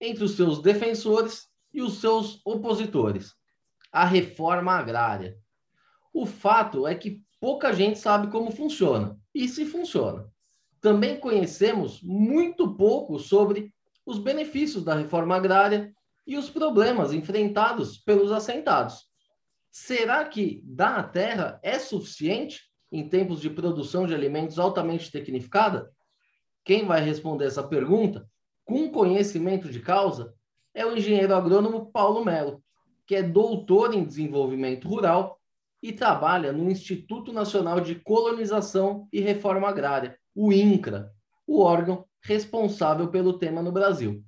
entre 0.00 0.24
os 0.24 0.36
seus 0.36 0.60
defensores 0.60 1.48
e 1.72 1.82
os 1.82 2.00
seus 2.00 2.40
opositores: 2.44 3.34
a 3.92 4.04
reforma 4.04 4.72
agrária. 4.72 5.38
O 6.12 6.24
fato 6.24 6.86
é 6.86 6.94
que 6.94 7.22
pouca 7.40 7.72
gente 7.72 7.98
sabe 7.98 8.28
como 8.28 8.50
funciona 8.50 9.18
e 9.34 9.48
se 9.48 9.64
funciona. 9.64 10.30
Também 10.80 11.18
conhecemos 11.18 12.00
muito 12.02 12.74
pouco 12.74 13.18
sobre 13.18 13.72
os 14.04 14.18
benefícios 14.18 14.84
da 14.84 14.94
reforma 14.94 15.36
agrária 15.36 15.92
e 16.26 16.36
os 16.36 16.48
problemas 16.48 17.12
enfrentados 17.12 17.98
pelos 17.98 18.32
assentados. 18.32 19.06
Será 19.70 20.24
que 20.24 20.62
dar 20.64 20.98
a 20.98 21.02
terra 21.02 21.60
é 21.62 21.78
suficiente 21.78 22.62
em 22.90 23.08
tempos 23.08 23.40
de 23.40 23.50
produção 23.50 24.06
de 24.06 24.14
alimentos 24.14 24.58
altamente 24.58 25.10
tecnificada? 25.10 25.92
Quem 26.64 26.86
vai 26.86 27.00
responder 27.02 27.46
essa 27.46 27.62
pergunta 27.62 28.26
com 28.66 28.90
conhecimento 28.90 29.70
de 29.70 29.80
causa 29.80 30.34
é 30.74 30.84
o 30.84 30.94
engenheiro 30.94 31.34
agrônomo 31.34 31.90
Paulo 31.90 32.22
Melo, 32.22 32.62
que 33.06 33.14
é 33.14 33.22
doutor 33.22 33.94
em 33.94 34.04
desenvolvimento 34.04 34.88
rural 34.88 35.40
e 35.80 35.92
trabalha 35.92 36.52
no 36.52 36.68
Instituto 36.68 37.32
Nacional 37.32 37.80
de 37.80 37.94
Colonização 37.94 39.08
e 39.12 39.20
Reforma 39.20 39.68
Agrária, 39.68 40.18
o 40.34 40.52
INCRA, 40.52 41.12
o 41.46 41.62
órgão 41.62 42.04
responsável 42.20 43.08
pelo 43.08 43.38
tema 43.38 43.62
no 43.62 43.70
Brasil. 43.70 44.22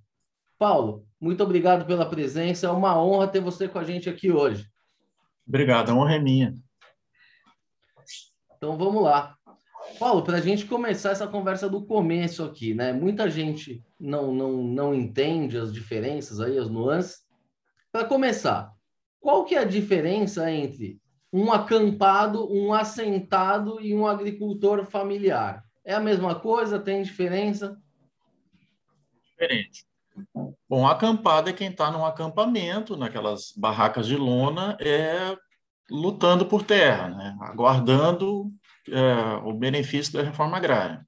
Paulo, 0.57 1.05
muito 1.21 1.43
obrigado 1.43 1.85
pela 1.85 2.09
presença, 2.09 2.69
é 2.69 2.71
uma 2.71 3.03
honra 3.03 3.27
ter 3.27 3.41
você 3.41 3.67
com 3.67 3.81
a 3.81 3.85
gente 3.85 4.09
aqui 4.09 4.31
hoje. 4.31 4.71
Obrigado, 5.47 5.91
a 5.91 5.95
honra 5.95 6.15
é 6.15 6.21
minha. 6.21 6.55
Então 8.57 8.77
vamos 8.77 9.03
lá. 9.03 9.38
Paulo, 9.99 10.23
para 10.23 10.39
a 10.39 10.41
gente 10.41 10.67
começar 10.67 11.11
essa 11.11 11.27
conversa 11.27 11.69
do 11.69 11.85
começo 11.85 12.45
aqui, 12.45 12.75
né? 12.75 12.93
Muita 12.93 13.29
gente 13.29 13.85
não, 13.99 14.33
não, 14.33 14.63
não 14.63 14.95
entende 14.95 15.59
as 15.59 15.73
diferenças 15.73 16.41
aí, 16.41 16.59
as 16.59 16.69
nuances. 16.69 17.27
Para 17.91 18.05
começar, 18.05 18.73
qual 19.21 19.45
que 19.45 19.55
é 19.55 19.59
a 19.59 19.65
diferença 19.65 20.51
entre 20.51 21.01
um 21.33 21.53
acampado, 21.53 22.51
um 22.53 22.73
assentado 22.73 23.81
e 23.81 23.95
um 23.95 24.07
agricultor 24.07 24.85
familiar? 24.85 25.65
É 25.85 25.95
a 25.95 26.01
mesma 26.01 26.35
coisa? 26.35 26.79
Tem 26.79 27.03
diferença? 27.03 27.77
Diferente. 29.25 29.87
Bom, 30.69 30.87
acampado 30.87 31.49
é 31.49 31.53
quem 31.53 31.71
está 31.71 31.91
num 31.91 32.05
acampamento, 32.05 32.97
naquelas 32.97 33.53
barracas 33.57 34.07
de 34.07 34.17
lona, 34.17 34.77
é 34.81 35.37
lutando 35.91 36.45
por 36.47 36.63
terra, 36.63 37.09
né? 37.09 37.37
aguardando 37.41 38.53
é, 38.93 39.37
o 39.45 39.53
benefício 39.53 40.13
da 40.13 40.23
reforma 40.23 40.57
agrária. 40.57 41.07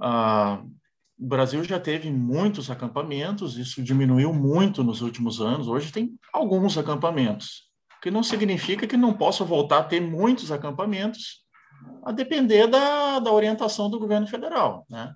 Ah, 0.00 0.62
o 1.18 1.26
Brasil 1.26 1.64
já 1.64 1.80
teve 1.80 2.10
muitos 2.10 2.70
acampamentos, 2.70 3.56
isso 3.56 3.82
diminuiu 3.82 4.32
muito 4.34 4.84
nos 4.84 5.00
últimos 5.00 5.40
anos. 5.40 5.66
Hoje 5.66 5.90
tem 5.90 6.18
alguns 6.32 6.76
acampamentos, 6.76 7.70
o 7.96 8.00
que 8.02 8.10
não 8.10 8.22
significa 8.22 8.86
que 8.86 8.96
não 8.96 9.14
possa 9.14 9.44
voltar 9.44 9.78
a 9.78 9.84
ter 9.84 10.00
muitos 10.00 10.52
acampamentos, 10.52 11.44
a 12.04 12.12
depender 12.12 12.66
da, 12.66 13.18
da 13.18 13.32
orientação 13.32 13.88
do 13.88 13.98
governo 13.98 14.26
federal. 14.26 14.86
Né? 14.90 15.14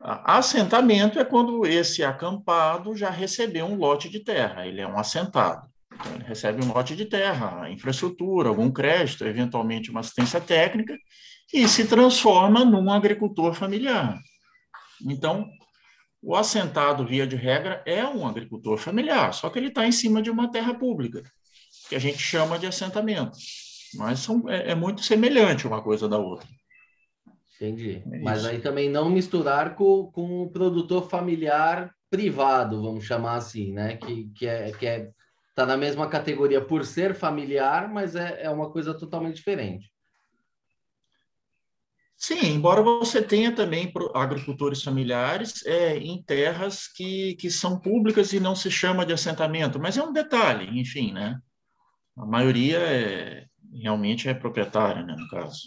Assentamento 0.00 1.18
é 1.18 1.24
quando 1.24 1.64
esse 1.64 2.04
acampado 2.04 2.94
já 2.96 3.10
recebeu 3.10 3.66
um 3.66 3.76
lote 3.76 4.08
de 4.08 4.20
terra, 4.20 4.66
ele 4.66 4.80
é 4.80 4.86
um 4.86 4.98
assentado. 4.98 5.68
Recebe 6.26 6.64
um 6.64 6.72
lote 6.72 6.94
de 6.96 7.04
terra, 7.04 7.70
infraestrutura, 7.70 8.48
algum 8.48 8.70
crédito, 8.70 9.24
eventualmente 9.24 9.90
uma 9.90 10.00
assistência 10.00 10.40
técnica, 10.40 10.96
e 11.52 11.68
se 11.68 11.86
transforma 11.86 12.64
num 12.64 12.90
agricultor 12.90 13.54
familiar. 13.54 14.18
Então, 15.04 15.48
o 16.22 16.34
assentado, 16.34 17.06
via 17.06 17.26
de 17.26 17.36
regra, 17.36 17.82
é 17.86 18.04
um 18.04 18.26
agricultor 18.26 18.78
familiar, 18.78 19.32
só 19.32 19.48
que 19.48 19.58
ele 19.58 19.68
está 19.68 19.86
em 19.86 19.92
cima 19.92 20.20
de 20.20 20.30
uma 20.30 20.50
terra 20.50 20.74
pública, 20.74 21.22
que 21.88 21.94
a 21.94 22.00
gente 22.00 22.18
chama 22.18 22.58
de 22.58 22.66
assentamento. 22.66 23.38
Mas 23.94 24.20
são, 24.20 24.48
é, 24.48 24.72
é 24.72 24.74
muito 24.74 25.02
semelhante 25.02 25.66
uma 25.66 25.82
coisa 25.82 26.08
da 26.08 26.18
outra. 26.18 26.48
Entendi. 27.56 28.02
É 28.12 28.18
Mas 28.20 28.44
aí 28.44 28.60
também 28.60 28.90
não 28.90 29.08
misturar 29.08 29.74
com, 29.74 30.10
com 30.12 30.42
o 30.42 30.50
produtor 30.50 31.08
familiar 31.08 31.94
privado, 32.10 32.82
vamos 32.82 33.04
chamar 33.04 33.36
assim, 33.36 33.72
né? 33.72 33.96
Que, 33.96 34.30
que, 34.34 34.46
é, 34.46 34.72
que 34.72 34.86
é 34.86 35.10
está 35.56 35.64
na 35.64 35.76
mesma 35.78 36.06
categoria 36.06 36.60
por 36.60 36.84
ser 36.84 37.14
familiar, 37.14 37.90
mas 37.90 38.14
é, 38.14 38.42
é 38.42 38.50
uma 38.50 38.70
coisa 38.70 38.92
totalmente 38.92 39.36
diferente. 39.36 39.90
Sim, 42.14 42.46
embora 42.46 42.82
você 42.82 43.22
tenha 43.22 43.54
também 43.54 43.90
agricultores 44.14 44.82
familiares 44.82 45.64
é, 45.64 45.96
em 45.96 46.22
terras 46.22 46.86
que, 46.86 47.36
que 47.36 47.50
são 47.50 47.80
públicas 47.80 48.34
e 48.34 48.40
não 48.40 48.54
se 48.54 48.70
chama 48.70 49.06
de 49.06 49.14
assentamento, 49.14 49.78
mas 49.78 49.96
é 49.96 50.02
um 50.02 50.12
detalhe, 50.12 50.78
enfim, 50.78 51.12
né? 51.12 51.40
A 52.18 52.26
maioria 52.26 52.78
é, 52.78 53.46
realmente 53.82 54.28
é 54.28 54.34
proprietária, 54.34 55.02
né, 55.02 55.14
no 55.18 55.28
caso. 55.28 55.60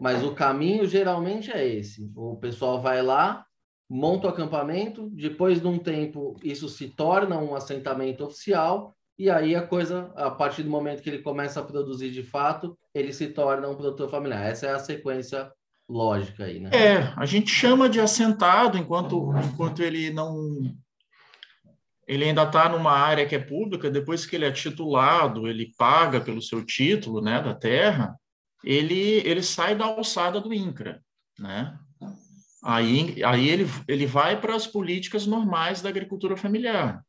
Mas 0.00 0.22
o 0.22 0.34
caminho 0.34 0.86
geralmente 0.86 1.50
é 1.50 1.66
esse: 1.66 2.10
o 2.16 2.36
pessoal 2.36 2.80
vai 2.80 3.02
lá, 3.02 3.44
monta 3.88 4.26
o 4.26 4.30
acampamento, 4.30 5.10
depois 5.10 5.60
de 5.60 5.66
um 5.66 5.78
tempo 5.78 6.34
isso 6.42 6.68
se 6.68 6.88
torna 6.88 7.38
um 7.38 7.54
assentamento 7.54 8.24
oficial, 8.24 8.94
e 9.18 9.30
aí 9.30 9.54
a 9.54 9.66
coisa, 9.66 10.12
a 10.16 10.30
partir 10.30 10.62
do 10.64 10.70
momento 10.70 11.02
que 11.02 11.08
ele 11.08 11.22
começa 11.22 11.60
a 11.60 11.64
produzir 11.64 12.10
de 12.10 12.22
fato, 12.22 12.76
ele 12.92 13.12
se 13.12 13.28
torna 13.28 13.68
um 13.68 13.76
produtor 13.76 14.10
familiar. 14.10 14.44
Essa 14.44 14.66
é 14.66 14.70
a 14.70 14.78
sequência 14.78 15.50
lógica 15.88 16.44
aí, 16.44 16.58
né? 16.58 16.70
É, 16.72 17.12
a 17.16 17.24
gente 17.24 17.50
chama 17.50 17.88
de 17.88 18.00
assentado 18.00 18.76
enquanto, 18.76 19.32
enquanto 19.52 19.82
ele 19.82 20.10
não. 20.10 20.74
Ele 22.06 22.24
ainda 22.24 22.42
está 22.42 22.68
numa 22.68 22.92
área 22.92 23.26
que 23.26 23.34
é 23.34 23.38
pública, 23.38 23.90
depois 23.90 24.26
que 24.26 24.36
ele 24.36 24.44
é 24.44 24.50
titulado, 24.50 25.48
ele 25.48 25.72
paga 25.78 26.20
pelo 26.20 26.42
seu 26.42 26.64
título 26.64 27.22
né, 27.22 27.40
da 27.40 27.54
terra, 27.54 28.14
ele, 28.62 29.22
ele 29.24 29.42
sai 29.42 29.74
da 29.74 29.86
alçada 29.86 30.38
do 30.38 30.52
INCRA. 30.52 31.00
Né? 31.38 31.78
Aí, 32.62 33.24
aí 33.24 33.48
ele, 33.48 33.66
ele 33.88 34.04
vai 34.04 34.38
para 34.38 34.54
as 34.54 34.66
políticas 34.66 35.26
normais 35.26 35.80
da 35.80 35.88
agricultura 35.88 36.36
familiar. 36.36 37.02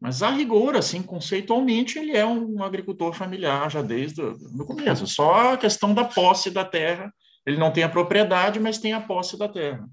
Mas, 0.00 0.22
a 0.22 0.30
rigor, 0.30 0.76
assim, 0.76 1.02
conceitualmente, 1.02 1.98
ele 1.98 2.16
é 2.16 2.24
um 2.24 2.62
agricultor 2.62 3.12
familiar 3.12 3.70
já 3.70 3.82
desde 3.82 4.20
o 4.20 4.64
começo. 4.64 5.06
Só 5.06 5.54
a 5.54 5.56
questão 5.56 5.92
da 5.92 6.04
posse 6.04 6.50
da 6.50 6.64
terra. 6.64 7.12
Ele 7.44 7.56
não 7.56 7.72
tem 7.72 7.82
a 7.82 7.88
propriedade, 7.88 8.60
mas 8.60 8.78
tem 8.78 8.92
a 8.92 9.00
posse 9.00 9.38
da 9.38 9.48
terra. 9.48 9.88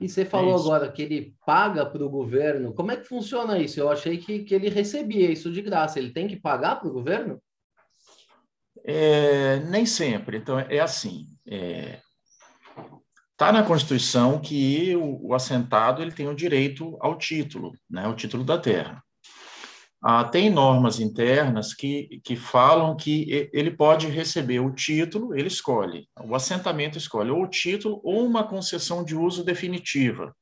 E 0.00 0.08
você 0.08 0.24
falou 0.24 0.52
é 0.52 0.60
agora 0.60 0.90
que 0.90 1.02
ele 1.02 1.34
paga 1.44 1.84
para 1.84 2.02
o 2.02 2.08
governo. 2.08 2.72
Como 2.72 2.90
é 2.90 2.96
que 2.96 3.04
funciona 3.04 3.58
isso? 3.58 3.78
Eu 3.78 3.90
achei 3.90 4.16
que, 4.16 4.40
que 4.44 4.54
ele 4.54 4.70
recebia 4.70 5.30
isso 5.30 5.52
de 5.52 5.60
graça. 5.60 5.98
Ele 5.98 6.12
tem 6.12 6.26
que 6.26 6.36
pagar 6.36 6.76
para 6.76 6.88
o 6.88 6.92
governo? 6.92 7.38
É, 8.82 9.58
nem 9.66 9.84
sempre. 9.84 10.38
Então, 10.38 10.58
é 10.58 10.78
assim. 10.78 11.26
É, 11.46 11.98
Está 13.40 13.52
na 13.52 13.62
Constituição 13.62 14.38
que 14.38 14.94
o, 14.94 15.28
o, 15.28 15.34
assentado 15.34 16.02
ele 16.02 16.12
tem 16.12 16.28
o 16.28 16.34
direito 16.34 16.98
ao 17.00 17.16
título, 17.16 17.72
né, 17.88 18.06
o 18.06 18.14
título 18.14 18.44
da 18.44 18.58
terra. 18.58 19.02
Ah, 20.02 20.24
tem 20.24 20.48
normas 20.48 20.98
internas 20.98 21.74
que, 21.74 22.20
que 22.24 22.34
falam 22.34 22.96
que 22.96 23.50
ele 23.52 23.70
pode 23.70 24.06
receber 24.06 24.58
o 24.58 24.72
título, 24.74 25.34
ele 25.34 25.48
escolhe, 25.48 26.08
o 26.24 26.34
assentamento 26.34 26.96
escolhe 26.96 27.30
ou 27.30 27.42
o 27.42 27.48
título 27.48 28.00
ou 28.02 28.24
uma 28.24 28.42
concessão 28.42 29.04
de 29.04 29.14
uso 29.14 29.44
definitiva, 29.44 30.34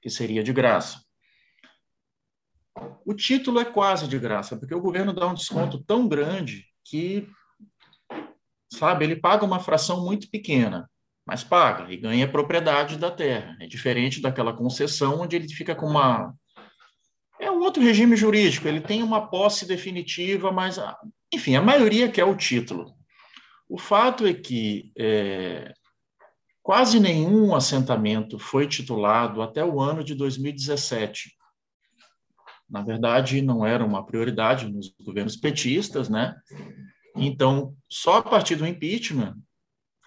que 0.00 0.08
seria 0.08 0.40
de 0.40 0.52
graça. 0.52 1.02
O 3.04 3.12
título 3.12 3.58
é 3.58 3.64
quase 3.64 4.06
de 4.06 4.18
graça, 4.20 4.56
porque 4.56 4.74
o 4.74 4.80
governo 4.80 5.12
dá 5.12 5.26
um 5.26 5.34
desconto 5.34 5.82
tão 5.82 6.06
grande 6.06 6.64
que, 6.84 7.28
sabe, 8.72 9.04
ele 9.04 9.16
paga 9.16 9.44
uma 9.44 9.58
fração 9.58 10.04
muito 10.04 10.30
pequena, 10.30 10.88
mas 11.26 11.42
paga 11.42 11.92
e 11.92 11.96
ganha 11.96 12.30
propriedade 12.30 12.98
da 12.98 13.10
terra. 13.10 13.56
É 13.60 13.66
diferente 13.66 14.20
daquela 14.20 14.52
concessão 14.52 15.22
onde 15.22 15.34
ele 15.34 15.48
fica 15.48 15.74
com 15.74 15.86
uma 15.86 16.32
é 17.40 17.50
um 17.50 17.60
outro 17.60 17.82
regime 17.82 18.16
jurídico, 18.16 18.68
ele 18.68 18.80
tem 18.80 19.02
uma 19.02 19.28
posse 19.28 19.66
definitiva, 19.66 20.52
mas, 20.52 20.78
enfim, 21.32 21.56
a 21.56 21.62
maioria 21.62 22.10
quer 22.10 22.24
o 22.24 22.36
título. 22.36 22.94
O 23.68 23.78
fato 23.78 24.26
é 24.26 24.32
que 24.32 24.92
é, 24.96 25.72
quase 26.62 27.00
nenhum 27.00 27.54
assentamento 27.54 28.38
foi 28.38 28.66
titulado 28.68 29.42
até 29.42 29.64
o 29.64 29.80
ano 29.80 30.04
de 30.04 30.14
2017, 30.14 31.36
Na 32.68 32.82
verdade, 32.82 33.42
não 33.42 33.66
era 33.66 33.84
uma 33.84 34.04
prioridade 34.04 34.68
nos 34.68 34.94
governos 35.04 35.36
petistas, 35.36 36.08
né? 36.08 36.34
Então, 37.16 37.76
só 37.88 38.18
a 38.18 38.22
partir 38.22 38.56
do 38.56 38.66
impeachment 38.66 39.36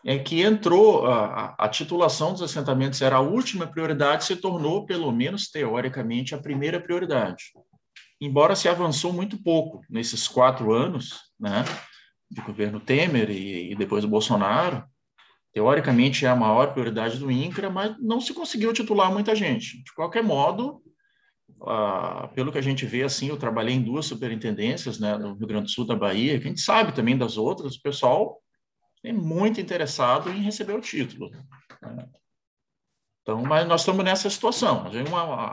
é 0.07 0.17
que 0.17 0.41
entrou 0.41 1.05
a, 1.05 1.53
a, 1.59 1.67
titulação 1.67 2.31
dos 2.31 2.41
assentamentos 2.41 3.01
era 3.01 3.17
a 3.17 3.19
última 3.19 3.67
prioridade, 3.67 4.23
se 4.23 4.37
tornou, 4.37 4.85
pelo 4.85 5.11
menos 5.11 5.51
teoricamente, 5.51 6.33
a 6.33 6.37
primeira 6.37 6.79
prioridade. 6.79 7.51
Embora 8.21 8.55
se 8.55 8.69
avançou 8.69 9.11
muito 9.11 9.37
pouco 9.43 9.81
nesses 9.89 10.25
quatro 10.25 10.71
anos, 10.71 11.23
né, 11.37 11.65
de 12.31 12.41
governo 12.41 12.79
Temer 12.79 13.29
e, 13.29 13.73
e 13.73 13.75
depois 13.75 14.01
do 14.01 14.09
Bolsonaro, 14.09 14.81
teoricamente 15.53 16.25
é 16.25 16.29
a 16.29 16.35
maior 16.37 16.71
prioridade 16.71 17.19
do 17.19 17.29
INCRA, 17.29 17.69
mas 17.69 17.93
não 17.99 18.21
se 18.21 18.33
conseguiu 18.33 18.71
titular 18.71 19.11
muita 19.11 19.35
gente. 19.35 19.83
De 19.83 19.93
qualquer 19.93 20.23
modo, 20.23 20.81
ah, 21.63 22.29
pelo 22.33 22.53
que 22.53 22.57
a 22.57 22.63
gente 22.63 22.85
vê, 22.85 23.03
assim, 23.03 23.27
eu 23.27 23.35
trabalhei 23.35 23.75
em 23.75 23.83
duas 23.83 24.05
superintendências, 24.05 24.99
né, 24.99 25.17
no 25.17 25.33
Rio 25.33 25.47
Grande 25.47 25.65
do 25.65 25.71
Sul, 25.71 25.85
da 25.85 25.97
Bahia, 25.97 26.39
que 26.39 26.45
a 26.45 26.49
gente 26.49 26.61
sabe 26.61 26.93
também 26.93 27.17
das 27.17 27.35
outras, 27.35 27.75
o 27.75 27.81
pessoal 27.81 28.41
é 29.07 29.13
muito 29.13 29.61
interessado 29.61 30.29
em 30.29 30.41
receber 30.41 30.73
o 30.73 30.81
título. 30.81 31.29
Né? 31.81 32.09
Então, 33.21 33.41
mas 33.43 33.67
nós 33.67 33.81
estamos 33.81 34.05
nessa 34.05 34.29
situação. 34.29 34.85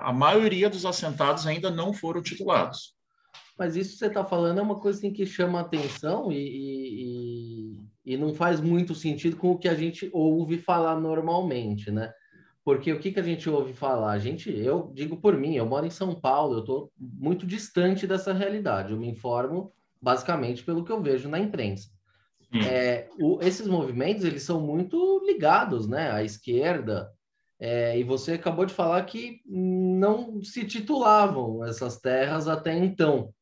A, 0.01 0.13
maioria 0.13 0.71
dos 0.71 0.87
assentados 0.87 1.47
ainda 1.47 1.71
não 1.71 1.93
foram 1.93 2.23
titulados. 2.23 2.95
Mas 3.59 3.75
isso 3.77 3.93
que 3.93 3.99
você 3.99 4.07
está 4.07 4.25
falando 4.25 4.59
é 4.59 4.63
uma 4.63 4.79
coisa 4.79 4.99
assim, 4.99 5.13
que 5.13 5.27
chama 5.27 5.61
atenção 5.61 6.31
e, 6.31 6.37
e, 7.75 7.81
e, 8.05 8.17
não 8.17 8.35
faz 8.35 8.61
muito 8.61 8.95
sentido 8.95 9.37
com 9.37 9.51
o 9.51 9.59
que 9.59 9.69
a 9.69 9.75
gente 9.75 10.09
ouve 10.13 10.59
falar 10.59 11.01
normalmente, 11.01 11.91
né? 11.91 12.13
Porque 12.65 12.93
o 12.93 12.99
que, 12.99 13.13
que 13.13 13.21
a 13.21 13.25
gente 13.25 13.51
ouve 13.51 13.73
falar? 13.73 14.13
A 14.13 14.19
gente, 14.19 14.51
eu 14.51 14.91
digo 14.95 15.17
por 15.17 15.37
mim, 15.37 15.55
eu 15.55 15.67
moro 15.67 15.85
em 15.85 15.91
São 15.91 16.15
Paulo, 16.15 16.55
eu 16.55 16.61
estou 16.61 16.93
muito 16.97 17.47
distante 17.47 18.07
dessa 18.07 18.33
realidade. 18.33 18.93
Eu 18.93 18.99
me 18.99 19.09
informo 19.09 19.73
basicamente 20.01 20.65
pelo 20.65 20.85
que 20.85 20.91
eu 20.91 21.03
vejo 21.03 21.29
na 21.29 21.39
imprensa. 21.39 21.94
É, 22.63 23.09
o, 23.19 23.41
esses 23.43 23.67
movimentos 23.67 24.25
eles 24.25 24.43
são 24.43 24.61
muito 24.61 25.21
ligados, 25.27 25.89
né, 25.89 26.11
à 26.11 26.23
esquerda. 26.23 27.11
É, 27.59 27.99
e 27.99 28.05
você 28.05 28.33
acabou 28.33 28.67
de 28.67 28.75
falar 28.75 29.03
que 29.05 29.41
não 29.47 30.43
se 30.43 30.65
titulavam 30.65 31.65
essas 31.65 31.99
terras 32.01 32.47
até 32.49 32.77
então. 32.77 33.33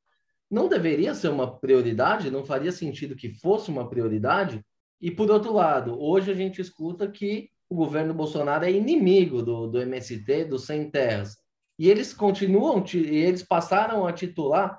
Não 0.50 0.68
deveria 0.68 1.14
ser 1.14 1.28
uma 1.28 1.58
prioridade? 1.58 2.30
Não 2.30 2.44
faria 2.44 2.70
sentido 2.70 3.16
que 3.16 3.30
fosse 3.30 3.70
uma 3.70 3.88
prioridade? 3.88 4.64
E 5.00 5.10
por 5.10 5.30
outro 5.30 5.52
lado, 5.52 6.00
hoje 6.00 6.30
a 6.30 6.34
gente 6.34 6.60
escuta 6.60 7.10
que 7.10 7.50
o 7.68 7.74
governo 7.74 8.12
Bolsonaro 8.12 8.64
é 8.64 8.70
inimigo 8.70 9.42
do, 9.42 9.66
do 9.66 9.80
MST, 9.80 10.44
do 10.44 10.58
Sem 10.58 10.90
Terras. 10.90 11.36
E 11.78 11.90
eles 11.90 12.12
continuam, 12.12 12.84
e 12.94 13.16
eles 13.16 13.42
passaram 13.42 14.06
a 14.06 14.12
titular. 14.12 14.78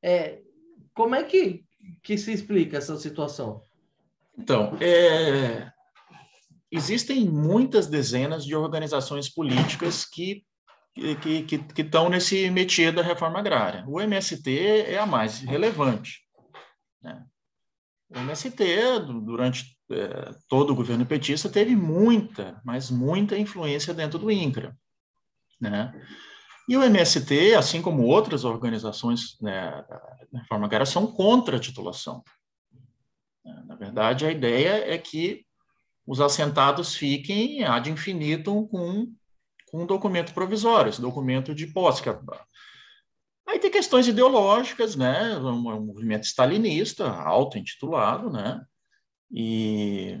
É, 0.00 0.40
como 0.94 1.14
é 1.14 1.24
que, 1.24 1.64
que 2.02 2.16
se 2.16 2.32
explica 2.32 2.78
essa 2.78 2.96
situação? 2.96 3.62
Então, 4.38 4.76
é, 4.80 5.70
existem 6.70 7.28
muitas 7.28 7.86
dezenas 7.86 8.44
de 8.44 8.54
organizações 8.54 9.28
políticas 9.28 10.04
que 10.04 10.46
que, 11.22 11.42
que, 11.42 11.58
que 11.58 11.82
estão 11.82 12.08
nesse 12.08 12.50
métier 12.50 12.92
da 12.92 13.02
reforma 13.02 13.38
agrária. 13.38 13.84
O 13.86 14.00
MST 14.00 14.50
é 14.86 14.98
a 14.98 15.06
mais 15.06 15.40
relevante. 15.40 16.22
Né? 17.02 17.24
O 18.10 18.18
MST, 18.18 18.64
durante 19.24 19.78
é, 19.90 20.30
todo 20.48 20.72
o 20.72 20.74
governo 20.74 21.06
petista, 21.06 21.48
teve 21.48 21.76
muita, 21.76 22.60
mas 22.64 22.90
muita 22.90 23.38
influência 23.38 23.94
dentro 23.94 24.18
do 24.18 24.30
INCRA. 24.30 24.76
Né? 25.60 25.92
E 26.68 26.76
o 26.76 26.82
MST, 26.82 27.54
assim 27.54 27.80
como 27.80 28.04
outras 28.04 28.44
organizações 28.44 29.38
né, 29.40 29.70
da 30.32 30.40
reforma 30.40 30.66
agrária, 30.66 30.86
são 30.86 31.06
contra 31.06 31.56
a 31.56 31.60
titulação. 31.60 32.22
Na 33.66 33.74
verdade, 33.74 34.26
a 34.26 34.30
ideia 34.30 34.92
é 34.92 34.98
que 34.98 35.44
os 36.06 36.20
assentados 36.20 36.94
fiquem 36.94 37.64
ad 37.64 37.90
infinitum 37.90 38.66
com, 38.66 39.12
com 39.70 39.82
um 39.82 39.86
documento 39.86 40.32
provisório, 40.32 40.88
esse 40.88 41.00
documento 41.00 41.54
de 41.54 41.66
posse. 41.66 42.08
É 42.08 42.18
Aí 43.46 43.58
tem 43.58 43.70
questões 43.70 44.06
ideológicas, 44.06 44.96
né? 44.96 45.36
Um, 45.38 45.68
um 45.68 45.86
movimento 45.86 46.24
stalinista, 46.24 47.10
auto-intitulado, 47.10 48.30
né? 48.30 48.60
E 49.30 50.18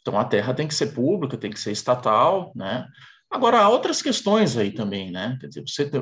então 0.00 0.18
a 0.18 0.24
terra 0.24 0.54
tem 0.54 0.66
que 0.66 0.74
ser 0.74 0.94
pública, 0.94 1.36
tem 1.36 1.50
que 1.50 1.60
ser 1.60 1.72
estatal, 1.72 2.52
né? 2.54 2.86
Agora 3.30 3.60
há 3.60 3.68
outras 3.68 4.00
questões 4.00 4.56
aí 4.56 4.70
também, 4.70 5.10
né? 5.10 5.36
Quer 5.38 5.48
dizer, 5.48 5.62
você 5.66 5.88
tem 5.88 6.00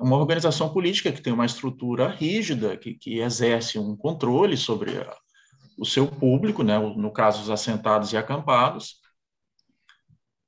uma 0.00 0.16
organização 0.16 0.72
política 0.72 1.10
que 1.10 1.20
tem 1.20 1.32
uma 1.32 1.46
estrutura 1.46 2.08
rígida, 2.08 2.76
que, 2.76 2.94
que 2.94 3.18
exerce 3.18 3.80
um 3.80 3.96
controle 3.96 4.56
sobre 4.56 4.96
a, 4.96 5.16
o 5.78 5.84
seu 5.84 6.06
público, 6.06 6.62
né, 6.62 6.78
no 6.78 7.10
caso 7.10 7.42
os 7.42 7.50
assentados 7.50 8.12
e 8.12 8.16
acampados. 8.16 9.00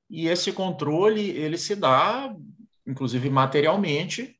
E 0.09 0.27
esse 0.27 0.51
controle 0.51 1.29
ele 1.29 1.57
se 1.57 1.75
dá, 1.75 2.35
inclusive 2.85 3.29
materialmente, 3.29 4.39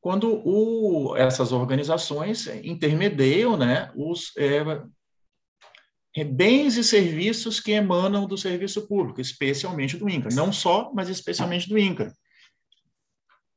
quando 0.00 0.40
o, 0.46 1.14
essas 1.16 1.52
organizações 1.52 2.46
intermediam 2.64 3.56
né, 3.56 3.92
os 3.94 4.32
é, 4.36 6.24
bens 6.24 6.76
e 6.76 6.84
serviços 6.84 7.60
que 7.60 7.72
emanam 7.72 8.26
do 8.26 8.36
serviço 8.36 8.88
público, 8.88 9.20
especialmente 9.20 9.96
do 9.96 10.08
INCA. 10.08 10.30
Não 10.32 10.52
só, 10.52 10.90
mas 10.94 11.08
especialmente 11.08 11.68
do 11.68 11.78
INCA. 11.78 12.12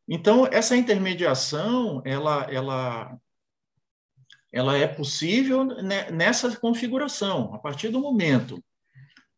Então, 0.08 0.46
essa 0.52 0.76
intermediação, 0.76 2.02
ela, 2.06 2.44
ela 2.52 3.18
ela 4.54 4.78
é 4.78 4.88
possível 4.88 5.66
nessa 6.12 6.56
configuração. 6.58 7.56
A 7.56 7.58
partir 7.58 7.90
do 7.90 8.00
momento 8.00 8.64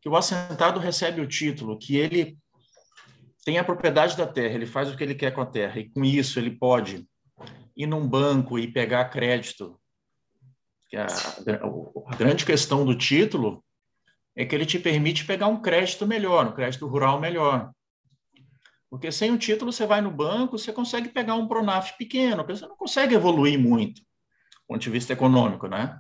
que 0.02 0.10
o 0.10 0.16
assentado 0.18 0.78
recebe 0.78 1.22
o 1.22 1.28
título, 1.28 1.80
que 1.80 1.96
ele 1.96 2.38
tem 3.46 3.58
a 3.58 3.64
propriedade 3.64 4.18
da 4.18 4.28
terra, 4.28 4.56
ele 4.56 4.66
faz 4.66 4.92
o 4.92 4.98
que 4.98 5.04
ele 5.04 5.16
quer 5.16 5.32
com 5.32 5.40
a 5.40 5.46
terra, 5.46 5.80
e 5.80 5.90
com 5.90 6.04
isso 6.04 6.38
ele 6.38 6.52
pode 6.52 7.08
ir 7.78 7.88
num 7.88 8.06
banco 8.06 8.60
e 8.60 8.70
pegar 8.70 9.06
crédito. 9.06 9.80
Que 10.90 10.98
a, 10.98 11.08
a 12.08 12.16
grande 12.18 12.44
questão 12.44 12.86
do 12.86 12.96
título 12.96 13.64
é 14.36 14.46
que 14.46 14.54
ele 14.54 14.66
te 14.66 14.78
permite 14.78 15.26
pegar 15.26 15.48
um 15.48 15.62
crédito 15.62 16.06
melhor, 16.06 16.48
um 16.48 16.54
crédito 16.54 16.86
rural 16.88 17.22
melhor. 17.22 17.72
Porque 18.90 19.12
sem 19.14 19.32
o 19.32 19.38
título, 19.38 19.72
você 19.72 19.86
vai 19.86 20.02
no 20.02 20.12
banco, 20.12 20.60
você 20.60 20.74
consegue 20.74 21.08
pegar 21.08 21.36
um 21.36 21.48
Pronaf 21.48 21.98
pequeno, 21.98 22.46
você 22.46 22.68
não 22.68 22.76
consegue 22.76 23.16
evoluir 23.16 23.58
muito 23.58 24.02
ponto 24.68 24.82
de 24.82 24.90
vista 24.90 25.14
econômico, 25.14 25.68
né? 25.68 26.00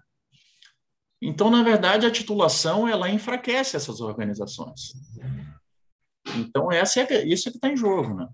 Então, 1.22 1.50
na 1.50 1.64
verdade, 1.64 2.06
a 2.06 2.12
titulação 2.12 2.88
ela 2.88 3.10
enfraquece 3.10 3.76
essas 3.76 4.02
organizações. 4.02 4.94
Então, 6.38 6.72
essa 6.72 7.02
é, 7.02 7.26
isso 7.26 7.50
que 7.50 7.58
está 7.58 7.70
em 7.70 7.78
jogo, 7.78 8.14
né? 8.14 8.28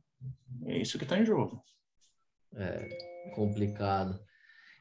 É 0.65 0.77
isso 0.77 0.97
que 0.97 1.03
está 1.03 1.17
em 1.17 1.25
jogo. 1.25 1.63
É 2.53 2.87
complicado. 3.35 4.19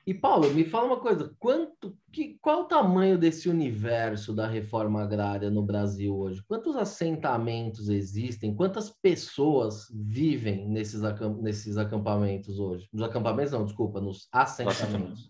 E 0.07 0.14
Paulo, 0.14 0.52
me 0.52 0.64
fala 0.64 0.87
uma 0.87 1.00
coisa, 1.00 1.35
quanto, 1.38 1.97
que, 2.11 2.38
qual 2.40 2.62
o 2.62 2.64
tamanho 2.64 3.19
desse 3.19 3.49
universo 3.49 4.35
da 4.35 4.49
reforma 4.49 5.02
agrária 5.02 5.50
no 5.50 5.62
Brasil 5.62 6.16
hoje? 6.16 6.42
Quantos 6.49 6.75
assentamentos 6.75 7.88
existem? 7.88 8.54
Quantas 8.54 8.90
pessoas 8.90 9.87
vivem 9.95 10.66
nesses, 10.69 11.04
acamp, 11.04 11.40
nesses 11.40 11.76
acampamentos 11.76 12.59
hoje? 12.59 12.88
Nos 12.92 13.02
acampamentos 13.02 13.52
não, 13.52 13.64
desculpa, 13.64 14.00
nos 14.00 14.26
assentamentos. 14.33 15.29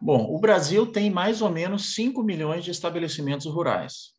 Bom, 0.00 0.34
o 0.34 0.38
Brasil 0.38 0.86
tem 0.86 1.10
mais 1.10 1.40
ou 1.40 1.50
menos 1.50 1.94
5 1.94 2.22
milhões 2.22 2.64
de 2.64 2.70
estabelecimentos 2.70 3.46
rurais. 3.46 4.12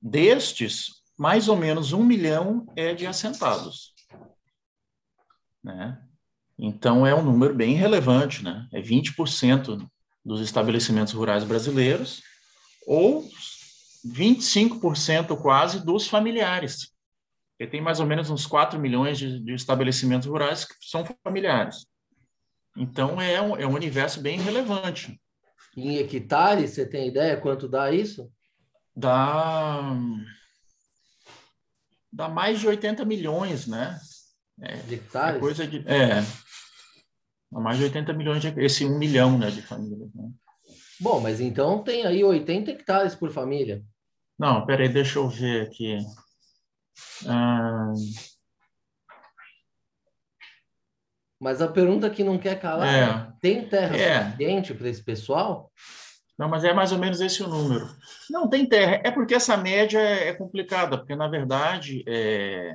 Destes, 0.00 1.02
mais 1.18 1.48
ou 1.48 1.56
menos 1.56 1.92
um 1.92 2.02
milhão 2.02 2.66
é 2.74 2.94
de 2.94 3.06
assentados. 3.06 3.94
Né? 5.62 5.98
Então, 6.58 7.06
é 7.06 7.14
um 7.14 7.22
número 7.22 7.54
bem 7.54 7.74
relevante, 7.74 8.42
né? 8.42 8.68
É 8.72 8.80
20% 8.80 9.86
dos 10.24 10.40
estabelecimentos 10.40 11.12
rurais 11.12 11.44
brasileiros 11.44 12.22
ou 12.86 13.28
25% 14.06 15.36
quase 15.40 15.84
dos 15.84 16.06
familiares. 16.06 16.92
Porque 17.50 17.70
tem 17.70 17.80
mais 17.80 18.00
ou 18.00 18.06
menos 18.06 18.30
uns 18.30 18.46
4 18.46 18.78
milhões 18.78 19.18
de, 19.18 19.40
de 19.40 19.54
estabelecimentos 19.54 20.26
rurais 20.26 20.64
que 20.64 20.74
são 20.80 21.04
familiares. 21.22 21.86
Então, 22.76 23.20
é 23.20 23.40
um, 23.40 23.56
é 23.56 23.66
um 23.66 23.74
universo 23.74 24.20
bem 24.20 24.38
relevante. 24.38 25.20
Em 25.76 25.96
hectares, 25.96 26.70
você 26.70 26.86
tem 26.86 27.08
ideia 27.08 27.36
quanto 27.36 27.68
dá 27.68 27.90
isso? 27.90 28.30
Dá, 28.96 29.82
dá 32.12 32.28
mais 32.28 32.60
de 32.60 32.68
80 32.68 33.04
milhões, 33.04 33.66
né? 33.66 33.98
É, 34.60 34.76
de 34.76 34.94
hectares? 34.94 35.36
É 35.36 35.40
coisa 35.40 35.66
de, 35.66 35.78
é, 35.88 36.22
mais 37.50 37.78
de 37.78 37.84
80 37.84 38.12
milhões, 38.12 38.40
de, 38.40 38.48
esse 38.60 38.84
1 38.84 38.98
milhão 38.98 39.38
né, 39.38 39.50
de 39.50 39.62
famílias. 39.62 40.12
Né? 40.14 40.30
Bom, 41.00 41.20
mas 41.20 41.40
então 41.40 41.82
tem 41.82 42.06
aí 42.06 42.22
80 42.22 42.70
hectares 42.70 43.14
por 43.14 43.30
família. 43.32 43.82
Não, 44.38 44.64
peraí, 44.64 44.88
deixa 44.88 45.18
eu 45.18 45.28
ver 45.28 45.66
aqui. 45.66 45.98
Ah, 47.26 47.92
Mas 51.44 51.60
a 51.60 51.68
pergunta 51.68 52.08
que 52.08 52.24
não 52.24 52.38
quer 52.38 52.58
calar 52.58 52.88
é, 52.88 53.00
é 53.02 53.26
tem 53.38 53.68
terra 53.68 53.94
é. 53.94 54.24
suficiente 54.24 54.72
para 54.72 54.88
esse 54.88 55.04
pessoal? 55.04 55.70
Não, 56.38 56.48
mas 56.48 56.64
é 56.64 56.72
mais 56.72 56.90
ou 56.90 56.98
menos 56.98 57.20
esse 57.20 57.42
o 57.42 57.46
número. 57.46 57.86
Não, 58.30 58.48
tem 58.48 58.64
terra. 58.64 59.02
É 59.04 59.10
porque 59.10 59.34
essa 59.34 59.54
média 59.54 59.98
é 60.00 60.32
complicada, 60.32 60.96
porque, 60.96 61.14
na 61.14 61.28
verdade, 61.28 62.02
é, 62.08 62.72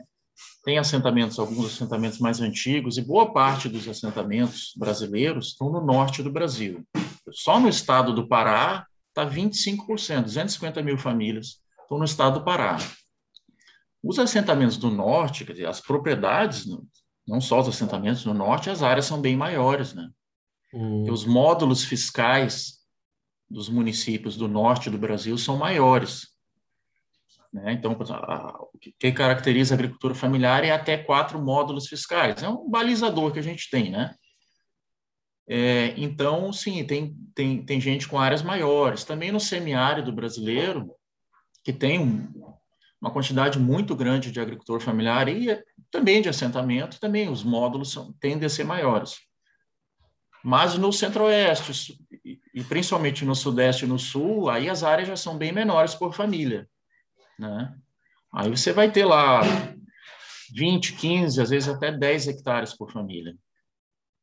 tem 0.63 0.77
assentamentos, 0.77 1.39
alguns 1.39 1.65
assentamentos 1.65 2.19
mais 2.19 2.41
antigos, 2.41 2.99
e 2.99 3.01
boa 3.01 3.33
parte 3.33 3.67
dos 3.67 3.87
assentamentos 3.87 4.71
brasileiros 4.77 5.47
estão 5.47 5.71
no 5.71 5.83
norte 5.83 6.21
do 6.21 6.31
Brasil. 6.31 6.85
Só 7.31 7.59
no 7.59 7.67
estado 7.67 8.13
do 8.13 8.27
Pará 8.27 8.85
está 9.07 9.27
25%, 9.27 10.25
250 10.25 10.83
mil 10.83 10.97
famílias 10.99 11.59
estão 11.81 11.97
no 11.97 12.05
estado 12.05 12.37
do 12.37 12.45
Pará. 12.45 12.77
Os 14.03 14.19
assentamentos 14.19 14.77
do 14.77 14.91
norte, 14.91 15.43
quer 15.43 15.53
dizer, 15.53 15.65
as 15.67 15.81
propriedades, 15.81 16.67
não 17.29 17.39
só 17.39 17.59
os 17.59 17.67
assentamentos 17.67 18.25
no 18.25 18.33
norte, 18.33 18.71
as 18.71 18.81
áreas 18.81 19.05
são 19.05 19.21
bem 19.21 19.37
maiores, 19.37 19.93
né? 19.93 20.09
Hum. 20.73 21.09
Os 21.11 21.25
módulos 21.25 21.83
fiscais 21.83 22.79
dos 23.47 23.69
municípios 23.69 24.35
do 24.35 24.47
norte 24.47 24.89
do 24.89 24.97
Brasil 24.97 25.37
são 25.37 25.55
maiores. 25.55 26.27
Né? 27.53 27.73
Então, 27.73 27.93
o 27.93 28.77
que 28.99 29.11
caracteriza 29.11 29.73
a 29.73 29.77
agricultura 29.77 30.13
familiar 30.13 30.63
é 30.63 30.71
até 30.71 30.97
quatro 30.97 31.39
módulos 31.39 31.87
fiscais. 31.87 32.41
É 32.41 32.49
um 32.49 32.69
balizador 32.69 33.31
que 33.31 33.39
a 33.39 33.43
gente 33.43 33.69
tem, 33.69 33.91
né? 33.91 34.13
É, 35.47 35.95
então, 35.97 36.53
sim, 36.53 36.83
tem, 36.85 37.15
tem, 37.33 37.63
tem 37.65 37.81
gente 37.81 38.07
com 38.07 38.19
áreas 38.19 38.43
maiores. 38.43 39.03
Também 39.03 39.31
no 39.31 39.39
semiárido 39.39 40.11
brasileiro, 40.11 40.91
que 41.63 41.73
tem 41.73 41.99
um, 41.99 42.31
uma 43.01 43.11
quantidade 43.11 43.57
muito 43.59 43.95
grande 43.95 44.31
de 44.31 44.39
agricultor 44.39 44.79
familiar 44.79 45.27
e 45.29 45.61
também 45.89 46.21
de 46.21 46.29
assentamento, 46.29 46.99
também 46.99 47.29
os 47.29 47.43
módulos 47.43 47.91
são, 47.91 48.13
tendem 48.19 48.45
a 48.45 48.49
ser 48.49 48.63
maiores. 48.63 49.17
Mas 50.43 50.77
no 50.77 50.91
centro-oeste, 50.91 51.97
e 52.53 52.63
principalmente 52.63 53.25
no 53.25 53.35
sudeste 53.35 53.85
e 53.85 53.87
no 53.87 53.99
sul, 53.99 54.49
aí 54.49 54.69
as 54.69 54.83
áreas 54.83 55.07
já 55.07 55.15
são 55.15 55.37
bem 55.37 55.51
menores 55.51 55.95
por 55.95 56.13
família 56.13 56.67
né? 57.39 57.73
Aí 58.31 58.49
você 58.49 58.73
vai 58.73 58.91
ter 58.91 59.05
lá 59.05 59.41
20, 60.53 60.93
15, 60.93 61.41
às 61.41 61.49
vezes 61.49 61.69
até 61.69 61.91
10 61.91 62.27
hectares 62.27 62.75
por 62.75 62.91
família. 62.91 63.33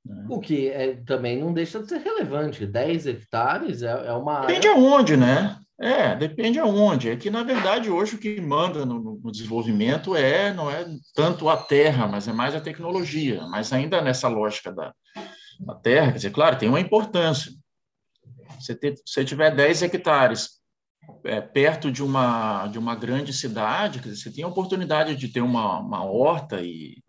Né? 0.04 0.26
O 0.28 0.38
que 0.38 0.68
é, 0.68 0.97
também 1.04 1.40
não 1.40 1.52
deixa 1.52 1.80
de 1.80 1.88
ser 1.88 1.99
relevante. 1.99 2.66
10 2.66 3.06
hectares 3.06 3.83
é, 3.83 3.90
é 4.06 4.12
uma. 4.12 4.40
Depende 4.40 4.68
área... 4.68 4.80
aonde, 4.80 5.16
né? 5.16 5.59
É, 5.78 6.14
depende 6.16 6.59
aonde. 6.59 7.11
É 7.11 7.16
que, 7.16 7.30
na 7.30 7.42
verdade, 7.42 7.90
hoje 7.90 8.16
o 8.16 8.18
que 8.18 8.40
manda 8.40 8.87
no, 8.87 9.18
no, 9.23 9.30
desenvolvimento 9.30 10.16
é 10.16 10.52
não 10.52 10.71
é 10.71 10.87
tanto 11.14 11.49
a 11.49 11.56
terra, 11.56 12.06
mas 12.06 12.26
é 12.26 12.33
mais 12.33 12.54
a 12.54 12.61
tecnologia. 12.61 13.42
Mas 13.49 13.73
ainda 13.73 14.00
nessa 14.00 14.28
lógica 14.28 14.73
da, 14.73 14.95
da 15.61 15.75
terra, 15.75 16.12
quer 16.12 16.16
dizer, 16.16 16.30
claro, 16.30 16.59
tem 16.59 16.68
uma 16.68 16.80
importância. 16.80 17.52
Se 18.59 18.78
você 19.04 19.25
tiver 19.25 19.54
10 19.54 19.83
hectares 19.83 20.61
é, 21.25 21.40
perto 21.40 21.92
de 21.92 22.02
uma, 22.02 22.66
de 22.68 22.78
uma 22.78 22.95
grande 22.95 23.33
cidade, 23.33 24.00
quer 24.00 24.09
dizer, 24.09 24.23
você 24.23 24.33
tem 24.33 24.45
a 24.45 24.49
oportunidade 24.49 25.14
de 25.14 25.28
ter 25.28 25.42
uma, 25.42 25.78
uma 25.80 26.04
horta 26.04 26.62
e 26.62 27.02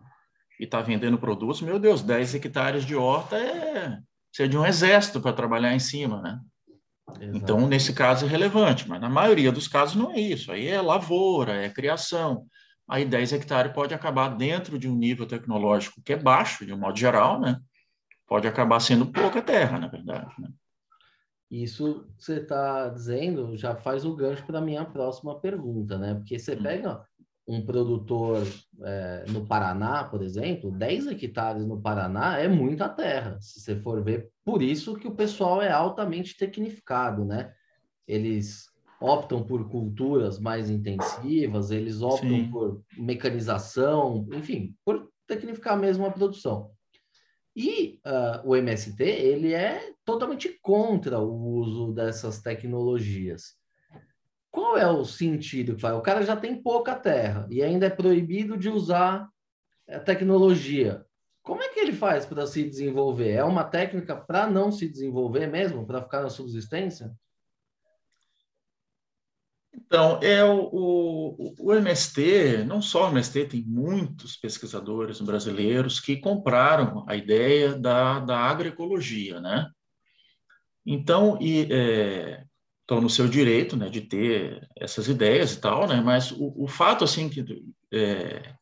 estar 0.59 0.79
tá 0.79 0.83
vendendo 0.83 1.17
produtos, 1.17 1.61
meu 1.61 1.79
Deus, 1.79 2.01
10 2.01 2.35
hectares 2.35 2.83
de 2.83 2.95
horta 2.95 3.37
é 3.37 3.97
precisa 4.37 4.49
de 4.49 4.57
um 4.57 4.65
exército 4.65 5.19
para 5.19 5.33
trabalhar 5.33 5.73
em 5.73 5.79
cima, 5.79 6.21
né? 6.21 6.39
Exato. 7.19 7.37
Então, 7.37 7.67
nesse 7.67 7.93
caso 7.93 8.25
é 8.25 8.29
relevante, 8.29 8.87
mas 8.87 8.99
na 8.99 9.09
maioria 9.09 9.51
dos 9.51 9.67
casos 9.67 9.95
não 9.95 10.11
é 10.11 10.19
isso. 10.19 10.51
Aí 10.51 10.67
é 10.67 10.81
lavoura, 10.81 11.53
é 11.53 11.69
criação. 11.69 12.45
Aí 12.87 13.05
10 13.05 13.33
hectares 13.33 13.73
pode 13.73 13.93
acabar 13.93 14.29
dentro 14.29 14.77
de 14.77 14.87
um 14.87 14.95
nível 14.95 15.25
tecnológico 15.25 16.01
que 16.03 16.13
é 16.13 16.17
baixo, 16.17 16.65
de 16.65 16.73
um 16.73 16.77
modo 16.77 16.97
geral, 16.97 17.39
né? 17.39 17.59
Pode 18.27 18.47
acabar 18.47 18.79
sendo 18.79 19.05
pouca 19.05 19.41
terra, 19.41 19.79
na 19.79 19.87
verdade, 19.87 20.33
né? 20.39 20.49
Isso 21.49 22.05
você 22.17 22.41
está 22.41 22.89
dizendo 22.89 23.55
já 23.55 23.75
faz 23.75 24.03
o 24.03 24.15
gancho 24.15 24.45
para 24.45 24.59
a 24.59 24.61
minha 24.61 24.83
próxima 24.83 25.39
pergunta, 25.39 25.97
né? 25.97 26.13
Porque 26.13 26.37
você 26.37 26.55
hum. 26.55 26.63
pega 26.63 27.06
um 27.47 27.65
produtor 27.65 28.45
é, 28.81 29.25
no 29.29 29.45
Paraná, 29.47 30.03
por 30.03 30.21
exemplo, 30.21 30.69
10 30.69 31.07
hectares 31.07 31.65
no 31.65 31.81
Paraná 31.81 32.37
é 32.37 32.47
muita 32.47 32.89
terra, 32.89 33.39
se 33.39 33.61
você 33.61 33.75
for 33.77 34.03
ver. 34.03 34.29
Por 34.43 34.61
isso 34.61 34.95
que 34.95 35.07
o 35.07 35.15
pessoal 35.15 35.61
é 35.61 35.71
altamente 35.71 36.35
tecnificado, 36.35 37.23
né? 37.23 37.53
Eles 38.05 38.67
optam 38.99 39.43
por 39.43 39.69
culturas 39.69 40.39
mais 40.39 40.69
intensivas, 40.69 41.71
eles 41.71 42.01
optam 42.01 42.29
Sim. 42.29 42.51
por 42.51 42.81
mecanização, 42.97 44.27
enfim, 44.33 44.75
por 44.83 45.09
tecnificar 45.25 45.77
mesmo 45.77 46.05
a 46.05 46.11
produção. 46.11 46.71
E 47.55 47.99
uh, 48.05 48.47
o 48.47 48.55
MST, 48.55 49.03
ele 49.03 49.53
é 49.53 49.93
totalmente 50.05 50.59
contra 50.61 51.19
o 51.19 51.33
uso 51.55 51.91
dessas 51.91 52.39
tecnologias. 52.41 53.56
Qual 54.57 54.75
é 54.75 54.89
o 54.89 55.05
sentido 55.05 55.75
que? 55.75 55.85
O 55.85 56.01
cara 56.01 56.23
já 56.23 56.35
tem 56.35 56.59
pouca 56.59 56.95
terra 56.95 57.47
e 57.47 57.61
ainda 57.61 57.85
é 57.85 57.91
proibido 57.91 58.57
de 58.57 58.69
usar 58.69 59.29
a 59.87 59.99
tecnologia. 59.99 61.05
Como 61.43 61.61
é 61.61 61.69
que 61.69 61.79
ele 61.79 61.93
faz 61.93 62.25
para 62.25 62.47
se 62.47 62.67
desenvolver? 62.67 63.33
É 63.33 63.43
uma 63.43 63.63
técnica 63.63 64.15
para 64.15 64.49
não 64.49 64.71
se 64.71 64.89
desenvolver 64.89 65.45
mesmo, 65.45 65.85
para 65.85 66.01
ficar 66.01 66.23
na 66.23 66.31
subsistência? 66.31 67.15
Então, 69.71 70.19
é 70.23 70.43
o, 70.43 70.69
o, 70.73 71.55
o, 71.59 71.73
MST, 71.75 72.65
não 72.65 72.81
só 72.81 73.05
o 73.05 73.11
MST, 73.11 73.45
tem 73.45 73.61
muitos 73.61 74.37
pesquisadores 74.37 75.21
brasileiros 75.21 75.99
que 75.99 76.17
compraram 76.17 77.05
a 77.07 77.15
ideia 77.15 77.75
da, 77.75 78.21
da 78.21 78.39
agroecologia, 78.39 79.39
né? 79.39 79.69
Então, 80.83 81.37
e, 81.39 81.71
é, 81.71 82.46
estão 82.87 83.01
no 83.01 83.09
seu 83.09 83.27
direito, 83.27 83.75
né, 83.75 83.89
de 83.89 84.01
ter 84.01 84.67
essas 84.77 85.07
ideias 85.09 85.53
e 85.53 85.59
tal, 85.59 85.87
né? 85.87 85.99
Mas 85.99 86.31
o, 86.31 86.53
o 86.63 86.67
fato, 86.67 87.03
assim, 87.03 87.27
que, 87.27 87.43
é, 87.91 88.53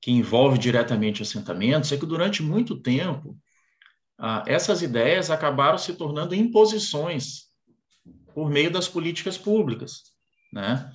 que 0.00 0.10
envolve 0.10 0.56
diretamente 0.58 1.20
assentamentos 1.20 1.92
é 1.92 1.98
que 1.98 2.06
durante 2.06 2.42
muito 2.42 2.80
tempo 2.80 3.38
ah, 4.18 4.42
essas 4.46 4.80
ideias 4.80 5.30
acabaram 5.30 5.76
se 5.76 5.94
tornando 5.94 6.34
imposições 6.34 7.48
por 8.34 8.50
meio 8.50 8.70
das 8.70 8.88
políticas 8.88 9.36
públicas 9.36 10.02
né? 10.52 10.90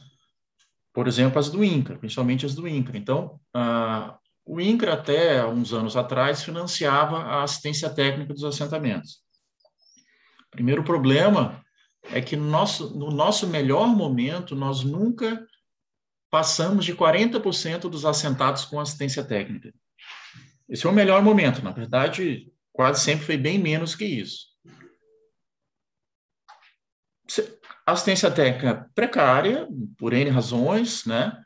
Por 0.94 1.08
exemplo, 1.08 1.40
as 1.40 1.50
do 1.50 1.64
INCRA, 1.64 1.98
principalmente 1.98 2.46
as 2.46 2.54
do 2.54 2.68
INCRA. 2.68 2.98
Então, 2.98 3.40
uh, 3.56 4.14
o 4.46 4.60
INCRA, 4.60 4.94
até 4.94 5.46
uns 5.46 5.74
anos 5.74 5.96
atrás, 5.96 6.44
financiava 6.44 7.18
a 7.18 7.44
assistência 7.44 7.90
técnica 7.90 8.34
dos 8.34 8.44
assentamentos. 8.44 9.22
Primeiro 10.52 10.84
problema 10.84 11.64
é 12.12 12.22
que 12.22 12.36
no 12.36 12.46
nosso, 12.46 12.98
no 12.98 13.10
nosso 13.10 13.48
melhor 13.48 13.88
momento, 13.88 14.56
nós 14.56 14.84
nunca 14.84 15.46
passamos 16.30 16.86
de 16.86 16.96
40% 16.96 17.82
dos 17.90 18.06
assentados 18.06 18.66
com 18.66 18.80
assistência 18.80 19.24
técnica. 19.24 19.74
Esse 20.68 20.86
é 20.86 20.90
o 20.90 20.94
melhor 20.94 21.22
momento. 21.22 21.64
Na 21.64 21.72
verdade, 21.72 22.52
quase 22.72 23.04
sempre 23.04 23.26
foi 23.26 23.38
bem 23.38 23.60
menos 23.60 23.96
que 23.96 24.06
isso 24.06 24.54
assistência 27.86 28.32
técnica 28.32 28.90
precária, 28.96 29.68
por 29.98 30.14
N 30.14 30.30
razões, 30.30 31.06
né? 31.06 31.38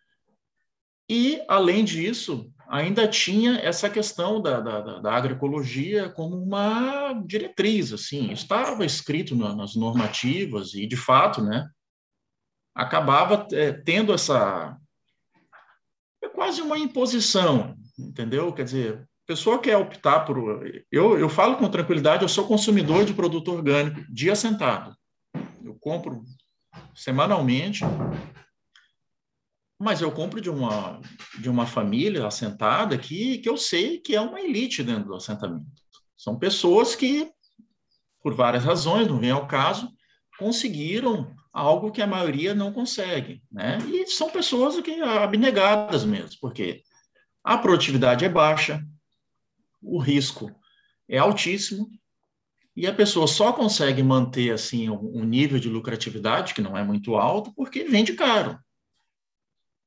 E, 1.09 1.41
além 1.47 1.83
disso, 1.83 2.51
ainda 2.69 3.07
tinha 3.07 3.59
essa 3.59 3.89
questão 3.89 4.41
da, 4.41 4.59
da, 4.59 4.99
da 4.99 5.13
agroecologia 5.13 6.09
como 6.09 6.35
uma 6.35 7.13
diretriz, 7.25 7.93
assim, 7.93 8.31
estava 8.31 8.85
escrito 8.85 9.35
na, 9.35 9.55
nas 9.55 9.75
normativas 9.75 10.73
e, 10.73 10.85
de 10.85 10.97
fato, 10.97 11.41
né, 11.41 11.69
acabava 12.75 13.47
é, 13.51 13.71
tendo 13.71 14.13
essa 14.13 14.77
é 16.23 16.29
quase 16.29 16.61
uma 16.61 16.77
imposição, 16.77 17.75
entendeu? 17.97 18.51
Quer 18.51 18.63
dizer, 18.63 18.99
a 18.99 19.27
pessoa 19.27 19.59
quer 19.59 19.77
optar 19.77 20.21
por... 20.21 20.65
Eu, 20.91 21.17
eu 21.17 21.29
falo 21.29 21.57
com 21.57 21.69
tranquilidade, 21.69 22.23
eu 22.23 22.29
sou 22.29 22.47
consumidor 22.47 23.05
de 23.05 23.13
produto 23.13 23.51
orgânico 23.51 24.01
dia 24.11 24.35
sentado 24.35 24.95
eu 25.67 25.77
compro 25.79 26.23
semanalmente, 26.95 27.83
mas 29.79 30.01
eu 30.01 30.11
compro 30.11 30.41
de 30.41 30.49
uma, 30.49 30.99
de 31.39 31.49
uma 31.49 31.65
família 31.65 32.25
assentada 32.25 32.97
que, 32.97 33.37
que 33.37 33.47
eu 33.47 33.57
sei 33.57 33.99
que 33.99 34.15
é 34.15 34.21
uma 34.21 34.41
elite 34.41 34.83
dentro 34.83 35.05
do 35.05 35.15
assentamento. 35.15 35.65
São 36.15 36.37
pessoas 36.37 36.95
que, 36.95 37.29
por 38.23 38.33
várias 38.33 38.63
razões, 38.63 39.07
não 39.07 39.19
vem 39.19 39.29
ao 39.29 39.47
caso, 39.47 39.91
conseguiram 40.39 41.35
algo 41.53 41.91
que 41.91 42.01
a 42.01 42.07
maioria 42.07 42.55
não 42.55 42.73
consegue. 42.73 43.41
Né? 43.51 43.77
E 43.87 44.07
são 44.07 44.29
pessoas 44.29 44.79
que 44.81 44.99
abnegadas 45.01 46.03
mesmo, 46.03 46.37
porque 46.41 46.83
a 47.43 47.57
produtividade 47.57 48.25
é 48.25 48.29
baixa, 48.29 48.83
o 49.81 49.99
risco 49.99 50.51
é 51.07 51.17
altíssimo, 51.17 51.87
e 52.75 52.85
a 52.85 52.93
pessoa 52.93 53.25
só 53.25 53.51
consegue 53.53 54.03
manter 54.03 54.51
assim 54.51 54.87
um 54.89 55.23
nível 55.23 55.59
de 55.59 55.67
lucratividade 55.67 56.53
que 56.53 56.61
não 56.61 56.77
é 56.77 56.83
muito 56.83 57.15
alto 57.15 57.51
porque 57.55 57.85
vende 57.85 58.13
caro. 58.13 58.59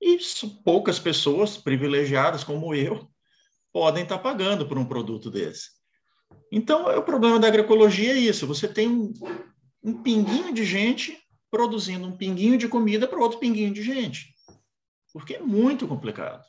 E 0.00 0.18
poucas 0.64 0.98
pessoas 0.98 1.56
privilegiadas 1.56 2.42
como 2.42 2.74
eu 2.74 3.08
podem 3.72 4.02
estar 4.02 4.18
pagando 4.18 4.66
por 4.66 4.78
um 4.78 4.84
produto 4.84 5.30
desse. 5.30 5.68
Então, 6.52 6.90
é 6.90 6.96
o 6.96 7.02
problema 7.02 7.38
da 7.38 7.48
agroecologia 7.48 8.12
é 8.12 8.18
isso: 8.18 8.46
você 8.46 8.66
tem 8.66 8.88
um, 8.88 9.12
um 9.82 10.02
pinguinho 10.02 10.52
de 10.52 10.64
gente 10.64 11.18
produzindo 11.50 12.06
um 12.06 12.16
pinguinho 12.16 12.56
de 12.56 12.68
comida 12.68 13.06
para 13.06 13.18
outro 13.18 13.38
pinguinho 13.38 13.72
de 13.72 13.82
gente. 13.82 14.34
Porque 15.12 15.34
é 15.34 15.40
muito 15.40 15.86
complicado. 15.86 16.44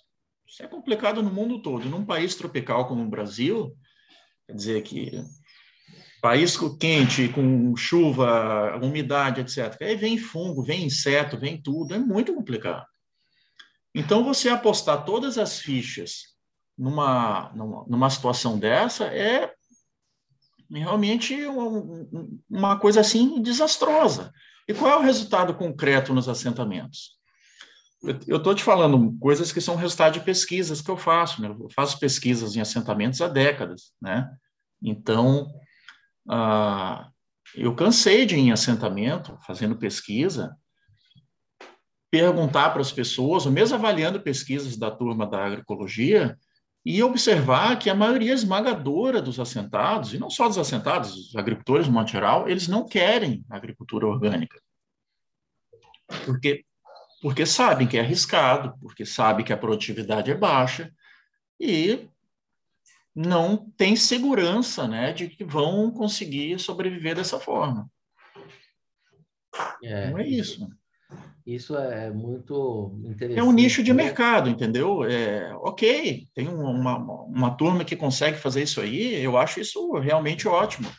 Isso 0.47 0.63
é 0.63 0.67
complicado 0.67 1.23
no 1.23 1.31
mundo 1.31 1.61
todo. 1.61 1.89
Num 1.89 2.05
país 2.05 2.35
tropical 2.35 2.87
como 2.87 3.03
o 3.03 3.09
Brasil, 3.09 3.75
quer 4.45 4.53
dizer 4.53 4.83
que 4.83 5.23
país 6.21 6.55
quente, 6.79 7.29
com 7.29 7.75
chuva, 7.75 8.77
umidade, 8.81 9.41
etc. 9.41 9.81
Aí 9.81 9.95
vem 9.95 10.17
fungo, 10.17 10.61
vem 10.61 10.85
inseto, 10.85 11.37
vem 11.37 11.59
tudo. 11.59 11.95
É 11.95 11.97
muito 11.97 12.33
complicado. 12.33 12.85
Então, 13.93 14.23
você 14.23 14.49
apostar 14.49 15.03
todas 15.05 15.37
as 15.37 15.59
fichas 15.59 16.31
numa, 16.77 17.51
numa, 17.53 17.85
numa 17.87 18.09
situação 18.09 18.57
dessa 18.57 19.05
é 19.05 19.53
realmente 20.69 21.35
uma, 21.45 22.07
uma 22.49 22.79
coisa 22.79 23.01
assim 23.01 23.41
desastrosa. 23.41 24.31
E 24.67 24.73
qual 24.73 24.91
é 24.91 24.97
o 24.97 25.01
resultado 25.01 25.53
concreto 25.53 26.13
nos 26.13 26.29
assentamentos? 26.29 27.19
Eu 28.25 28.37
estou 28.37 28.55
te 28.55 28.63
falando 28.63 29.15
coisas 29.19 29.51
que 29.51 29.61
são 29.61 29.75
resultado 29.75 30.13
de 30.13 30.21
pesquisas 30.21 30.81
que 30.81 30.89
eu 30.89 30.97
faço, 30.97 31.41
né? 31.41 31.49
Eu 31.49 31.69
faço 31.69 31.99
pesquisas 31.99 32.55
em 32.55 32.61
assentamentos 32.61 33.21
há 33.21 33.27
décadas, 33.27 33.91
né? 34.01 34.27
Então, 34.81 35.53
ah, 36.27 37.11
eu 37.53 37.75
cansei 37.75 38.25
de 38.25 38.35
ir 38.35 38.39
em 38.39 38.51
assentamento, 38.51 39.37
fazendo 39.45 39.75
pesquisa, 39.77 40.55
perguntar 42.11 42.71
para 42.71 42.81
as 42.81 42.91
pessoas, 42.91 43.45
ou 43.45 43.51
mesmo 43.51 43.75
avaliando 43.75 44.19
pesquisas 44.19 44.75
da 44.75 44.91
turma 44.91 45.25
da 45.25 45.45
agroecologia, 45.45 46.37
e 46.85 47.01
observar 47.01 47.79
que 47.79 47.89
a 47.89 47.95
maioria 47.95 48.33
esmagadora 48.33 49.21
dos 49.21 49.39
assentados, 49.39 50.13
e 50.13 50.19
não 50.19 50.29
só 50.29 50.47
dos 50.47 50.57
assentados, 50.57 51.29
os 51.29 51.35
agricultores, 51.35 51.87
no 51.87 51.93
modo 51.93 52.09
geral, 52.09 52.49
eles 52.49 52.67
não 52.67 52.85
querem 52.85 53.45
agricultura 53.49 54.07
orgânica. 54.07 54.61
Porque, 56.25 56.65
porque 57.21 57.45
sabem 57.45 57.87
que 57.87 57.97
é 57.97 58.01
arriscado, 58.01 58.77
porque 58.81 59.05
sabem 59.05 59.45
que 59.45 59.53
a 59.53 59.57
produtividade 59.57 60.29
é 60.29 60.35
baixa, 60.35 60.91
e 61.57 62.09
não 63.15 63.55
tem 63.77 63.95
segurança 63.95 64.87
né, 64.87 65.13
de 65.13 65.29
que 65.29 65.45
vão 65.45 65.91
conseguir 65.91 66.59
sobreviver 66.59 67.15
dessa 67.15 67.39
forma. 67.39 67.89
É, 69.83 70.09
não 70.09 70.17
é 70.17 70.27
isso. 70.27 70.67
Isso 71.45 71.75
é 71.75 72.11
muito 72.11 72.99
interessante. 73.05 73.39
É 73.39 73.43
um 73.43 73.51
nicho 73.51 73.83
de 73.83 73.93
mercado, 73.93 74.49
entendeu? 74.49 75.03
É, 75.03 75.53
ok, 75.55 76.27
tem 76.33 76.47
uma, 76.47 76.97
uma 76.97 77.51
turma 77.51 77.83
que 77.83 77.95
consegue 77.95 78.37
fazer 78.37 78.63
isso 78.63 78.79
aí, 78.81 79.15
eu 79.23 79.37
acho 79.37 79.59
isso 79.59 79.93
realmente 79.99 80.47
ótimo, 80.47 80.89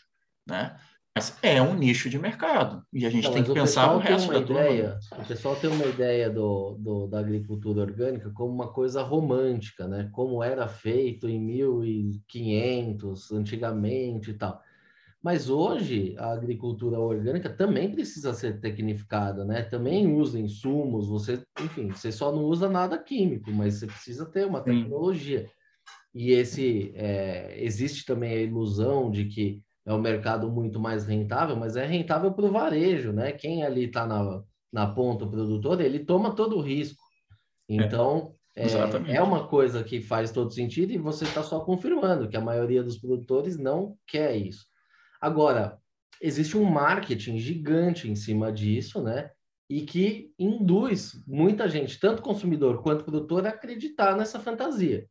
né? 0.47 0.77
Mas 1.15 1.37
é 1.43 1.61
um 1.61 1.75
nicho 1.75 2.09
de 2.09 2.19
mercado 2.19 2.83
e 2.91 3.05
a 3.05 3.11
gente 3.11 3.25
Não, 3.25 3.35
tem 3.35 3.45
que 3.45 3.53
pensar 3.53 3.93
no 3.93 3.99
resto 3.99 4.33
da 4.33 4.39
ideia, 4.39 4.99
turma. 5.09 5.23
O 5.23 5.29
pessoal 5.29 5.55
tem 5.57 5.69
uma 5.69 5.85
ideia 5.85 6.31
do, 6.31 6.75
do, 6.79 7.07
da 7.07 7.19
agricultura 7.19 7.83
orgânica 7.83 8.31
como 8.31 8.51
uma 8.51 8.73
coisa 8.73 9.03
romântica, 9.03 9.87
né? 9.87 10.09
Como 10.11 10.43
era 10.43 10.67
feito 10.67 11.29
em 11.29 11.39
1500, 11.39 13.31
antigamente 13.31 14.31
e 14.31 14.35
tal. 14.35 14.59
Mas 15.23 15.49
hoje 15.49 16.17
a 16.19 16.33
agricultura 16.33 16.99
orgânica 16.99 17.49
também 17.49 17.93
precisa 17.93 18.35
ser 18.35 18.61
tecnificada, 18.61 19.45
né? 19.45 19.63
Também 19.63 20.13
usa 20.13 20.39
insumos, 20.39 21.09
você, 21.09 21.41
enfim, 21.61 21.91
você 21.91 22.11
só 22.11 22.33
não 22.33 22.43
usa 22.43 22.69
nada 22.69 22.99
químico, 22.99 23.53
mas 23.53 23.75
você 23.75 23.87
precisa 23.87 24.27
ter 24.27 24.47
uma 24.47 24.61
tecnologia. 24.61 25.45
Sim. 25.45 25.51
E 26.15 26.33
esse 26.33 26.93
é, 26.97 27.57
existe 27.63 28.05
também 28.05 28.33
a 28.33 28.43
ilusão 28.43 29.11
de 29.11 29.27
que 29.27 29.63
é 29.87 29.93
um 29.93 30.01
mercado 30.01 30.51
muito 30.51 30.81
mais 30.81 31.07
rentável, 31.07 31.57
mas 31.57 31.77
é 31.77 31.87
rentável 31.87 32.33
para 32.33 32.45
o 32.45 32.53
varejo, 32.53 33.13
né? 33.13 33.33
Quem 33.33 33.65
ali 33.65 33.85
está 33.85 34.07
na, 34.07 34.43
na 34.73 34.87
ponta, 34.87 35.25
o 35.25 35.31
produtor, 35.31 35.81
ele 35.81 36.01
toma 36.01 36.35
todo 36.35 36.57
o 36.57 36.61
risco. 36.61 37.01
É, 37.69 37.77
então, 37.77 38.35
é, 38.57 38.67
é, 38.67 39.17
é, 39.17 39.23
uma 39.23 39.47
coisa 39.47 39.83
que 39.83 40.01
faz 40.01 40.31
todo 40.31 40.53
sentido 40.53 40.93
e 40.93 40.99
você 40.99 41.25
está 41.25 41.43
só 41.43 41.61
confirmando 41.61 42.29
que 42.29 42.37
a 42.37 42.41
maioria 42.41 42.83
dos 42.83 42.99
produtores 42.99 43.57
não 43.57 43.97
quer 44.07 44.37
isso. 44.37 44.67
Agora, 45.23 45.79
existe 46.21 46.59
um 46.59 46.65
marketing 46.65 47.39
gigante 47.39 48.11
em 48.11 48.17
cima 48.17 48.51
disso, 48.51 49.01
né? 49.01 49.31
E 49.71 49.83
que 49.83 50.35
induz 50.37 51.23
muita 51.25 51.69
gente, 51.69 52.01
tanto 52.01 52.21
consumidor 52.21 52.83
quanto 52.83 53.05
produtor, 53.05 53.47
a 53.47 53.51
acreditar 53.51 54.17
nessa 54.17 54.41
fantasia. 54.41 55.07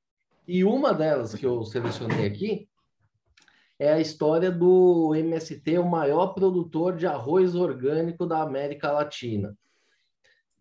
E 0.45 0.65
uma 0.65 0.93
delas 0.93 1.33
que 1.33 1.45
eu 1.45 1.63
selecionei 1.63 2.27
aqui 2.27 2.67
é 3.79 3.93
a 3.93 4.01
história 4.01 4.51
do 4.51 5.15
MST, 5.15 5.77
o 5.77 5.89
maior 5.89 6.33
produtor 6.33 6.97
de 6.97 7.07
arroz 7.07 7.55
orgânico 7.55 8.25
da 8.27 8.41
América 8.41 8.91
Latina. 8.91 9.57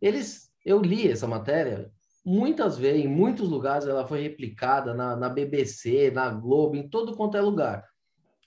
Eles, 0.00 0.52
eu 0.64 0.80
li 0.80 1.10
essa 1.10 1.26
matéria 1.26 1.90
muitas 2.24 2.78
vezes, 2.78 3.04
em 3.04 3.08
muitos 3.08 3.48
lugares 3.48 3.88
ela 3.88 4.06
foi 4.06 4.22
replicada 4.22 4.94
na, 4.94 5.16
na 5.16 5.28
BBC, 5.28 6.12
na 6.12 6.30
Globo, 6.30 6.76
em 6.76 6.88
todo 6.88 7.16
quanto 7.16 7.36
é 7.36 7.40
lugar. 7.40 7.89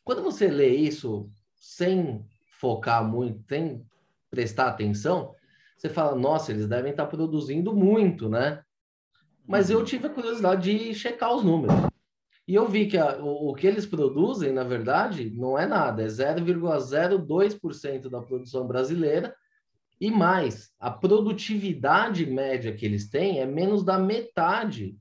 Quando 0.04 0.22
você 0.22 0.48
lê 0.48 0.70
isso 0.70 1.30
sem 1.56 2.26
focar 2.60 3.04
muito, 3.04 3.44
sem 3.48 3.84
prestar 4.30 4.68
atenção, 4.68 5.34
você 5.78 5.90
fala, 5.90 6.16
nossa, 6.16 6.52
eles 6.52 6.68
devem 6.68 6.92
estar 6.92 7.08
produzindo 7.08 7.76
muito, 7.76 8.30
né? 8.30 8.64
Mas 9.46 9.70
eu 9.70 9.80
uhum. 9.80 9.86
tive 9.86 10.08
a 10.08 10.10
curiosidade 10.10 10.78
de 10.78 10.94
checar 10.94 11.36
os 11.36 11.44
números. 11.44 11.76
E 12.48 12.56
eu 12.56 12.68
vi 12.68 12.88
que 12.88 12.98
a, 12.98 13.18
o, 13.18 13.50
o, 13.50 13.54
que 13.54 13.68
eles 13.68 13.86
produzem, 13.86 14.52
na 14.52 14.64
verdade, 14.64 15.30
não 15.32 15.58
é 15.58 15.66
nada, 15.66 16.04
é 16.04 16.08
0,02% 16.08 18.10
da 18.10 18.22
produção 18.22 18.68
brasileira. 18.68 19.36
E 20.00 20.12
mais, 20.12 20.72
a 20.80 20.92
produtividade 20.92 22.26
média 22.26 22.74
que 22.74 22.86
eles 22.86 23.10
têm 23.10 23.40
é 23.40 23.46
menos 23.46 23.84
da 23.84 23.98
metade 23.98 24.98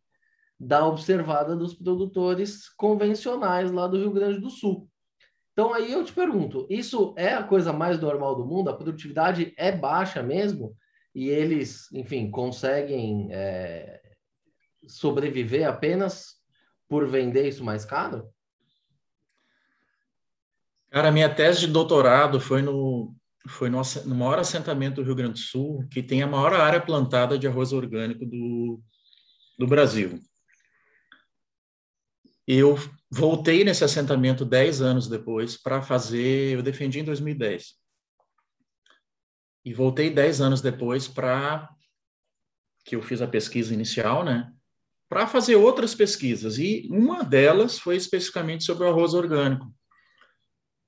da 0.58 0.86
observada 0.86 1.56
dos 1.56 1.74
produtores 1.74 2.68
convencionais 2.68 3.72
lá 3.72 3.88
do 3.88 3.98
Rio 3.98 4.12
Grande 4.12 4.38
do 4.38 4.48
Sul. 4.48 4.88
Então 5.52 5.72
aí 5.74 5.92
eu 5.92 6.02
te 6.04 6.12
pergunto, 6.12 6.66
isso 6.70 7.14
é 7.16 7.34
a 7.34 7.42
coisa 7.42 7.72
mais 7.72 8.00
normal 8.00 8.34
do 8.34 8.44
mundo? 8.44 8.70
A 8.70 8.76
produtividade 8.76 9.52
é 9.56 9.70
baixa 9.70 10.22
mesmo? 10.22 10.74
E 11.14 11.28
eles, 11.28 11.92
enfim, 11.92 12.30
conseguem 12.30 13.28
é, 13.30 14.00
sobreviver 14.86 15.68
apenas 15.68 16.36
por 16.88 17.06
vender 17.06 17.48
isso 17.48 17.62
mais 17.62 17.84
caro? 17.84 18.28
Cara, 20.90 21.10
minha 21.10 21.34
tese 21.34 21.60
de 21.60 21.66
doutorado 21.66 22.40
foi 22.40 22.62
no 22.62 23.14
foi 23.48 23.68
no, 23.68 23.82
no 24.06 24.14
maior 24.14 24.38
assentamento 24.38 24.96
do 24.96 25.02
Rio 25.02 25.16
Grande 25.16 25.32
do 25.32 25.38
Sul, 25.38 25.84
que 25.90 26.00
tem 26.00 26.22
a 26.22 26.28
maior 26.28 26.52
área 26.54 26.80
plantada 26.80 27.36
de 27.36 27.48
arroz 27.48 27.72
orgânico 27.72 28.24
do, 28.24 28.80
do 29.58 29.66
Brasil. 29.66 30.20
Eu 32.54 32.76
voltei 33.10 33.64
nesse 33.64 33.82
assentamento 33.82 34.44
dez 34.44 34.82
anos 34.82 35.08
depois 35.08 35.56
para 35.56 35.80
fazer, 35.80 36.54
eu 36.54 36.62
defendi 36.62 37.00
em 37.00 37.04
2010. 37.04 37.76
E 39.64 39.72
voltei 39.72 40.10
dez 40.10 40.38
anos 40.42 40.60
depois 40.60 41.08
para 41.08 41.66
que 42.84 42.94
eu 42.94 43.00
fiz 43.00 43.22
a 43.22 43.26
pesquisa 43.26 43.72
inicial, 43.72 44.22
né? 44.22 44.52
Para 45.08 45.26
fazer 45.26 45.56
outras 45.56 45.94
pesquisas. 45.94 46.58
E 46.58 46.86
uma 46.90 47.24
delas 47.24 47.78
foi 47.78 47.96
especificamente 47.96 48.64
sobre 48.64 48.84
o 48.84 48.88
arroz 48.90 49.14
orgânico. 49.14 49.72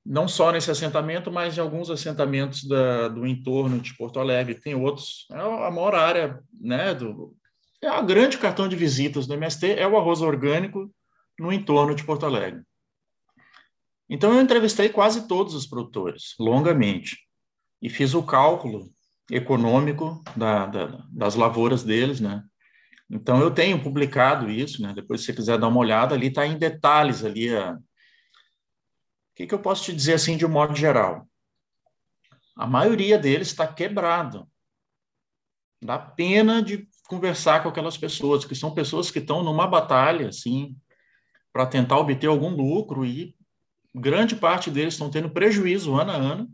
Não 0.04 0.28
só 0.28 0.52
nesse 0.52 0.70
assentamento, 0.70 1.32
mas 1.32 1.56
em 1.56 1.62
alguns 1.62 1.88
assentamentos 1.88 2.64
da, 2.64 3.08
do 3.08 3.26
entorno 3.26 3.80
de 3.80 3.96
Porto 3.96 4.20
Alegre. 4.20 4.60
Tem 4.60 4.74
outros. 4.74 5.26
É 5.32 5.38
a 5.38 5.70
maior 5.70 5.94
área, 5.94 6.44
né? 6.60 6.94
Do, 6.94 7.34
é 7.80 7.88
a 7.88 8.02
grande 8.02 8.36
cartão 8.36 8.68
de 8.68 8.76
visitas 8.76 9.26
do 9.26 9.32
MST 9.32 9.78
é 9.78 9.88
o 9.88 9.96
arroz 9.96 10.20
orgânico 10.20 10.92
no 11.38 11.52
entorno 11.52 11.94
de 11.94 12.04
Porto 12.04 12.26
Alegre. 12.26 12.62
Então, 14.08 14.34
eu 14.34 14.40
entrevistei 14.40 14.88
quase 14.88 15.26
todos 15.26 15.54
os 15.54 15.66
produtores, 15.66 16.34
longamente, 16.38 17.18
e 17.80 17.88
fiz 17.88 18.14
o 18.14 18.22
cálculo 18.22 18.90
econômico 19.30 20.22
da, 20.36 20.66
da, 20.66 20.86
das 21.10 21.34
lavouras 21.34 21.82
deles, 21.82 22.20
né? 22.20 22.42
Então, 23.10 23.40
eu 23.40 23.50
tenho 23.50 23.82
publicado 23.82 24.50
isso, 24.50 24.82
né? 24.82 24.92
Depois, 24.94 25.20
se 25.20 25.26
você 25.26 25.32
quiser 25.32 25.58
dar 25.58 25.68
uma 25.68 25.80
olhada, 25.80 26.14
ali 26.14 26.28
está 26.28 26.46
em 26.46 26.58
detalhes 26.58 27.24
ali 27.24 27.54
a... 27.54 27.72
O 27.72 29.36
que, 29.36 29.46
que 29.46 29.54
eu 29.54 29.58
posso 29.58 29.84
te 29.84 29.92
dizer 29.92 30.14
assim 30.14 30.36
de 30.36 30.46
um 30.46 30.50
modo 30.50 30.76
geral? 30.76 31.26
A 32.56 32.66
maioria 32.66 33.18
deles 33.18 33.48
está 33.48 33.66
quebrado. 33.66 34.48
Dá 35.82 35.98
pena 35.98 36.62
de 36.62 36.88
conversar 37.08 37.62
com 37.62 37.68
aquelas 37.68 37.98
pessoas, 37.98 38.44
que 38.44 38.54
são 38.54 38.72
pessoas 38.72 39.10
que 39.10 39.18
estão 39.18 39.42
numa 39.42 39.66
batalha, 39.66 40.28
assim, 40.28 40.76
para 41.54 41.66
tentar 41.66 41.98
obter 41.98 42.26
algum 42.26 42.50
lucro 42.50 43.06
e 43.06 43.32
grande 43.94 44.34
parte 44.34 44.72
deles 44.72 44.94
estão 44.94 45.08
tendo 45.08 45.30
prejuízo 45.30 45.94
ano 45.94 46.10
a 46.10 46.16
ano. 46.16 46.52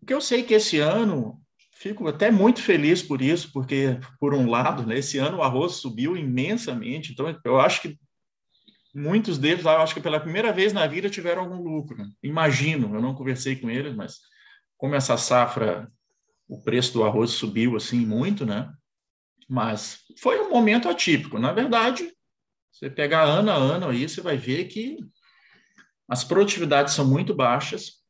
Porque 0.00 0.12
eu 0.12 0.20
sei 0.20 0.42
que 0.42 0.52
esse 0.52 0.80
ano, 0.80 1.40
fico 1.70 2.08
até 2.08 2.28
muito 2.28 2.60
feliz 2.60 3.00
por 3.00 3.22
isso, 3.22 3.52
porque, 3.52 4.00
por 4.18 4.34
um 4.34 4.50
lado, 4.50 4.84
né, 4.84 4.98
esse 4.98 5.16
ano 5.16 5.38
o 5.38 5.42
arroz 5.42 5.74
subiu 5.74 6.16
imensamente, 6.16 7.12
então 7.12 7.32
eu 7.44 7.60
acho 7.60 7.82
que 7.82 7.96
muitos 8.92 9.38
deles, 9.38 9.64
eu 9.64 9.70
acho 9.70 9.94
que 9.94 10.00
pela 10.00 10.18
primeira 10.18 10.52
vez 10.52 10.72
na 10.72 10.84
vida 10.84 11.08
tiveram 11.08 11.42
algum 11.42 11.62
lucro. 11.62 12.04
Imagino, 12.20 12.96
eu 12.96 13.00
não 13.00 13.14
conversei 13.14 13.54
com 13.54 13.70
eles, 13.70 13.94
mas 13.94 14.18
como 14.76 14.96
essa 14.96 15.16
safra, 15.16 15.88
o 16.48 16.60
preço 16.60 16.94
do 16.94 17.04
arroz 17.04 17.30
subiu 17.30 17.76
assim 17.76 18.04
muito, 18.04 18.44
né? 18.44 18.72
Mas 19.48 20.00
foi 20.18 20.40
um 20.40 20.50
momento 20.50 20.88
atípico. 20.88 21.38
Na 21.38 21.52
verdade, 21.52 22.12
você 22.82 22.90
pegar 22.90 23.22
ano 23.22 23.50
a 23.50 23.54
ano 23.54 23.88
aí, 23.88 24.08
você 24.08 24.20
vai 24.20 24.36
ver 24.36 24.64
que 24.64 24.98
as 26.08 26.24
produtividades 26.24 26.94
são 26.94 27.06
muito 27.06 27.32
baixas. 27.32 28.02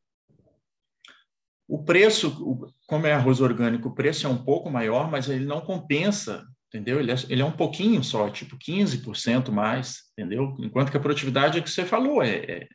O 1.68 1.84
preço, 1.84 2.72
como 2.86 3.06
é 3.06 3.12
arroz 3.12 3.40
orgânico, 3.40 3.88
o 3.88 3.94
preço 3.94 4.26
é 4.26 4.30
um 4.30 4.42
pouco 4.42 4.70
maior, 4.70 5.10
mas 5.10 5.28
ele 5.28 5.44
não 5.44 5.60
compensa 5.60 6.46
entendeu? 6.72 6.98
Ele 6.98 7.12
é, 7.12 7.14
ele 7.28 7.42
é 7.42 7.44
um 7.44 7.52
pouquinho 7.52 8.02
só, 8.02 8.30
tipo 8.30 8.56
15% 8.56 9.50
mais, 9.50 10.04
entendeu? 10.12 10.56
Enquanto 10.58 10.90
que 10.90 10.96
a 10.96 11.00
produtividade 11.00 11.58
é 11.58 11.60
que 11.60 11.70
você 11.70 11.84
falou, 11.84 12.22
é, 12.22 12.36
é, 12.36 12.68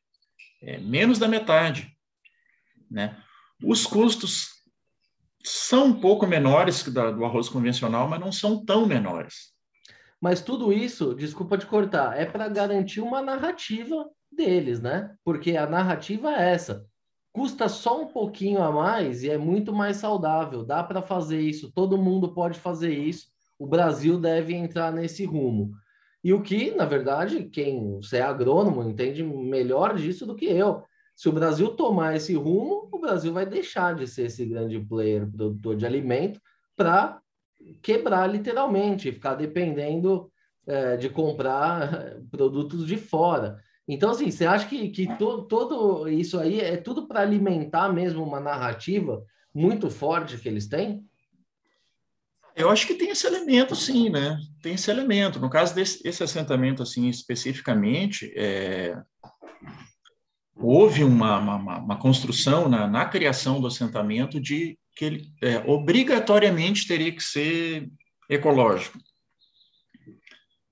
é 0.61 0.77
menos 0.77 1.17
da 1.17 1.27
metade, 1.27 1.91
né? 2.89 3.19
Os 3.63 3.87
custos 3.87 4.49
são 5.43 5.87
um 5.87 5.99
pouco 5.99 6.27
menores 6.27 6.83
que 6.83 6.91
da, 6.91 7.09
do 7.09 7.25
arroz 7.25 7.49
convencional, 7.49 8.07
mas 8.07 8.19
não 8.19 8.31
são 8.31 8.63
tão 8.63 8.85
menores. 8.85 9.56
Mas 10.21 10.41
tudo 10.41 10.73
isso, 10.73 11.13
desculpa 11.13 11.57
te 11.57 11.65
cortar, 11.65 12.19
é 12.19 12.25
para 12.25 12.47
garantir 12.47 13.01
uma 13.01 13.21
narrativa 13.21 14.09
deles, 14.31 14.81
né? 14.81 15.15
Porque 15.23 15.55
a 15.55 15.67
narrativa 15.67 16.31
é 16.31 16.53
essa. 16.53 16.85
Custa 17.31 17.69
só 17.69 18.01
um 18.01 18.07
pouquinho 18.07 18.63
a 18.63 18.71
mais 18.71 19.23
e 19.23 19.29
é 19.29 19.37
muito 19.37 19.71
mais 19.71 19.97
saudável. 19.97 20.63
Dá 20.63 20.83
para 20.83 21.01
fazer 21.01 21.39
isso, 21.39 21.71
todo 21.71 21.97
mundo 21.97 22.33
pode 22.33 22.59
fazer 22.59 22.91
isso 22.91 23.27
o 23.59 23.65
Brasil 23.65 24.19
deve 24.19 24.53
entrar 24.53 24.91
nesse 24.91 25.25
rumo. 25.25 25.71
E 26.23 26.33
o 26.33 26.41
que, 26.41 26.71
na 26.71 26.85
verdade, 26.85 27.45
quem 27.45 27.95
você 27.95 28.17
é 28.17 28.21
agrônomo 28.21 28.83
entende 28.83 29.23
melhor 29.23 29.95
disso 29.95 30.25
do 30.25 30.35
que 30.35 30.45
eu. 30.45 30.83
Se 31.15 31.29
o 31.29 31.31
Brasil 31.31 31.69
tomar 31.69 32.15
esse 32.15 32.35
rumo, 32.35 32.89
o 32.91 32.99
Brasil 32.99 33.33
vai 33.33 33.45
deixar 33.45 33.95
de 33.95 34.07
ser 34.07 34.25
esse 34.25 34.45
grande 34.45 34.79
player 34.79 35.29
produtor 35.29 35.75
de 35.75 35.85
alimento 35.85 36.39
para 36.75 37.19
quebrar 37.81 38.27
literalmente, 38.27 39.11
ficar 39.11 39.35
dependendo 39.35 40.31
é, 40.65 40.97
de 40.97 41.09
comprar 41.09 42.15
produtos 42.31 42.85
de 42.85 42.97
fora. 42.97 43.59
Então, 43.87 44.09
assim, 44.09 44.29
você 44.29 44.45
acha 44.45 44.67
que, 44.67 44.89
que 44.89 45.07
to, 45.17 45.43
todo 45.43 46.09
isso 46.09 46.37
aí 46.39 46.59
é 46.59 46.75
tudo 46.75 47.07
para 47.07 47.21
alimentar 47.21 47.91
mesmo 47.93 48.23
uma 48.23 48.39
narrativa 48.39 49.23
muito 49.53 49.89
forte 49.89 50.37
que 50.37 50.47
eles 50.47 50.67
têm? 50.67 51.03
Eu 52.55 52.69
acho 52.69 52.87
que 52.87 52.95
tem 52.95 53.09
esse 53.09 53.25
elemento, 53.27 53.75
sim, 53.75 54.09
né? 54.09 54.39
Tem 54.63 54.73
esse 54.73 54.89
elemento. 54.89 55.39
No 55.39 55.49
caso 55.49 55.75
desse 55.75 56.05
esse 56.05 56.23
assentamento, 56.23 56.81
assim, 56.81 57.07
especificamente, 57.07 58.33
é, 58.35 58.99
houve 60.55 61.03
uma, 61.03 61.37
uma, 61.37 61.77
uma 61.77 61.99
construção 61.99 62.67
na, 62.67 62.87
na, 62.87 63.05
criação 63.05 63.61
do 63.61 63.67
assentamento 63.67 64.39
de 64.39 64.77
que 64.97 65.05
ele 65.05 65.33
é, 65.43 65.59
obrigatoriamente 65.59 66.87
teria 66.87 67.11
que 67.11 67.21
ser 67.21 67.87
ecológico. 68.27 68.97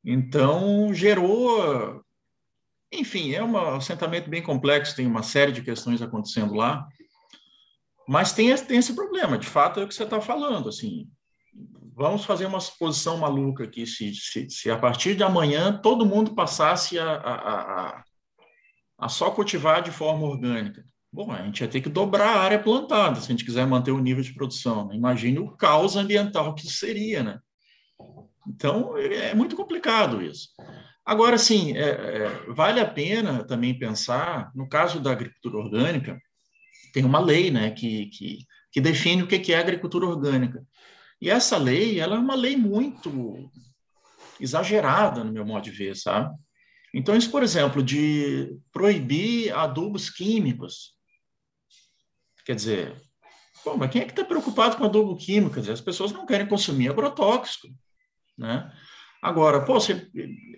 Então, 0.04 0.92
gerou. 0.94 2.04
Enfim, 2.92 3.34
é 3.34 3.44
um 3.44 3.56
assentamento 3.76 4.28
bem 4.30 4.42
complexo, 4.42 4.96
tem 4.96 5.06
uma 5.06 5.22
série 5.22 5.52
de 5.52 5.62
questões 5.62 6.02
acontecendo 6.02 6.56
lá. 6.56 6.88
Mas 8.08 8.34
tem, 8.34 8.56
tem 8.56 8.80
esse 8.80 8.96
problema, 8.96 9.38
de 9.38 9.48
fato, 9.48 9.80
é 9.80 9.84
o 9.84 9.88
que 9.88 9.94
você 9.94 10.04
está 10.04 10.20
falando. 10.20 10.70
Assim, 10.70 11.08
vamos 11.96 12.26
fazer 12.26 12.48
uma 12.48 12.60
suposição 12.60 13.18
maluca 13.18 13.64
aqui, 13.64 13.86
se, 13.86 14.14
se, 14.14 14.50
se, 14.50 14.72
a 14.72 14.78
partir 14.78 15.16
de 15.16 15.24
amanhã 15.24 15.80
todo 15.82 16.06
mundo 16.06 16.34
passasse 16.34 16.98
a, 16.98 17.12
a, 17.16 17.36
a, 17.98 18.04
a, 19.00 19.10
só 19.10 19.30
cultivar 19.30 19.84
de 19.84 19.92
forma 19.92 20.26
orgânica. 20.26 20.84
Bom, 21.16 21.32
a 21.32 21.42
gente 21.44 21.62
ia 21.62 21.68
ter 21.70 21.80
que 21.80 21.88
dobrar 21.88 22.28
a 22.28 22.42
área 22.42 22.60
plantada 22.62 23.22
se 23.22 23.28
a 23.28 23.32
gente 23.32 23.46
quiser 23.46 23.66
manter 23.66 23.92
o 23.92 24.02
nível 24.02 24.22
de 24.22 24.34
produção. 24.34 24.86
Né? 24.86 24.96
Imagine 24.96 25.40
o 25.40 25.50
caos 25.52 25.96
ambiental 25.96 26.54
que 26.54 26.66
isso 26.66 26.76
seria, 26.76 27.24
né? 27.24 27.40
Então, 28.46 28.98
é 28.98 29.34
muito 29.34 29.56
complicado 29.56 30.22
isso. 30.22 30.50
Agora, 31.06 31.38
sim, 31.38 31.72
é, 31.78 31.88
é, 31.88 32.30
vale 32.50 32.82
a 32.82 32.86
pena 32.86 33.46
também 33.46 33.80
pensar, 33.80 34.52
no 34.54 34.68
caso 34.68 35.00
da 35.00 35.14
agricultura 35.14 35.56
orgânica, 35.56 36.20
tem 36.92 37.06
uma 37.06 37.20
lei 37.20 37.50
né, 37.50 37.72
que, 37.72 38.08
que, 38.08 38.40
que 38.70 38.82
define 38.82 39.24
o 39.24 39.28
que 39.28 39.54
é 39.54 39.58
agricultura 39.58 40.06
orgânica. 40.06 40.68
E 41.22 41.30
essa 41.30 41.58
lei, 41.58 41.98
ela 41.98 42.18
é 42.18 42.20
uma 42.20 42.36
lei 42.36 42.58
muito 42.58 43.50
exagerada, 44.38 45.24
no 45.24 45.32
meu 45.32 45.46
modo 45.46 45.64
de 45.64 45.72
ver, 45.72 45.96
sabe? 45.96 46.36
Então, 46.94 47.16
isso, 47.16 47.32
por 47.32 47.42
exemplo, 47.42 47.82
de 47.82 48.58
proibir 48.74 49.54
adubos 49.54 50.10
químicos. 50.10 50.95
Quer 52.46 52.56
dizer, 52.56 52.96
bom, 53.66 53.76
mas 53.76 53.92
quem 53.92 54.02
é 54.02 54.06
que 54.06 54.12
está 54.12 54.24
preocupado 54.24 54.78
com 54.78 54.86
adubo 54.86 55.18
químico? 55.18 55.56
Quer 55.56 55.62
dizer, 55.62 55.74
as 55.74 55.82
pessoas 55.82 56.12
não 56.12 56.26
querem 56.26 56.48
consumir 56.48 56.90
agrotóxico, 56.90 57.68
né? 58.38 58.72
Agora, 59.22 59.66
pô, 59.66 59.74
você 59.74 60.08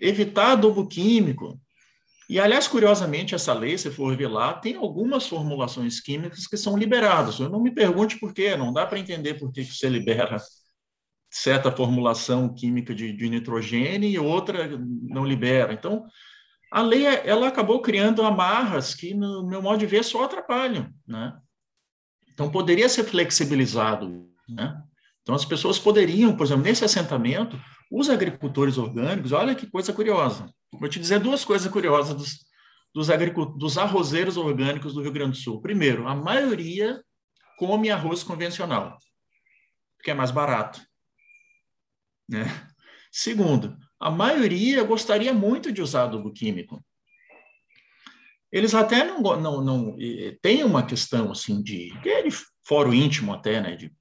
evitar 0.00 0.52
adubo 0.52 0.86
químico, 0.86 1.58
e, 2.28 2.38
aliás, 2.38 2.68
curiosamente, 2.68 3.34
essa 3.34 3.54
lei, 3.54 3.78
se 3.78 3.90
for 3.90 4.14
ver 4.14 4.28
lá, 4.28 4.52
tem 4.52 4.76
algumas 4.76 5.26
formulações 5.26 5.98
químicas 5.98 6.46
que 6.46 6.58
são 6.58 6.76
liberadas. 6.76 7.38
Eu 7.38 7.48
não 7.48 7.62
me 7.62 7.70
pergunte 7.70 8.18
por 8.18 8.34
quê, 8.34 8.54
não 8.54 8.70
dá 8.70 8.86
para 8.86 8.98
entender 8.98 9.34
por 9.34 9.50
que 9.50 9.64
você 9.64 9.88
libera 9.88 10.36
certa 11.30 11.72
formulação 11.72 12.54
química 12.54 12.94
de, 12.94 13.12
de, 13.14 13.30
nitrogênio 13.30 14.08
e 14.08 14.18
outra 14.18 14.68
não 14.78 15.24
libera. 15.24 15.72
Então, 15.72 16.04
a 16.70 16.82
lei 16.82 17.06
ela 17.06 17.48
acabou 17.48 17.80
criando 17.80 18.22
amarras 18.22 18.94
que, 18.94 19.14
no 19.14 19.46
meu 19.46 19.62
modo 19.62 19.78
de 19.78 19.86
ver, 19.86 20.04
só 20.04 20.24
atrapalham. 20.24 20.90
Né? 21.06 21.34
Então, 22.38 22.48
poderia 22.48 22.88
ser 22.88 23.02
flexibilizado. 23.02 24.30
Né? 24.48 24.80
Então, 25.22 25.34
as 25.34 25.44
pessoas 25.44 25.76
poderiam, 25.76 26.36
por 26.36 26.46
exemplo, 26.46 26.62
nesse 26.62 26.84
assentamento, 26.84 27.60
os 27.90 28.08
agricultores 28.08 28.78
orgânicos, 28.78 29.32
olha 29.32 29.56
que 29.56 29.66
coisa 29.66 29.92
curiosa. 29.92 30.48
Vou 30.72 30.88
te 30.88 31.00
dizer 31.00 31.18
duas 31.18 31.44
coisas 31.44 31.68
curiosas 31.68 32.14
dos, 32.14 32.46
dos, 32.94 33.08
dos 33.56 33.76
arrozeiros 33.76 34.36
orgânicos 34.36 34.94
do 34.94 35.02
Rio 35.02 35.10
Grande 35.10 35.32
do 35.32 35.42
Sul. 35.42 35.60
Primeiro, 35.60 36.06
a 36.06 36.14
maioria 36.14 37.02
come 37.58 37.90
arroz 37.90 38.22
convencional, 38.22 38.96
porque 39.96 40.12
é 40.12 40.14
mais 40.14 40.30
barato. 40.30 40.80
Né? 42.28 42.44
Segundo, 43.10 43.76
a 43.98 44.12
maioria 44.12 44.84
gostaria 44.84 45.34
muito 45.34 45.72
de 45.72 45.82
usar 45.82 46.04
adubo 46.04 46.32
químico. 46.32 46.80
Eles 48.50 48.74
até 48.74 49.04
não, 49.04 49.20
não, 49.20 49.62
não 49.62 49.96
tem 50.40 50.64
uma 50.64 50.84
questão 50.84 51.30
assim 51.30 51.62
de, 51.62 51.92
de 52.00 52.30
fórum 52.66 52.94
íntimo 52.94 53.32
até, 53.32 53.60
né? 53.60 53.76
De, 53.76 53.92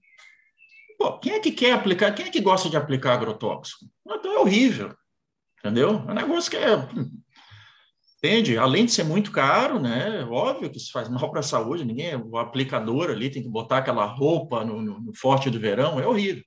pô, 0.97 1.19
quem 1.19 1.33
é 1.33 1.39
que 1.39 1.51
quer 1.51 1.73
aplicar? 1.73 2.13
Quem 2.13 2.27
é 2.27 2.29
que 2.29 2.41
gosta 2.41 2.69
de 2.69 2.77
aplicar 2.77 3.13
agrotóxico? 3.13 3.85
Então 4.05 4.31
é 4.31 4.39
horrível. 4.39 4.95
Entendeu? 5.59 6.03
É 6.07 6.11
um 6.11 6.15
negócio 6.15 6.49
que 6.49 6.57
é. 6.57 6.77
Entende? 8.17 8.57
Além 8.57 8.85
de 8.85 8.91
ser 8.91 9.03
muito 9.03 9.31
caro, 9.31 9.79
né? 9.79 10.23
Óbvio 10.25 10.69
que 10.69 10.77
isso 10.77 10.91
faz 10.91 11.07
mal 11.09 11.29
para 11.29 11.41
a 11.41 11.43
saúde, 11.43 11.85
ninguém, 11.85 12.15
o 12.15 12.37
aplicador 12.37 13.09
ali 13.09 13.29
tem 13.29 13.43
que 13.43 13.49
botar 13.49 13.79
aquela 13.79 14.05
roupa 14.05 14.63
no, 14.63 14.81
no, 14.81 14.99
no, 14.99 15.13
forte 15.15 15.49
do 15.49 15.59
verão, 15.59 15.99
é 15.99 16.07
horrível. 16.07 16.43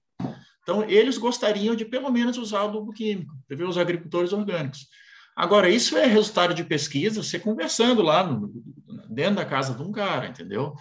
Então, 0.62 0.82
eles 0.84 1.16
gostariam 1.16 1.74
de 1.74 1.84
pelo 1.84 2.10
menos 2.10 2.36
usar 2.38 2.62
adubo 2.62 2.92
químico, 2.92 3.32
ver 3.48 3.64
os 3.64 3.78
agricultores 3.78 4.32
orgânicos. 4.32 4.86
Agora, 5.40 5.70
isso 5.70 5.96
é 5.96 6.05
resultado 6.05 6.53
de 6.53 6.62
pesquisa, 6.62 7.22
você 7.22 7.40
conversando 7.40 8.03
lá 8.03 8.22
no, 8.22 8.53
dentro 9.09 9.37
da 9.37 9.44
casa 9.46 9.72
de 9.72 9.83
um 9.83 9.90
cara, 9.90 10.26
entendeu? 10.26 10.74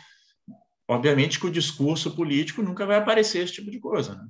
Obviamente 0.86 1.40
que 1.40 1.48
o 1.48 1.52
discurso 1.52 2.14
político 2.14 2.62
nunca 2.62 2.86
vai 2.86 2.98
aparecer 2.98 3.42
esse 3.42 3.54
tipo 3.54 3.72
de 3.72 3.80
coisa, 3.80 4.16
né? 4.16 4.28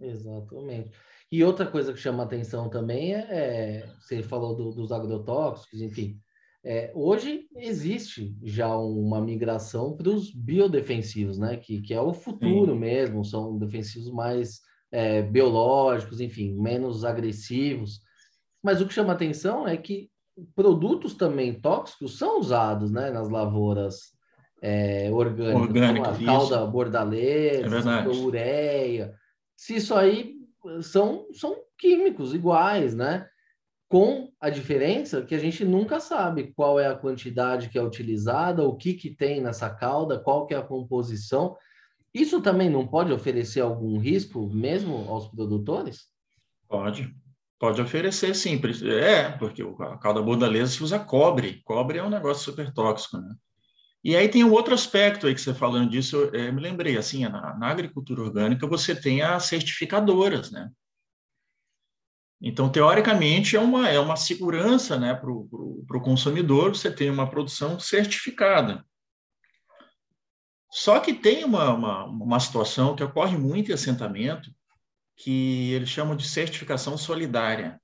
Exatamente. 0.00 0.90
E 1.30 1.44
outra 1.44 1.64
coisa 1.64 1.92
que 1.92 2.00
chama 2.00 2.24
atenção 2.24 2.68
também 2.68 3.14
é, 3.14 3.20
é 3.20 3.86
você 4.00 4.20
falou 4.20 4.56
do, 4.56 4.72
dos 4.72 4.90
agrotóxicos, 4.90 5.80
enfim. 5.80 6.18
É, 6.64 6.90
hoje 6.92 7.46
existe 7.54 8.36
já 8.42 8.76
uma 8.76 9.20
migração 9.20 9.96
para 9.96 10.10
os 10.10 10.34
biodefensivos, 10.34 11.38
né? 11.38 11.56
Que, 11.56 11.80
que 11.82 11.94
é 11.94 12.00
o 12.00 12.12
futuro 12.12 12.72
Sim. 12.72 12.80
mesmo, 12.80 13.24
são 13.24 13.56
defensivos 13.56 14.10
mais 14.10 14.58
é, 14.90 15.22
biológicos, 15.22 16.20
enfim, 16.20 16.52
menos 16.60 17.04
agressivos. 17.04 18.04
Mas 18.66 18.80
o 18.80 18.86
que 18.88 18.92
chama 18.92 19.12
atenção 19.12 19.68
é 19.68 19.76
que 19.76 20.10
produtos 20.56 21.14
também 21.14 21.54
tóxicos 21.54 22.18
são 22.18 22.40
usados 22.40 22.90
né, 22.90 23.12
nas 23.12 23.28
lavouras 23.28 24.12
é, 24.60 25.08
orgânicas, 25.12 25.62
Orgânico, 25.62 26.04
como 26.04 26.16
a 26.16 26.24
calda 26.24 26.66
bordaleza, 26.66 27.92
é 27.92 28.08
ureia. 28.08 29.14
Se 29.56 29.76
isso 29.76 29.94
aí 29.94 30.34
são, 30.82 31.28
são 31.32 31.54
químicos 31.78 32.34
iguais, 32.34 32.92
né? 32.92 33.28
Com 33.88 34.32
a 34.40 34.50
diferença 34.50 35.22
que 35.22 35.36
a 35.36 35.38
gente 35.38 35.64
nunca 35.64 36.00
sabe 36.00 36.52
qual 36.52 36.80
é 36.80 36.88
a 36.88 36.96
quantidade 36.96 37.68
que 37.68 37.78
é 37.78 37.82
utilizada, 37.82 38.64
o 38.64 38.74
que, 38.74 38.94
que 38.94 39.14
tem 39.14 39.40
nessa 39.40 39.70
calda, 39.70 40.18
qual 40.18 40.44
que 40.44 40.54
é 40.54 40.56
a 40.56 40.62
composição. 40.62 41.56
Isso 42.12 42.42
também 42.42 42.68
não 42.68 42.84
pode 42.84 43.12
oferecer 43.12 43.60
algum 43.60 43.96
risco 43.96 44.44
mesmo 44.52 45.08
aos 45.08 45.28
produtores? 45.28 46.08
Pode. 46.66 47.14
Pode 47.58 47.80
oferecer, 47.80 48.34
sim. 48.34 48.60
É, 49.00 49.30
porque 49.30 49.62
a 49.62 49.96
calda 49.96 50.20
bordaleza 50.20 50.72
se 50.72 50.82
usa 50.82 50.98
cobre. 50.98 51.62
Cobre 51.64 51.98
é 51.98 52.02
um 52.02 52.10
negócio 52.10 52.44
super 52.44 52.72
tóxico, 52.72 53.18
né? 53.18 53.34
E 54.04 54.14
aí 54.14 54.28
tem 54.28 54.44
um 54.44 54.52
outro 54.52 54.72
aspecto 54.74 55.26
aí 55.26 55.34
que 55.34 55.40
você 55.40 55.52
falando 55.52 55.90
disso, 55.90 56.16
eu, 56.16 56.32
eu 56.32 56.52
me 56.52 56.60
lembrei, 56.60 56.96
assim, 56.96 57.24
na, 57.24 57.56
na, 57.58 57.68
agricultura 57.68 58.22
orgânica 58.22 58.66
você 58.66 58.94
tem 58.94 59.20
as 59.20 59.46
certificadoras, 59.46 60.50
né? 60.52 60.70
Então, 62.40 62.70
teoricamente, 62.70 63.56
é 63.56 63.60
uma, 63.60 63.88
é 63.88 63.98
uma 63.98 64.14
segurança 64.14 64.98
né, 64.98 65.14
para 65.14 65.28
o 65.28 66.02
consumidor 66.04 66.76
você 66.76 66.88
ter 66.88 67.10
uma 67.10 67.28
produção 67.28 67.80
certificada. 67.80 68.84
Só 70.70 71.00
que 71.00 71.14
tem 71.14 71.42
uma, 71.42 71.72
uma, 71.72 72.04
uma 72.04 72.38
situação 72.38 72.94
que 72.94 73.02
ocorre 73.02 73.36
muito 73.38 73.70
em 73.70 73.74
assentamento, 73.74 74.54
que 75.16 75.72
eles 75.72 75.88
chamam 75.88 76.14
de 76.14 76.28
certificação 76.28 76.96
solidária. 76.98 77.80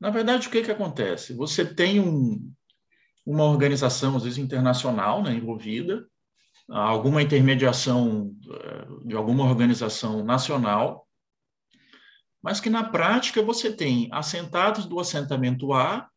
Na 0.00 0.10
verdade, 0.10 0.48
o 0.48 0.50
que, 0.50 0.62
que 0.62 0.70
acontece? 0.70 1.32
Você 1.34 1.64
tem 1.64 2.00
um, 2.00 2.52
uma 3.24 3.44
organização, 3.44 4.16
às 4.16 4.24
vezes 4.24 4.38
internacional, 4.38 5.22
né, 5.22 5.32
envolvida, 5.32 6.04
alguma 6.68 7.22
intermediação 7.22 8.34
eh, 8.50 8.86
de 9.06 9.14
alguma 9.14 9.44
organização 9.44 10.24
nacional, 10.24 11.06
mas 12.42 12.60
que 12.60 12.70
na 12.70 12.84
prática 12.84 13.42
você 13.42 13.72
tem 13.72 14.08
assentados 14.12 14.86
do 14.86 14.98
assentamento 14.98 15.72
A 15.72 16.08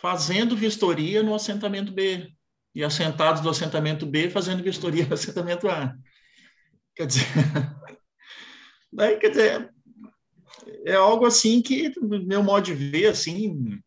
fazendo 0.00 0.56
vistoria 0.56 1.22
no 1.22 1.34
assentamento 1.34 1.92
B 1.92 2.32
e 2.74 2.84
assentados 2.84 3.42
do 3.42 3.50
assentamento 3.50 4.06
B 4.06 4.30
fazendo 4.30 4.62
vistoria 4.62 5.06
no 5.06 5.14
assentamento 5.14 5.68
A. 5.68 5.94
Quer 6.94 7.06
dizer, 7.06 7.26
Daí, 8.92 9.18
quer 9.18 9.30
dizer, 9.30 9.72
é 10.84 10.94
algo 10.94 11.26
assim 11.26 11.62
que, 11.62 11.92
meu 12.00 12.42
modo 12.42 12.64
de 12.64 12.74
ver, 12.74 13.06
assim, 13.06 13.80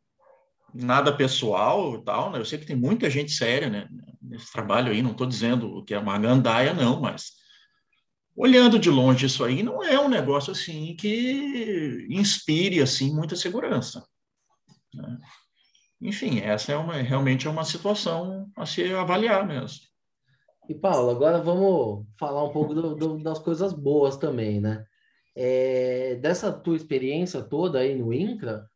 nada 0.74 1.16
pessoal 1.16 2.02
tal, 2.02 2.32
né? 2.32 2.40
Eu 2.40 2.46
sei 2.46 2.58
que 2.58 2.66
tem 2.66 2.76
muita 2.76 3.10
gente 3.10 3.32
séria, 3.32 3.70
né? 3.70 3.88
Nesse 4.22 4.52
trabalho 4.52 4.92
aí, 4.92 5.02
não 5.02 5.12
estou 5.12 5.28
dizendo 5.28 5.84
que 5.86 5.94
é 5.94 6.00
uma 6.00 6.18
gandaia, 6.18 6.74
não, 6.74 7.00
mas 7.00 7.32
olhando 8.36 8.80
de 8.80 8.90
longe 8.90 9.28
isso 9.28 9.44
aí, 9.44 9.62
não 9.62 9.84
é 9.84 10.00
um 10.00 10.10
negócio 10.10 10.52
assim 10.52 10.96
que 10.96 12.08
inspire, 12.10 12.82
assim, 12.82 13.14
muita 13.14 13.36
segurança. 13.36 14.04
Né? 14.94 15.20
Enfim, 16.02 16.40
essa 16.40 16.72
é 16.72 16.76
uma, 16.76 16.96
realmente 16.96 17.48
é 17.48 17.50
uma 17.50 17.64
situação 17.64 18.52
a 18.58 18.66
se 18.66 18.92
avaliar 18.94 19.48
mesmo. 19.48 19.80
E, 20.68 20.74
Paulo, 20.74 21.12
agora 21.12 21.42
vamos 21.42 22.06
falar 22.18 22.44
um 22.44 22.52
pouco 22.52 22.74
do, 22.74 22.96
do, 22.96 23.18
das 23.20 23.38
coisas 23.40 23.74
boas 23.74 24.18
também, 24.18 24.60
né? 24.60 24.86
É, 25.36 26.16
dessa 26.22 26.52
tua 26.52 26.76
experiência 26.76 27.42
toda 27.42 27.80
aí 27.80 27.96
no 27.96 28.14
INCRA, 28.14 28.68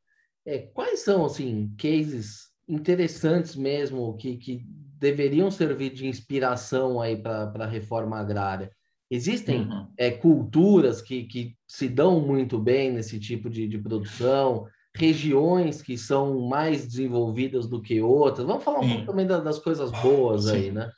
é, 0.45 0.59
quais 0.59 1.01
são, 1.01 1.25
assim, 1.25 1.73
cases 1.77 2.47
interessantes 2.67 3.55
mesmo 3.55 4.15
que, 4.17 4.37
que 4.37 4.65
deveriam 4.99 5.51
servir 5.51 5.91
de 5.91 6.07
inspiração 6.07 6.99
aí 6.99 7.15
para 7.15 7.51
a 7.59 7.67
reforma 7.67 8.17
agrária? 8.17 8.71
Existem 9.09 9.61
uhum. 9.61 9.87
é, 9.97 10.11
culturas 10.11 11.01
que, 11.01 11.23
que 11.23 11.55
se 11.67 11.87
dão 11.87 12.19
muito 12.19 12.59
bem 12.59 12.91
nesse 12.91 13.19
tipo 13.19 13.49
de, 13.49 13.67
de 13.67 13.77
produção, 13.77 14.67
regiões 14.95 15.81
que 15.81 15.97
são 15.97 16.41
mais 16.47 16.85
desenvolvidas 16.85 17.67
do 17.67 17.81
que 17.81 18.01
outras. 18.01 18.45
Vamos 18.45 18.63
falar 18.63 18.79
um 18.79 18.83
Sim. 18.83 18.89
pouco 18.89 19.05
também 19.05 19.27
das 19.27 19.59
coisas 19.59 19.91
boas 20.01 20.45
Sim. 20.45 20.51
aí, 20.51 20.71
né? 20.71 20.91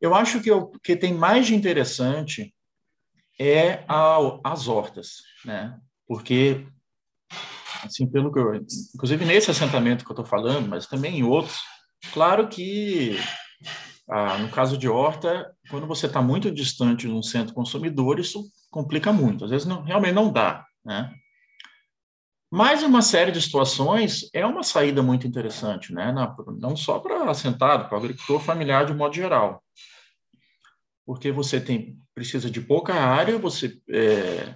Eu 0.00 0.14
acho 0.14 0.40
que 0.40 0.50
o 0.50 0.68
que 0.82 0.96
tem 0.96 1.14
mais 1.14 1.46
de 1.46 1.54
interessante 1.54 2.52
é 3.38 3.84
as 4.42 4.66
hortas, 4.66 5.22
né? 5.44 5.78
Porque, 6.06 6.66
assim, 7.84 8.06
pelo 8.06 8.32
que 8.32 8.38
eu, 8.38 8.54
inclusive 8.94 9.24
nesse 9.24 9.50
assentamento 9.50 10.04
que 10.04 10.10
eu 10.10 10.14
estou 10.14 10.26
falando, 10.26 10.68
mas 10.68 10.86
também 10.86 11.18
em 11.18 11.22
outros, 11.22 11.60
claro 12.12 12.48
que 12.48 13.16
ah, 14.10 14.38
no 14.38 14.48
caso 14.50 14.76
de 14.76 14.88
horta, 14.88 15.54
quando 15.70 15.86
você 15.86 16.06
está 16.06 16.20
muito 16.22 16.50
distante 16.50 17.06
de 17.06 17.12
um 17.12 17.22
centro 17.22 17.54
consumidor, 17.54 18.18
isso 18.18 18.42
complica 18.70 19.12
muito. 19.12 19.44
Às 19.44 19.50
vezes 19.50 19.66
não, 19.66 19.82
realmente 19.82 20.14
não 20.14 20.32
dá, 20.32 20.64
né? 20.84 21.12
Mas 22.50 22.82
em 22.82 22.86
uma 22.86 23.02
série 23.02 23.30
de 23.30 23.42
situações 23.42 24.30
é 24.32 24.46
uma 24.46 24.62
saída 24.62 25.02
muito 25.02 25.26
interessante, 25.26 25.92
né? 25.92 26.14
Não 26.58 26.74
só 26.74 26.98
para 26.98 27.30
assentado, 27.30 27.86
para 27.86 27.94
o 27.94 28.00
agricultor 28.00 28.40
familiar 28.40 28.86
de 28.86 28.94
modo 28.94 29.14
geral 29.14 29.62
porque 31.08 31.32
você 31.32 31.58
tem 31.58 31.98
precisa 32.14 32.50
de 32.50 32.60
pouca 32.60 32.92
área, 32.92 33.38
você 33.38 33.80
é, 33.88 34.54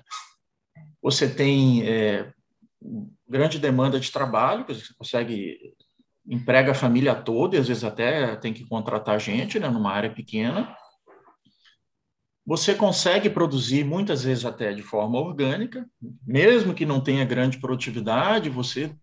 você 1.01 1.27
tem 1.27 1.83
é, 1.89 2.31
grande 3.27 3.59
demanda 3.59 3.99
de 3.99 4.13
trabalho, 4.13 4.67
você 4.69 4.93
consegue 4.99 5.75
emprega 6.27 6.73
a 6.73 6.75
família 6.75 7.15
toda, 7.15 7.57
e 7.57 7.59
às 7.59 7.69
vezes 7.69 7.83
até 7.83 8.37
tem 8.37 8.53
que 8.53 8.69
contratar 8.69 9.19
gente, 9.19 9.59
né, 9.59 9.67
numa 9.71 9.93
área 9.93 10.11
pequena. 10.11 10.77
Você 12.45 12.75
consegue 12.75 13.31
produzir 13.31 13.83
muitas 13.83 14.23
vezes 14.23 14.45
até 14.45 14.75
de 14.75 14.83
forma 14.83 15.19
orgânica, 15.19 15.89
mesmo 16.23 16.75
que 16.75 16.85
não 16.85 17.01
tenha 17.01 17.25
grande 17.25 17.59
produtividade, 17.61 18.51
você 18.51 18.95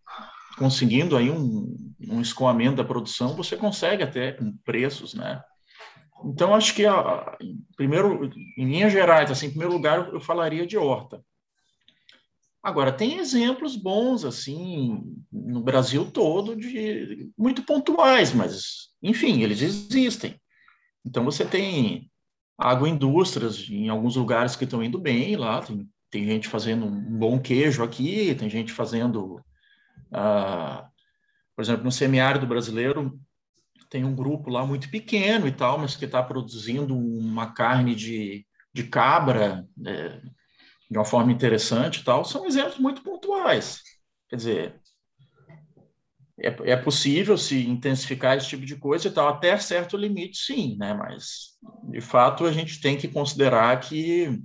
conseguindo 0.55 1.17
aí 1.17 1.31
um, 1.31 1.75
um 1.99 2.21
escoamento 2.21 2.75
da 2.75 2.83
produção, 2.83 3.35
você 3.35 3.57
consegue 3.57 4.03
até 4.03 4.33
com 4.33 4.55
preços, 4.63 5.15
né, 5.15 5.41
então, 6.25 6.53
acho 6.53 6.73
que, 6.75 6.86
a, 6.86 7.38
primeiro, 7.75 8.29
em 8.58 8.65
linhas 8.65 8.91
gerais, 8.91 9.32
assim, 9.32 9.47
em 9.47 9.51
primeiro 9.51 9.73
lugar, 9.73 10.12
eu 10.13 10.19
falaria 10.19 10.65
de 10.65 10.77
horta. 10.77 11.23
Agora, 12.62 12.91
tem 12.91 13.17
exemplos 13.17 13.75
bons, 13.75 14.25
assim, 14.25 15.01
no 15.32 15.62
Brasil 15.62 16.12
todo, 16.12 16.55
de 16.55 17.32
muito 17.38 17.63
pontuais, 17.63 18.34
mas, 18.34 18.89
enfim, 19.01 19.41
eles 19.41 19.62
existem. 19.62 20.39
Então, 21.05 21.23
você 21.23 21.45
tem 21.45 22.12
agroindústrias 22.58 23.65
em 23.69 23.88
alguns 23.88 24.17
lugares 24.17 24.58
que 24.58 24.65
estão 24.65 24.84
indo 24.84 24.99
bem 24.99 25.38
lá, 25.38 25.62
tem, 25.62 25.89
tem 26.12 26.25
gente 26.25 26.49
fazendo 26.49 26.86
um 26.86 27.17
bom 27.17 27.39
queijo 27.39 27.82
aqui, 27.82 28.36
tem 28.36 28.49
gente 28.49 28.73
fazendo, 28.73 29.41
ah, 30.12 30.89
por 31.55 31.62
exemplo, 31.62 31.86
no 31.86 31.91
semiárido 31.91 32.45
brasileiro, 32.45 33.17
tem 33.89 34.06
um 34.06 34.15
grupo 34.15 34.49
lá 34.49 34.65
muito 34.65 34.89
pequeno 34.89 35.47
e 35.47 35.52
tal, 35.52 35.78
mas 35.80 35.95
que 35.95 36.06
está 36.06 36.21
produzindo 36.21 36.95
uma 36.95 37.54
carne 37.54 37.95
de, 37.95 38.45
de 38.73 38.84
cabra 38.84 39.67
é, 39.86 40.21
de 40.89 40.97
uma 40.97 41.06
forma 41.06 41.32
interessante 41.32 42.02
e 42.02 42.04
tal, 42.04 42.23
são 42.23 42.45
exemplos 42.45 42.80
muito 42.80 43.04
pontuais. 43.04 43.82
Quer 44.30 44.36
dizer, 44.36 44.82
é, 46.39 46.71
é 46.71 46.75
possível 46.75 47.38
se 47.38 47.67
intensificar 47.67 48.38
esse 48.38 48.47
tipo 48.47 48.65
de 48.65 48.75
coisa 48.75 49.08
e 49.08 49.12
tal, 49.12 49.28
até 49.28 49.58
certo 49.58 49.97
limite, 49.97 50.38
sim, 50.38 50.78
né? 50.78 50.93
Mas, 50.93 51.58
de 51.89 52.02
fato, 52.02 52.45
a 52.45 52.52
gente 52.52 52.80
tem 52.80 52.97
que 52.97 53.08
considerar 53.08 53.80
que 53.80 54.39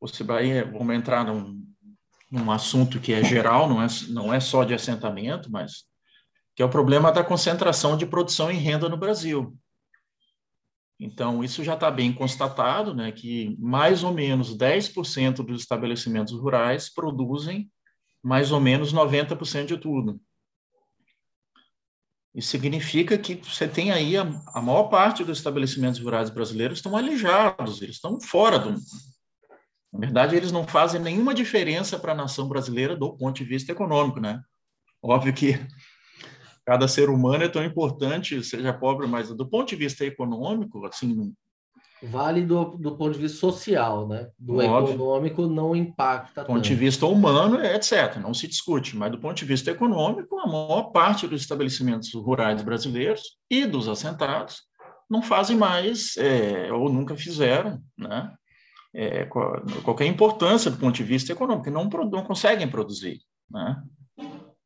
você 0.00 0.24
vai, 0.24 0.62
vamos 0.64 0.94
entrar 0.94 1.24
num, 1.24 1.64
num 2.30 2.50
assunto 2.50 3.00
que 3.00 3.12
é 3.12 3.22
geral, 3.22 3.68
não 3.68 3.82
é, 3.82 3.86
não 4.08 4.34
é 4.34 4.40
só 4.40 4.64
de 4.64 4.74
assentamento, 4.74 5.50
mas 5.50 5.84
que 6.54 6.62
é 6.62 6.64
o 6.64 6.70
problema 6.70 7.10
da 7.10 7.24
concentração 7.24 7.96
de 7.96 8.06
produção 8.06 8.50
em 8.50 8.58
renda 8.58 8.88
no 8.88 8.96
Brasil. 8.96 9.56
Então, 11.00 11.42
isso 11.42 11.64
já 11.64 11.74
está 11.74 11.90
bem 11.90 12.12
constatado, 12.12 12.94
né, 12.94 13.10
que 13.10 13.56
mais 13.58 14.04
ou 14.04 14.12
menos 14.12 14.56
10% 14.56 15.44
dos 15.44 15.62
estabelecimentos 15.62 16.32
rurais 16.32 16.88
produzem 16.88 17.70
mais 18.22 18.52
ou 18.52 18.60
menos 18.60 18.92
90% 18.92 19.66
de 19.66 19.78
tudo. 19.78 20.20
Isso 22.34 22.48
significa 22.48 23.18
que 23.18 23.34
você 23.34 23.68
tem 23.68 23.90
aí 23.90 24.16
a, 24.16 24.22
a, 24.54 24.62
maior 24.62 24.84
parte 24.84 25.22
dos 25.24 25.38
estabelecimentos 25.38 26.00
rurais 26.00 26.30
brasileiros 26.30 26.78
estão 26.78 26.96
alijados, 26.96 27.82
eles 27.82 27.96
estão 27.96 28.18
fora 28.20 28.58
do. 28.58 28.70
Na 29.92 29.98
verdade, 29.98 30.34
eles 30.34 30.50
não 30.50 30.66
fazem 30.66 31.00
nenhuma 31.00 31.34
diferença 31.34 31.98
para 31.98 32.12
a 32.12 32.16
nação 32.16 32.48
brasileira 32.48 32.96
do 32.96 33.14
ponto 33.14 33.36
de 33.36 33.44
vista 33.44 33.72
econômico, 33.72 34.18
né? 34.18 34.40
Óbvio 35.02 35.34
que 35.34 35.58
cada 36.64 36.86
ser 36.86 37.10
humano 37.10 37.44
é 37.44 37.48
tão 37.48 37.64
importante, 37.64 38.42
seja 38.42 38.72
pobre, 38.72 39.06
mas 39.06 39.28
do 39.30 39.46
ponto 39.46 39.68
de 39.68 39.76
vista 39.76 40.04
econômico, 40.04 40.84
assim. 40.86 41.34
Vale 42.02 42.42
do, 42.42 42.76
do 42.76 42.96
ponto 42.96 43.12
de 43.12 43.20
vista 43.20 43.38
social, 43.38 44.08
né? 44.08 44.28
Do 44.36 44.58
óbvio. 44.58 44.94
econômico 44.94 45.46
não 45.46 45.74
impacta. 45.74 46.42
Do 46.42 46.46
ponto 46.48 46.56
tanto. 46.56 46.68
de 46.68 46.74
vista 46.74 47.06
humano, 47.06 47.60
é 47.60 47.76
etc. 47.76 48.16
Não 48.20 48.34
se 48.34 48.48
discute, 48.48 48.96
mas 48.96 49.12
do 49.12 49.18
ponto 49.18 49.36
de 49.36 49.44
vista 49.44 49.70
econômico, 49.70 50.38
a 50.40 50.46
maior 50.46 50.90
parte 50.90 51.28
dos 51.28 51.40
estabelecimentos 51.40 52.12
rurais 52.12 52.60
brasileiros 52.62 53.36
e 53.48 53.64
dos 53.64 53.88
assentados 53.88 54.62
não 55.08 55.22
fazem 55.22 55.56
mais, 55.56 56.16
é, 56.16 56.72
ou 56.72 56.88
nunca 56.90 57.16
fizeram, 57.16 57.80
né? 57.96 58.32
É, 58.94 59.24
qualquer 59.84 60.06
importância 60.06 60.70
do 60.70 60.76
ponto 60.76 60.94
de 60.94 61.04
vista 61.04 61.32
econômico, 61.32 61.70
não, 61.70 61.84
não 61.84 62.24
conseguem 62.24 62.68
produzir, 62.68 63.20
né? 63.50 63.80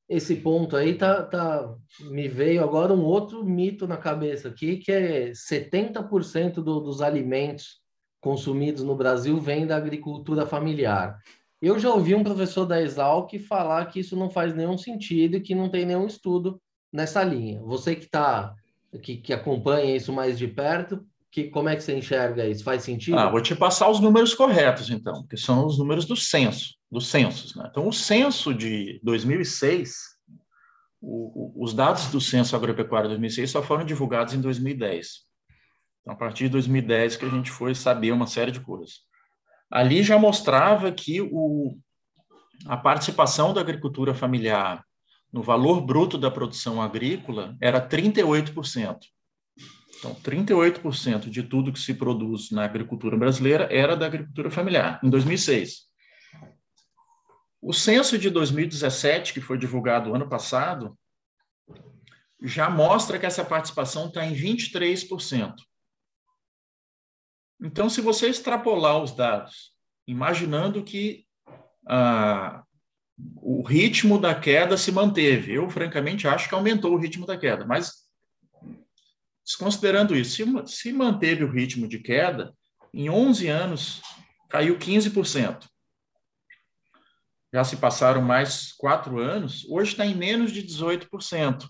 Esse 0.08 0.36
ponto 0.36 0.76
aí 0.76 0.94
tá, 0.94 1.22
tá 1.22 1.74
me 2.00 2.28
veio 2.28 2.62
agora 2.62 2.92
um 2.92 3.04
outro 3.04 3.44
mito 3.44 3.86
na 3.86 3.96
cabeça 3.96 4.48
aqui 4.48 4.76
que 4.76 4.92
é 4.92 5.30
70% 5.30 6.54
do, 6.54 6.80
dos 6.80 7.02
alimentos 7.02 7.80
consumidos 8.20 8.82
no 8.82 8.96
Brasil 8.96 9.40
vem 9.40 9.66
da 9.66 9.76
agricultura 9.76 10.46
familiar. 10.46 11.18
Eu 11.60 11.78
já 11.78 11.90
ouvi 11.90 12.14
um 12.14 12.22
professor 12.22 12.66
da 12.66 12.80
Exalc 12.80 13.38
falar 13.38 13.86
que 13.86 14.00
isso 14.00 14.16
não 14.16 14.30
faz 14.30 14.54
nenhum 14.54 14.76
sentido 14.78 15.36
e 15.36 15.40
que 15.40 15.54
não 15.54 15.68
tem 15.68 15.84
nenhum 15.84 16.06
estudo 16.06 16.60
nessa 16.92 17.22
linha. 17.24 17.60
Você 17.62 17.96
que 17.96 18.06
tá 18.06 18.54
que, 19.02 19.16
que 19.16 19.32
acompanha 19.32 19.96
isso 19.96 20.12
mais 20.12 20.38
de 20.38 20.48
perto, 20.48 21.04
que, 21.36 21.50
como 21.50 21.68
é 21.68 21.76
que 21.76 21.82
você 21.82 21.94
enxerga 21.94 22.46
isso? 22.46 22.64
Faz 22.64 22.82
sentido? 22.82 23.18
Ah, 23.18 23.28
vou 23.28 23.42
te 23.42 23.54
passar 23.54 23.90
os 23.90 24.00
números 24.00 24.32
corretos, 24.32 24.88
então, 24.88 25.26
que 25.26 25.36
são 25.36 25.66
os 25.66 25.78
números 25.78 26.06
do 26.06 26.16
censo, 26.16 26.74
dos 26.90 27.08
censos. 27.08 27.54
Né? 27.54 27.68
Então, 27.70 27.86
o 27.86 27.92
censo 27.92 28.54
de 28.54 28.98
2006, 29.02 29.96
o, 30.98 31.60
o, 31.60 31.62
os 31.62 31.74
dados 31.74 32.06
do 32.06 32.22
censo 32.22 32.56
agropecuário 32.56 33.10
de 33.10 33.16
2006 33.16 33.50
só 33.50 33.62
foram 33.62 33.84
divulgados 33.84 34.32
em 34.32 34.40
2010. 34.40 35.26
Então, 36.00 36.14
a 36.14 36.16
partir 36.16 36.44
de 36.44 36.50
2010 36.52 37.16
que 37.16 37.26
a 37.26 37.30
gente 37.30 37.50
foi 37.50 37.74
saber 37.74 38.12
uma 38.12 38.26
série 38.26 38.50
de 38.50 38.60
coisas. 38.60 39.00
Ali 39.70 40.02
já 40.02 40.18
mostrava 40.18 40.90
que 40.90 41.20
o, 41.20 41.76
a 42.64 42.78
participação 42.78 43.52
da 43.52 43.60
agricultura 43.60 44.14
familiar 44.14 44.82
no 45.30 45.42
valor 45.42 45.82
bruto 45.82 46.16
da 46.16 46.30
produção 46.30 46.80
agrícola 46.80 47.54
era 47.60 47.86
38%. 47.86 49.00
Então, 49.98 50.14
38% 50.16 51.30
de 51.30 51.42
tudo 51.42 51.72
que 51.72 51.78
se 51.78 51.94
produz 51.94 52.50
na 52.50 52.64
agricultura 52.64 53.16
brasileira 53.16 53.68
era 53.70 53.96
da 53.96 54.06
agricultura 54.06 54.50
familiar, 54.50 55.00
em 55.02 55.08
2006. 55.08 55.86
O 57.60 57.72
censo 57.72 58.18
de 58.18 58.30
2017, 58.30 59.32
que 59.32 59.40
foi 59.40 59.58
divulgado 59.58 60.14
ano 60.14 60.28
passado, 60.28 60.96
já 62.40 62.68
mostra 62.68 63.18
que 63.18 63.26
essa 63.26 63.44
participação 63.44 64.06
está 64.06 64.24
em 64.24 64.34
23%. 64.34 65.54
Então, 67.60 67.88
se 67.88 68.00
você 68.00 68.28
extrapolar 68.28 69.02
os 69.02 69.12
dados, 69.12 69.72
imaginando 70.06 70.84
que 70.84 71.26
ah, 71.88 72.62
o 73.36 73.62
ritmo 73.62 74.18
da 74.20 74.34
queda 74.34 74.76
se 74.76 74.92
manteve, 74.92 75.54
eu 75.54 75.68
francamente 75.70 76.28
acho 76.28 76.48
que 76.48 76.54
aumentou 76.54 76.92
o 76.92 76.98
ritmo 76.98 77.24
da 77.24 77.38
queda, 77.38 77.64
mas 77.64 78.05
desconsiderando 79.46 80.16
isso, 80.16 80.34
se, 80.34 80.66
se 80.66 80.92
manteve 80.92 81.44
o 81.44 81.50
ritmo 81.50 81.86
de 81.86 82.00
queda, 82.00 82.52
em 82.92 83.08
11 83.08 83.46
anos 83.46 84.02
caiu 84.50 84.76
15%. 84.76 85.64
Já 87.54 87.62
se 87.62 87.76
passaram 87.76 88.20
mais 88.20 88.72
quatro 88.72 89.20
anos, 89.20 89.64
hoje 89.70 89.92
está 89.92 90.04
em 90.04 90.16
menos 90.16 90.50
de 90.50 90.62
18%. 90.64 91.68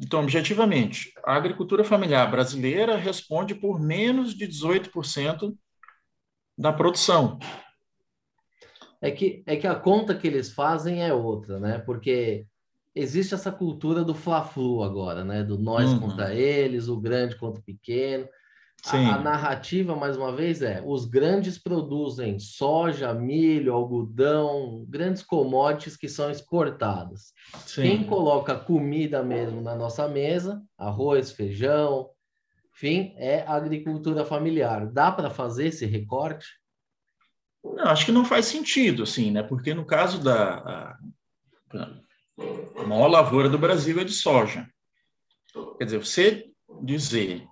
Então, 0.00 0.20
objetivamente, 0.22 1.12
a 1.22 1.36
agricultura 1.36 1.84
familiar 1.84 2.28
brasileira 2.30 2.96
responde 2.96 3.54
por 3.54 3.78
menos 3.78 4.34
de 4.34 4.48
18% 4.48 5.56
da 6.56 6.72
produção. 6.72 7.38
É 9.00 9.10
que, 9.10 9.44
é 9.46 9.54
que 9.56 9.66
a 9.66 9.74
conta 9.74 10.16
que 10.16 10.26
eles 10.26 10.50
fazem 10.50 11.04
é 11.04 11.12
outra, 11.12 11.60
né? 11.60 11.78
Porque 11.78 12.46
existe 12.94 13.34
essa 13.34 13.50
cultura 13.50 14.04
do 14.04 14.14
fla-flu 14.14 14.82
agora, 14.82 15.24
né? 15.24 15.42
Do 15.42 15.58
nós 15.58 15.90
uhum. 15.90 16.00
contra 16.00 16.34
eles, 16.34 16.88
o 16.88 17.00
grande 17.00 17.36
contra 17.36 17.60
o 17.60 17.64
pequeno. 17.64 18.28
A, 18.86 19.14
a, 19.14 19.18
narrativa, 19.18 19.96
mais 19.96 20.14
uma 20.14 20.30
vez, 20.30 20.60
é 20.60 20.82
os 20.84 21.06
grandes 21.06 21.56
produzem 21.58 22.38
soja, 22.38 23.14
milho, 23.14 23.72
algodão, 23.72 24.84
grandes 24.86 25.22
commodities 25.22 25.96
que 25.96 26.06
são 26.06 26.30
exportadas. 26.30 27.32
Sim. 27.64 27.82
Quem 27.82 28.04
coloca 28.04 28.54
comida 28.54 29.22
mesmo 29.22 29.62
na 29.62 29.74
nossa 29.74 30.06
mesa, 30.06 30.62
arroz, 30.76 31.32
feijão, 31.32 32.10
enfim, 32.74 33.14
é 33.16 33.42
a 33.46 33.54
agricultura 33.54 34.22
familiar. 34.24 34.86
Dá 34.86 35.10
para 35.10 35.30
fazer 35.30 35.68
esse 35.68 35.86
recorte? 35.86 36.46
Não, 37.64 37.84
acho 37.84 38.04
que 38.04 38.12
não 38.12 38.26
faz 38.26 38.44
sentido, 38.44 39.04
assim, 39.04 39.30
né? 39.30 39.42
Porque 39.42 39.72
no 39.72 39.86
caso 39.86 40.22
da 40.22 40.58
a, 40.58 40.98
a 42.38 42.86
maior 42.86 43.08
lavoura 43.08 43.48
do 43.48 43.58
Brasil 43.58 44.00
é 44.00 44.04
de 44.04 44.12
soja. 44.12 44.68
Quer 45.78 45.84
dizer, 45.84 45.98
você 45.98 46.50
dizer 46.82 47.46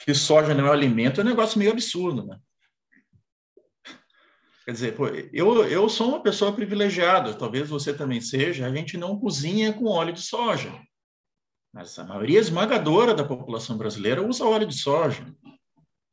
que 0.00 0.14
soja 0.14 0.54
não 0.54 0.66
é 0.66 0.70
alimento 0.70 1.20
é 1.20 1.24
um 1.24 1.26
negócio 1.26 1.58
meio 1.58 1.70
absurdo, 1.70 2.24
né? 2.26 2.38
Quer 4.64 4.72
dizer, 4.72 4.96
eu, 5.32 5.64
eu 5.64 5.88
sou 5.88 6.08
uma 6.08 6.22
pessoa 6.22 6.52
privilegiada, 6.52 7.32
talvez 7.34 7.68
você 7.68 7.94
também 7.94 8.20
seja, 8.20 8.66
a 8.66 8.74
gente 8.74 8.98
não 8.98 9.18
cozinha 9.18 9.72
com 9.72 9.86
óleo 9.86 10.12
de 10.12 10.20
soja. 10.20 10.70
Mas 11.72 11.98
a 11.98 12.04
maioria 12.04 12.38
esmagadora 12.38 13.14
da 13.14 13.24
população 13.24 13.78
brasileira 13.78 14.22
usa 14.22 14.44
óleo 14.44 14.66
de 14.66 14.76
soja. 14.76 15.24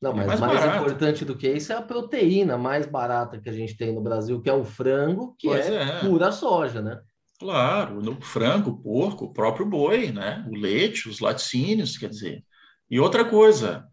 Não, 0.01 0.12
é 0.12 0.25
mas 0.25 0.39
é 0.39 0.45
mais, 0.45 0.60
mais 0.60 0.75
importante 0.78 1.25
do 1.25 1.36
que 1.36 1.49
isso 1.49 1.73
é 1.73 1.75
a 1.75 1.82
proteína 1.82 2.58
mais 2.58 2.86
barata 2.86 3.39
que 3.39 3.49
a 3.49 3.54
gente 3.54 3.75
tem 3.75 3.93
no 3.93 4.01
Brasil, 4.01 4.41
que 4.41 4.49
é 4.49 4.54
o 4.54 4.63
frango, 4.63 5.36
que 5.38 5.49
é, 5.49 5.73
é, 5.73 5.99
pura 5.99 6.32
soja, 6.32 6.82
né? 6.82 7.01
Claro, 7.39 8.02
no 8.02 8.21
frango, 8.21 8.71
o 8.71 8.78
porco, 8.82 9.26
o 9.26 9.34
próprio 9.34 9.65
boi, 9.65 10.12
né? 10.12 10.45
O 10.50 10.56
leite, 10.56 11.10
os 11.10 11.19
laticínios, 11.19 11.98
quer 11.98 12.10
dizer. 12.10 12.45
E 12.89 13.00
outra 13.00 13.26
coisa, 13.30 13.86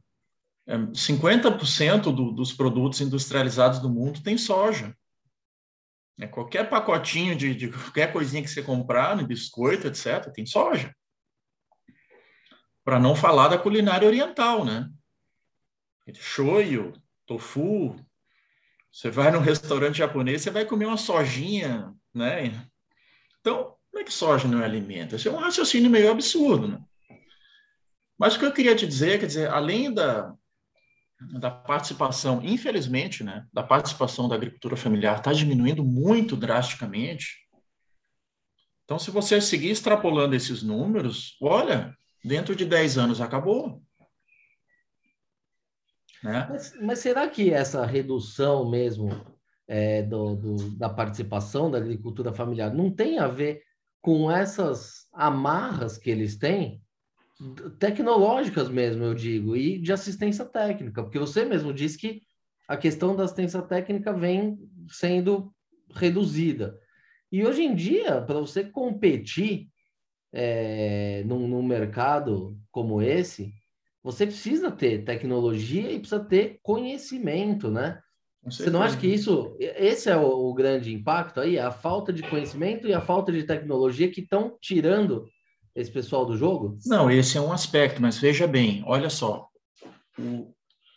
50% 0.67 2.09
é, 2.09 2.13
do, 2.13 2.31
dos 2.31 2.53
produtos 2.53 3.01
industrializados 3.01 3.81
do 3.81 3.91
mundo 3.91 4.23
tem 4.23 4.39
soja. 4.39 4.97
É, 6.21 6.27
qualquer 6.27 6.69
pacotinho 6.69 7.35
de, 7.35 7.55
de, 7.55 7.69
qualquer 7.69 8.13
coisinha 8.13 8.43
que 8.43 8.49
você 8.49 8.63
comprar, 8.63 9.17
no 9.17 9.27
biscoito, 9.27 9.89
etc., 9.89 10.31
tem 10.33 10.47
soja. 10.47 10.95
Para 12.85 13.01
não 13.01 13.17
falar 13.17 13.49
da 13.49 13.59
culinária 13.59 14.07
oriental, 14.07 14.65
né? 14.65 14.89
Shoyu, 16.15 16.93
tofu. 17.27 17.97
Você 18.91 19.11
vai 19.11 19.31
num 19.31 19.41
restaurante 19.41 19.99
japonês, 19.99 20.43
você 20.43 20.51
vai 20.51 20.65
comer 20.65 20.87
uma 20.87 20.97
sojinha, 20.97 21.93
né? 22.13 22.69
Então, 23.43 23.75
como 23.91 24.01
é 24.01 24.05
que 24.05 24.13
soja 24.13 24.49
não 24.49 24.63
é 24.63 24.65
alimento? 24.65 25.17
É 25.17 25.31
um 25.31 25.37
raciocínio 25.37 25.91
meio 25.91 26.11
absurdo, 26.11 26.69
né? 26.69 26.81
Mas 28.17 28.37
o 28.37 28.39
que 28.39 28.47
eu 28.47 28.53
queria 28.53 28.77
te 28.77 28.87
dizer, 28.87 29.19
quer 29.19 29.27
dizer, 29.27 29.51
além 29.51 29.93
da, 29.93 30.33
da 31.41 31.51
participação, 31.51 32.41
infelizmente, 32.45 33.25
né, 33.25 33.45
da 33.53 33.65
participação 33.65 34.29
da 34.29 34.37
agricultura 34.37 34.77
familiar 34.77 35.19
está 35.19 35.33
diminuindo 35.33 35.83
muito 35.83 36.37
drasticamente. 36.37 37.37
Então, 38.85 38.97
se 38.97 39.11
você 39.11 39.41
seguir 39.41 39.71
extrapolando 39.71 40.37
esses 40.37 40.63
números, 40.63 41.37
olha, 41.43 41.97
dentro 42.25 42.55
de 42.55 42.65
10 42.65 42.97
anos 42.97 43.21
acabou. 43.21 43.83
Né? 46.23 46.47
Mas, 46.49 46.81
mas 46.81 46.99
será 47.01 47.29
que 47.29 47.53
essa 47.53 47.85
redução 47.85 48.71
mesmo 48.71 49.32
é, 49.73 50.03
do, 50.03 50.37
do, 50.37 50.71
da 50.77 50.91
participação 50.91 51.71
da 51.71 51.79
agricultura 51.79 52.31
familiar 52.31 52.75
não 52.75 52.91
tem 52.91 53.19
a 53.19 53.27
ver 53.27 53.63
com 54.03 54.31
essas 54.31 55.07
amarras 55.15 55.97
que 55.97 56.11
eles 56.11 56.37
têm 56.37 56.83
tecnológicas 57.79 58.69
mesmo, 58.69 59.03
eu 59.03 59.15
digo, 59.15 59.57
e 59.57 59.79
de 59.79 59.91
assistência 59.91 60.45
técnica, 60.45 61.03
porque 61.03 61.19
você 61.19 61.47
mesmo 61.47 61.73
disse 61.73 61.97
que 61.97 62.21
a 62.69 62.77
questão 62.77 63.17
da 63.17 63.25
assistência 63.25 63.63
técnica 63.63 64.13
vem 64.13 64.59
sendo 64.89 65.51
reduzida. 65.95 66.79
E 67.31 67.43
hoje 67.43 67.63
em 67.63 67.75
dia, 67.75 68.21
para 68.21 68.41
você 68.41 68.65
competir 68.65 69.69
é, 70.35 71.25
num, 71.25 71.49
num 71.49 71.63
mercado 71.63 72.59
como 72.71 73.01
esse, 73.01 73.55
você 74.03 74.27
precisa 74.27 74.71
ter 74.71 75.03
tecnologia 75.03 75.91
e 75.91 75.99
precisa 75.99 76.23
ter 76.23 76.61
conhecimento, 76.63 77.71
né? 77.71 78.03
Você 78.45 78.71
não 78.71 78.83
acha 78.83 78.97
que 78.97 79.07
isso, 79.07 79.57
esse 79.61 80.11
é 80.11 80.17
o, 80.17 80.49
o, 80.49 80.55
grande 80.55 80.93
impacto 80.93 81.41
aí, 81.41 81.59
a 81.59 81.71
falta 81.71 82.13
de 82.13 82.23
conhecimento 82.23 82.89
e 82.89 82.93
a 82.93 83.01
falta 83.01 83.31
de 83.31 83.45
tecnologia 83.45 84.11
que 84.11 84.21
estão 84.21 84.59
tirando 84.61 85.29
esse 85.77 85.91
pessoal 85.91 86.27
do 86.27 86.37
jogo? 86.37 86.77
Não, 86.85 87.09
esse 87.09 87.39
é 87.39 87.41
um 87.41 87.53
aspecto, 87.53 88.03
mas 88.03 88.19
veja 88.19 88.47
bem, 88.49 88.83
olha 88.85 89.09
só, 89.09 89.47
o, 90.19 90.53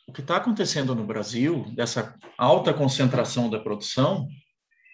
o 0.07 0.11
que 0.11 0.21
está 0.21 0.37
acontecendo 0.37 0.95
no 0.95 1.05
Brasil, 1.05 1.65
dessa 1.75 2.17
alta 2.35 2.73
concentração 2.73 3.47
da 3.47 3.59
produção, 3.59 4.27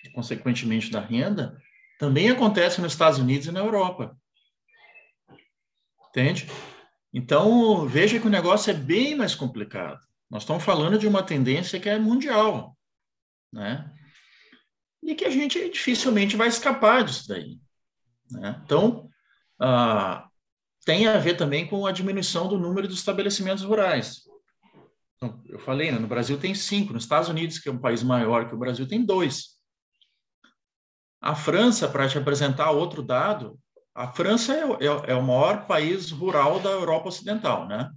e 0.04 0.10
consequentemente 0.10 0.92
da 0.92 1.00
renda, 1.00 1.58
também 1.98 2.30
acontece 2.30 2.82
nos 2.82 2.92
Estados 2.92 3.20
Unidos 3.20 3.48
e 3.48 3.52
na 3.52 3.62
Europa. 3.62 4.18
Entende? 6.10 6.48
Então, 7.14 7.88
veja 7.88 8.20
que 8.20 8.28
o 8.28 8.32
negócio 8.32 8.72
é 8.72 8.74
bem 8.74 9.16
mais 9.16 9.36
complicado. 9.36 10.00
Nós 10.32 10.44
estamos 10.44 10.64
falando 10.64 10.98
de 10.98 11.06
uma 11.06 11.22
tendência 11.22 11.78
que 11.78 11.90
é 11.90 12.00
mundial, 12.00 12.78
né? 13.52 13.94
E 15.04 15.14
que 15.14 15.26
a 15.26 15.30
gente 15.30 15.70
dificilmente 15.70 16.38
vai 16.38 16.48
escapar 16.48 17.04
disso 17.04 17.28
daí. 17.28 17.60
Né? 18.32 18.62
Então, 18.64 19.10
ah, 19.60 20.30
tem 20.86 21.06
a 21.06 21.18
ver 21.18 21.36
também 21.36 21.68
com 21.68 21.86
a 21.86 21.92
diminuição 21.92 22.48
do 22.48 22.58
número 22.58 22.88
de 22.88 22.94
estabelecimentos 22.94 23.64
rurais. 23.64 24.22
Então, 25.18 25.44
eu 25.50 25.60
falei, 25.60 25.92
né, 25.92 26.00
no 26.00 26.08
Brasil 26.08 26.40
tem 26.40 26.56
cinco, 26.56 26.94
nos 26.94 27.04
Estados 27.04 27.28
Unidos, 27.28 27.60
que 27.60 27.68
é 27.68 27.72
um 27.72 27.78
país 27.78 28.02
maior 28.02 28.48
que 28.48 28.56
o 28.56 28.58
Brasil, 28.58 28.88
tem 28.88 29.04
dois. 29.04 29.58
A 31.20 31.36
França, 31.36 31.90
para 31.90 32.08
te 32.08 32.18
apresentar 32.18 32.72
outro 32.72 33.04
dado, 33.04 33.60
a 33.94 34.08
França 34.08 34.54
é, 34.54 34.64
é, 34.64 35.12
é, 35.12 35.16
o 35.16 35.22
maior 35.22 35.68
país 35.68 36.10
rural 36.10 36.60
da 36.62 36.70
Europa 36.70 37.10
Ocidental, 37.10 37.68
né? 37.68 37.92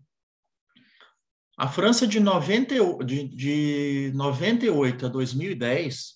A 1.57 1.69
França, 1.69 2.07
de, 2.07 2.19
90, 2.19 3.05
de, 3.05 3.29
de 3.29 4.13
98 4.15 5.07
a 5.07 5.09
2010, 5.09 6.15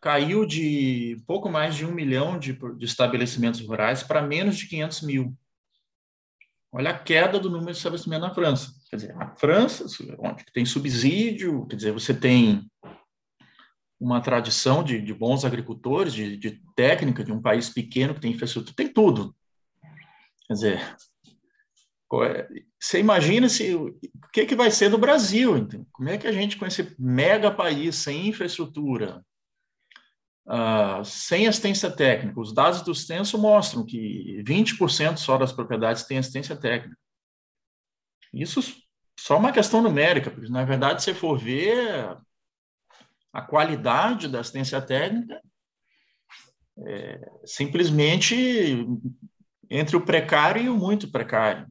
caiu 0.00 0.44
de 0.44 1.22
pouco 1.26 1.48
mais 1.48 1.76
de 1.76 1.86
um 1.86 1.92
milhão 1.92 2.38
de, 2.38 2.52
de 2.76 2.84
estabelecimentos 2.84 3.60
rurais 3.60 4.02
para 4.02 4.20
menos 4.20 4.56
de 4.56 4.66
500 4.66 5.02
mil. 5.02 5.38
Olha 6.72 6.90
a 6.90 6.98
queda 6.98 7.38
do 7.38 7.48
número 7.48 7.70
de 7.70 7.76
estabelecimentos 7.76 8.28
na 8.28 8.34
França. 8.34 8.72
Quer 8.90 8.96
dizer, 8.96 9.16
a 9.16 9.28
França, 9.36 9.86
onde 10.18 10.44
tem 10.52 10.64
subsídio, 10.66 11.66
quer 11.66 11.76
dizer, 11.76 11.92
você 11.92 12.12
tem 12.12 12.68
uma 14.00 14.20
tradição 14.20 14.82
de, 14.82 15.00
de 15.00 15.14
bons 15.14 15.44
agricultores, 15.44 16.12
de, 16.12 16.36
de, 16.36 16.60
técnica, 16.74 17.22
de 17.22 17.30
um 17.30 17.40
país 17.40 17.70
pequeno 17.70 18.14
que 18.14 18.20
tem 18.20 18.32
infraestrutura, 18.32 18.74
tem 18.74 18.92
tudo. 18.92 19.36
Quer 20.48 20.54
dizer, 20.54 20.96
você 22.78 22.98
imagina 22.98 23.48
se, 23.48 23.74
o 23.74 23.98
que, 24.32 24.44
que 24.44 24.54
vai 24.54 24.70
ser 24.70 24.90
do 24.90 24.98
Brasil? 24.98 25.56
Então? 25.56 25.86
Como 25.92 26.10
é 26.10 26.18
que 26.18 26.26
a 26.26 26.32
gente, 26.32 26.58
com 26.58 26.66
esse 26.66 26.94
mega 26.98 27.50
país, 27.50 27.96
sem 27.96 28.28
infraestrutura, 28.28 29.24
uh, 30.46 31.02
sem 31.04 31.48
assistência 31.48 31.90
técnica, 31.90 32.38
os 32.38 32.52
dados 32.52 32.82
do 32.82 32.94
censo 32.94 33.38
mostram 33.38 33.86
que 33.86 34.42
20% 34.46 35.16
só 35.16 35.38
das 35.38 35.52
propriedades 35.52 36.04
têm 36.04 36.18
assistência 36.18 36.54
técnica. 36.54 36.96
Isso 38.32 38.60
só 39.18 39.38
uma 39.38 39.52
questão 39.52 39.82
numérica, 39.82 40.30
porque, 40.30 40.50
na 40.50 40.64
verdade, 40.64 41.02
se 41.02 41.14
for 41.14 41.38
ver, 41.38 42.16
a 43.32 43.40
qualidade 43.40 44.28
da 44.28 44.40
assistência 44.40 44.82
técnica 44.82 45.40
é 46.86 47.20
simplesmente 47.46 48.86
entre 49.70 49.96
o 49.96 50.04
precário 50.04 50.62
e 50.62 50.68
o 50.68 50.76
muito 50.76 51.10
precário. 51.10 51.66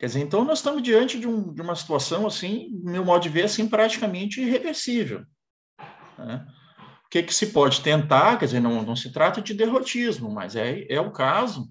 Quer 0.00 0.06
dizer, 0.06 0.20
então 0.20 0.46
nós 0.46 0.60
estamos 0.60 0.82
diante 0.82 1.20
de, 1.20 1.28
um, 1.28 1.52
de 1.52 1.60
uma 1.60 1.76
situação, 1.76 2.26
assim, 2.26 2.70
meu 2.82 3.04
modo 3.04 3.22
de 3.22 3.28
ver, 3.28 3.44
assim, 3.44 3.68
praticamente 3.68 4.40
irreversível. 4.40 5.26
Né? 6.16 6.46
O 7.04 7.10
que, 7.10 7.22
que 7.22 7.34
se 7.34 7.48
pode 7.48 7.82
tentar, 7.82 8.38
quer 8.38 8.46
dizer, 8.46 8.60
não, 8.60 8.82
não 8.82 8.96
se 8.96 9.12
trata 9.12 9.42
de 9.42 9.52
derrotismo, 9.52 10.30
mas 10.30 10.56
é, 10.56 10.86
é 10.88 10.98
o 10.98 11.12
caso 11.12 11.70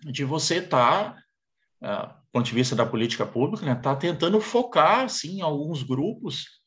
de 0.00 0.24
você 0.24 0.56
estar, 0.56 1.14
tá, 1.80 2.08
uh, 2.10 2.22
do 2.24 2.26
ponto 2.32 2.46
de 2.46 2.54
vista 2.54 2.74
da 2.74 2.84
política 2.84 3.24
pública, 3.24 3.64
né, 3.64 3.76
tá 3.76 3.94
tentando 3.94 4.40
focar, 4.40 5.04
assim, 5.04 5.40
alguns 5.40 5.84
grupos 5.84 6.60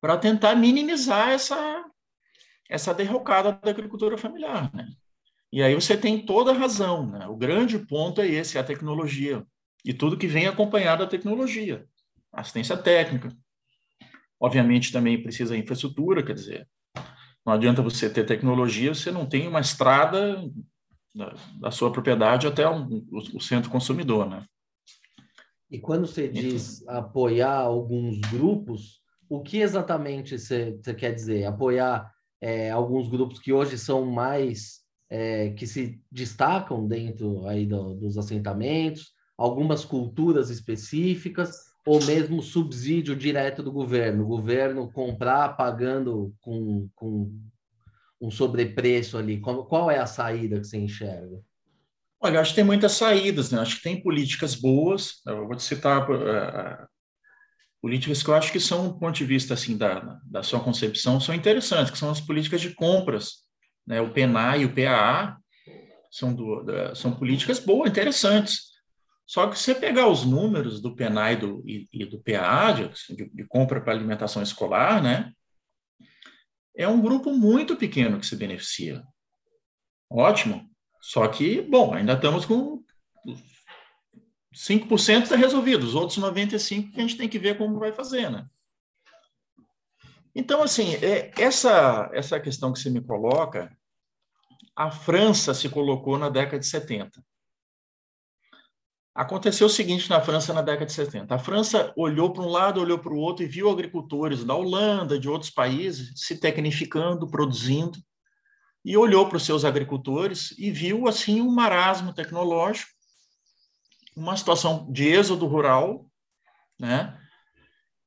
para 0.00 0.16
tentar 0.16 0.54
minimizar 0.54 1.32
essa, 1.32 1.84
essa 2.70 2.94
derrocada 2.94 3.60
da 3.62 3.70
agricultura 3.70 4.16
familiar, 4.16 4.74
né? 4.74 4.88
E 5.52 5.62
aí 5.62 5.74
você 5.74 5.98
tem 5.98 6.24
toda 6.24 6.50
a 6.50 6.54
razão, 6.54 7.06
né? 7.10 7.26
O 7.28 7.36
grande 7.36 7.78
ponto 7.78 8.22
é 8.22 8.26
esse, 8.26 8.56
é 8.56 8.60
a 8.60 8.64
tecnologia 8.64 9.46
e 9.84 9.92
tudo 9.92 10.16
que 10.16 10.26
vem 10.26 10.46
acompanhado 10.46 11.04
da 11.04 11.10
tecnologia, 11.10 11.86
assistência 12.32 12.76
técnica. 12.76 13.28
Obviamente 14.40 14.92
também 14.92 15.22
precisa 15.22 15.56
infraestrutura, 15.56 16.22
quer 16.22 16.34
dizer, 16.34 16.68
não 17.44 17.52
adianta 17.52 17.82
você 17.82 18.08
ter 18.08 18.24
tecnologia, 18.24 18.94
você 18.94 19.10
não 19.10 19.26
tem 19.26 19.46
uma 19.46 19.60
estrada 19.60 20.42
da, 21.14 21.34
da 21.60 21.70
sua 21.70 21.92
propriedade 21.92 22.46
até 22.46 22.68
um, 22.68 23.04
o, 23.10 23.18
o, 23.36 23.40
centro 23.40 23.70
consumidor, 23.70 24.28
né? 24.28 24.44
E 25.70 25.78
quando 25.78 26.06
você 26.06 26.26
então 26.26 26.40
diz 26.40 26.86
apoiar 26.88 27.56
alguns 27.56 28.18
grupos, 28.20 29.00
o 29.28 29.42
que 29.42 29.58
exatamente 29.58 30.38
você, 30.38 30.78
você 30.82 30.94
quer 30.94 31.12
dizer? 31.12 31.44
Apoiar 31.44 32.10
é, 32.40 32.70
alguns 32.70 33.08
grupos 33.08 33.38
que 33.38 33.52
hoje 33.52 33.78
são 33.78 34.04
mais 34.04 34.82
é, 35.10 35.50
que 35.50 35.66
se 35.66 36.00
destacam 36.10 36.86
dentro 36.86 37.46
aí 37.46 37.66
do, 37.66 37.94
dos 37.94 38.16
assentamentos, 38.18 39.13
algumas 39.36 39.84
culturas 39.84 40.50
específicas 40.50 41.74
ou 41.86 42.02
mesmo 42.04 42.42
subsídio 42.42 43.14
direto 43.14 43.62
do 43.62 43.70
governo, 43.70 44.24
o 44.24 44.28
governo 44.28 44.90
comprar 44.90 45.56
pagando 45.56 46.34
com, 46.40 46.88
com 46.94 47.30
um 48.20 48.30
sobrepreço 48.30 49.18
ali. 49.18 49.40
Qual, 49.40 49.66
qual 49.66 49.90
é 49.90 49.98
a 49.98 50.06
saída 50.06 50.58
que 50.58 50.66
você 50.66 50.78
enxerga? 50.78 51.40
Olha, 52.20 52.40
acho 52.40 52.50
que 52.50 52.56
tem 52.56 52.64
muitas 52.64 52.92
saídas, 52.92 53.50
né? 53.50 53.60
Acho 53.60 53.76
que 53.76 53.82
tem 53.82 54.02
políticas 54.02 54.54
boas. 54.54 55.20
Eu 55.26 55.46
vou 55.46 55.54
te 55.54 55.62
citar 55.62 56.10
uh, 56.10 56.88
políticas 57.82 58.22
que 58.22 58.30
eu 58.30 58.34
acho 58.34 58.50
que 58.50 58.60
são, 58.60 58.88
do 58.88 58.98
ponto 58.98 59.14
de 59.14 59.26
vista 59.26 59.52
assim 59.52 59.76
da, 59.76 60.18
da 60.24 60.42
sua 60.42 60.60
concepção, 60.60 61.20
são 61.20 61.34
interessantes, 61.34 61.90
que 61.90 61.98
são 61.98 62.10
as 62.10 62.22
políticas 62.22 62.62
de 62.62 62.72
compras, 62.72 63.42
né? 63.86 64.00
O 64.00 64.10
PNA 64.10 64.56
e 64.56 64.64
o 64.64 64.74
PAA 64.74 65.36
são, 66.10 66.34
do, 66.34 66.62
da, 66.62 66.94
são 66.94 67.12
políticas 67.12 67.58
boas, 67.58 67.90
interessantes. 67.90 68.73
Só 69.26 69.48
que 69.48 69.58
se 69.58 69.64
você 69.64 69.74
pegar 69.74 70.08
os 70.08 70.24
números 70.24 70.80
do 70.80 70.94
PENAI 70.94 71.36
do, 71.36 71.62
e, 71.66 71.88
e 71.92 72.04
do 72.04 72.22
PAA, 72.22 72.72
de, 72.72 73.30
de 73.30 73.44
compra 73.46 73.80
para 73.80 73.92
alimentação 73.92 74.42
escolar, 74.42 75.02
né, 75.02 75.32
é 76.76 76.86
um 76.86 77.00
grupo 77.00 77.32
muito 77.32 77.76
pequeno 77.76 78.20
que 78.20 78.26
se 78.26 78.36
beneficia. 78.36 79.02
Ótimo. 80.10 80.68
Só 81.00 81.26
que, 81.28 81.62
bom, 81.62 81.94
ainda 81.94 82.14
estamos 82.14 82.44
com 82.44 82.82
5% 84.54 85.22
está 85.22 85.36
resolvido, 85.36 85.84
os 85.84 85.94
outros 85.94 86.18
95% 86.18 86.92
que 86.92 86.98
a 86.98 87.02
gente 87.02 87.16
tem 87.16 87.28
que 87.28 87.38
ver 87.38 87.58
como 87.58 87.78
vai 87.78 87.92
fazer, 87.92 88.30
né? 88.30 88.46
Então, 90.34 90.62
assim, 90.62 90.94
é, 90.96 91.30
essa, 91.38 92.10
essa 92.12 92.40
questão 92.40 92.72
que 92.72 92.78
você 92.78 92.90
me 92.90 93.00
coloca, 93.00 93.76
a 94.74 94.90
França 94.90 95.54
se 95.54 95.68
colocou 95.68 96.18
na 96.18 96.28
década 96.28 96.58
de 96.58 96.66
70. 96.66 97.22
Aconteceu 99.14 99.68
o 99.68 99.70
seguinte 99.70 100.10
na 100.10 100.20
França 100.20 100.52
na 100.52 100.60
década 100.60 100.86
de 100.86 100.92
70. 100.92 101.32
A 101.32 101.38
França 101.38 101.92
olhou 101.96 102.32
para 102.32 102.42
um 102.42 102.48
lado, 102.48 102.80
olhou 102.80 102.98
para 102.98 103.12
o 103.12 103.18
outro 103.18 103.44
e 103.44 103.48
viu 103.48 103.70
agricultores 103.70 104.44
da 104.44 104.54
Holanda, 104.54 105.18
de 105.18 105.28
outros 105.28 105.50
países, 105.50 106.12
se 106.16 106.40
tecnificando, 106.40 107.30
produzindo, 107.30 107.96
e 108.84 108.96
olhou 108.96 109.28
para 109.28 109.36
os 109.36 109.44
seus 109.44 109.64
agricultores 109.64 110.52
e 110.58 110.70
viu 110.70 111.06
assim 111.06 111.40
um 111.40 111.50
marasmo 111.50 112.12
tecnológico, 112.12 112.90
uma 114.16 114.36
situação 114.36 114.90
de 114.90 115.06
êxodo 115.06 115.46
rural, 115.46 116.10
né? 116.78 117.16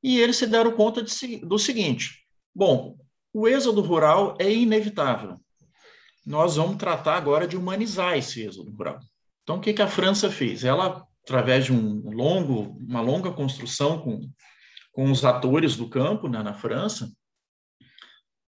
E 0.02 0.20
eles 0.20 0.36
se 0.36 0.46
deram 0.46 0.72
conta 0.72 1.02
de, 1.02 1.38
do 1.38 1.58
seguinte: 1.58 2.22
bom, 2.54 2.98
o 3.32 3.48
êxodo 3.48 3.80
rural 3.80 4.36
é 4.38 4.52
inevitável. 4.52 5.40
Nós 6.24 6.56
vamos 6.56 6.76
tratar 6.76 7.16
agora 7.16 7.48
de 7.48 7.56
humanizar 7.56 8.16
esse 8.16 8.42
êxodo 8.42 8.70
rural. 8.70 9.00
Então, 9.48 9.56
o 9.56 9.60
que, 9.62 9.72
que 9.72 9.80
a 9.80 9.88
França 9.88 10.30
fez? 10.30 10.62
Ela, 10.62 11.02
através 11.22 11.64
de 11.64 11.72
um 11.72 12.10
longo, 12.10 12.76
uma 12.86 13.00
longa 13.00 13.32
construção 13.32 13.98
com, 13.98 14.30
com 14.92 15.10
os 15.10 15.24
atores 15.24 15.74
do 15.74 15.88
campo 15.88 16.28
né, 16.28 16.42
na 16.42 16.52
França, 16.52 17.10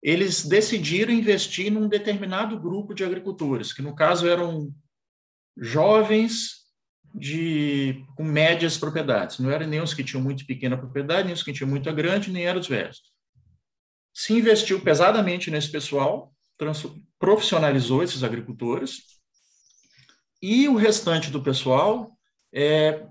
eles 0.03 0.45
decidiram 0.45 1.13
investir 1.13 1.71
num 1.71 1.87
determinado 1.87 2.59
grupo 2.59 2.93
de 2.93 3.05
agricultores, 3.05 3.71
que 3.71 3.81
no 3.81 3.95
caso 3.95 4.27
eram 4.27 4.69
jovens 5.55 6.65
de 7.15 8.03
com 8.17 8.25
médias 8.25 8.77
propriedades. 8.77 9.39
Não 9.39 9.49
eram 9.49 9.67
nem 9.67 9.79
os 9.79 9.93
que 9.93 10.03
tinham 10.03 10.21
muito 10.21 10.45
pequena 10.45 10.77
propriedade, 10.77 11.23
nem 11.23 11.33
os 11.33 11.41
que 11.41 11.53
tinham 11.53 11.69
muita 11.69 11.93
grande, 11.93 12.33
nem 12.33 12.43
eram 12.43 12.59
os 12.59 12.67
velhos. 12.67 13.01
Se 14.13 14.33
investiu 14.33 14.81
pesadamente 14.81 15.49
nesse 15.49 15.71
pessoal, 15.71 16.33
profissionalizou 17.17 18.03
esses 18.03 18.25
agricultores 18.25 19.20
e 20.41 20.67
o 20.67 20.75
restante 20.75 21.29
do 21.29 21.41
pessoal 21.41 22.11
é, 22.53 23.05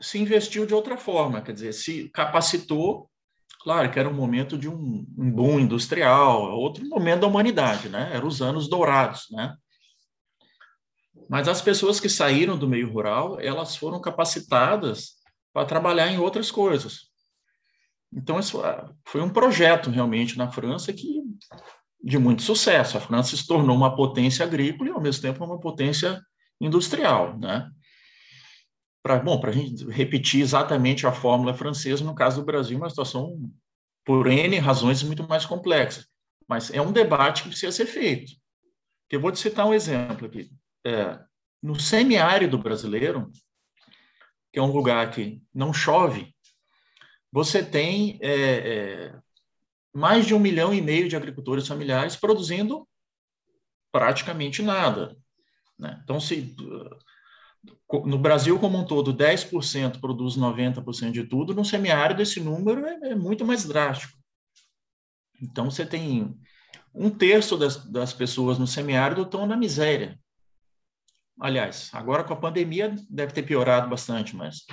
se 0.00 0.18
investiu 0.18 0.66
de 0.66 0.74
outra 0.74 0.96
forma, 0.96 1.40
quer 1.40 1.52
dizer, 1.52 1.72
se 1.72 2.08
capacitou. 2.10 3.08
Claro 3.62 3.90
que 3.90 3.98
era 3.98 4.08
um 4.08 4.14
momento 4.14 4.58
de 4.58 4.68
um, 4.68 5.06
um 5.16 5.30
boom 5.30 5.60
industrial, 5.60 6.52
outro 6.52 6.86
momento 6.86 7.20
da 7.20 7.26
humanidade, 7.26 7.88
né? 7.88 8.10
Eram 8.12 8.26
os 8.26 8.42
anos 8.42 8.68
dourados, 8.68 9.26
né? 9.30 9.56
Mas 11.28 11.48
as 11.48 11.62
pessoas 11.62 11.98
que 11.98 12.08
saíram 12.08 12.58
do 12.58 12.68
meio 12.68 12.92
rural, 12.92 13.40
elas 13.40 13.76
foram 13.76 14.00
capacitadas 14.00 15.14
para 15.52 15.66
trabalhar 15.66 16.08
em 16.08 16.18
outras 16.18 16.50
coisas. 16.50 17.08
Então, 18.12 18.38
isso 18.38 18.60
ah, 18.62 18.92
foi 19.06 19.22
um 19.22 19.30
projeto 19.30 19.90
realmente 19.90 20.36
na 20.36 20.50
França 20.50 20.92
que 20.92 21.22
de 22.02 22.18
muito 22.18 22.42
sucesso. 22.42 22.98
A 22.98 23.00
França 23.00 23.36
se 23.36 23.46
tornou 23.46 23.74
uma 23.74 23.96
potência 23.96 24.44
agrícola 24.44 24.90
e, 24.90 24.92
ao 24.92 25.00
mesmo 25.00 25.22
tempo, 25.22 25.42
uma 25.42 25.58
potência 25.58 26.20
industrial, 26.66 27.38
né? 27.38 27.70
Pra, 29.02 29.18
bom, 29.18 29.38
para 29.38 29.50
a 29.50 29.52
gente 29.52 29.84
repetir 29.90 30.40
exatamente 30.40 31.06
a 31.06 31.12
fórmula 31.12 31.52
francesa, 31.52 32.02
no 32.04 32.14
caso 32.14 32.40
do 32.40 32.46
Brasil, 32.46 32.76
uma 32.76 32.88
situação, 32.88 33.38
por 34.04 34.26
N 34.26 34.58
razões, 34.58 35.02
muito 35.02 35.26
mais 35.28 35.44
complexa. 35.44 36.06
Mas 36.48 36.70
é 36.72 36.80
um 36.80 36.92
debate 36.92 37.42
que 37.42 37.48
precisa 37.48 37.72
ser 37.72 37.86
feito. 37.86 38.32
Eu 39.10 39.20
vou 39.20 39.30
te 39.30 39.38
citar 39.38 39.66
um 39.66 39.74
exemplo 39.74 40.26
aqui. 40.26 40.50
É, 40.84 41.18
no 41.62 41.78
semiárido 41.78 42.58
brasileiro, 42.58 43.30
que 44.52 44.58
é 44.58 44.62
um 44.62 44.72
lugar 44.72 45.10
que 45.10 45.42
não 45.52 45.72
chove, 45.72 46.34
você 47.30 47.64
tem 47.64 48.18
é, 48.22 48.32
é, 48.32 49.18
mais 49.92 50.26
de 50.26 50.34
um 50.34 50.38
milhão 50.38 50.72
e 50.72 50.80
meio 50.80 51.08
de 51.08 51.16
agricultores 51.16 51.66
familiares 51.66 52.16
produzindo 52.16 52.88
praticamente 53.90 54.62
nada. 54.62 55.16
Né? 55.78 56.00
Então, 56.02 56.20
se 56.20 56.54
no 58.04 58.18
Brasil 58.18 58.58
como 58.58 58.78
um 58.78 58.84
todo, 58.84 59.14
10% 59.14 60.00
produz 60.00 60.36
90% 60.36 61.12
de 61.12 61.24
tudo, 61.24 61.54
no 61.54 61.64
semiárido 61.64 62.22
esse 62.22 62.40
número 62.40 62.84
é, 62.84 63.10
é, 63.10 63.14
muito 63.14 63.44
mais 63.44 63.64
drástico. 63.64 64.18
Então, 65.40 65.70
você 65.70 65.84
tem 65.84 66.36
um 66.94 67.10
terço 67.10 67.56
das, 67.56 67.76
das 67.90 68.12
pessoas 68.12 68.58
no 68.58 68.66
semiárido 68.66 69.22
estão 69.22 69.46
na 69.46 69.56
miséria. 69.56 70.18
Aliás, 71.40 71.90
agora 71.92 72.22
com 72.22 72.32
a 72.32 72.40
pandemia 72.40 72.94
deve 73.10 73.32
ter 73.32 73.42
piorado 73.42 73.88
bastante, 73.88 74.36
mas 74.36 74.64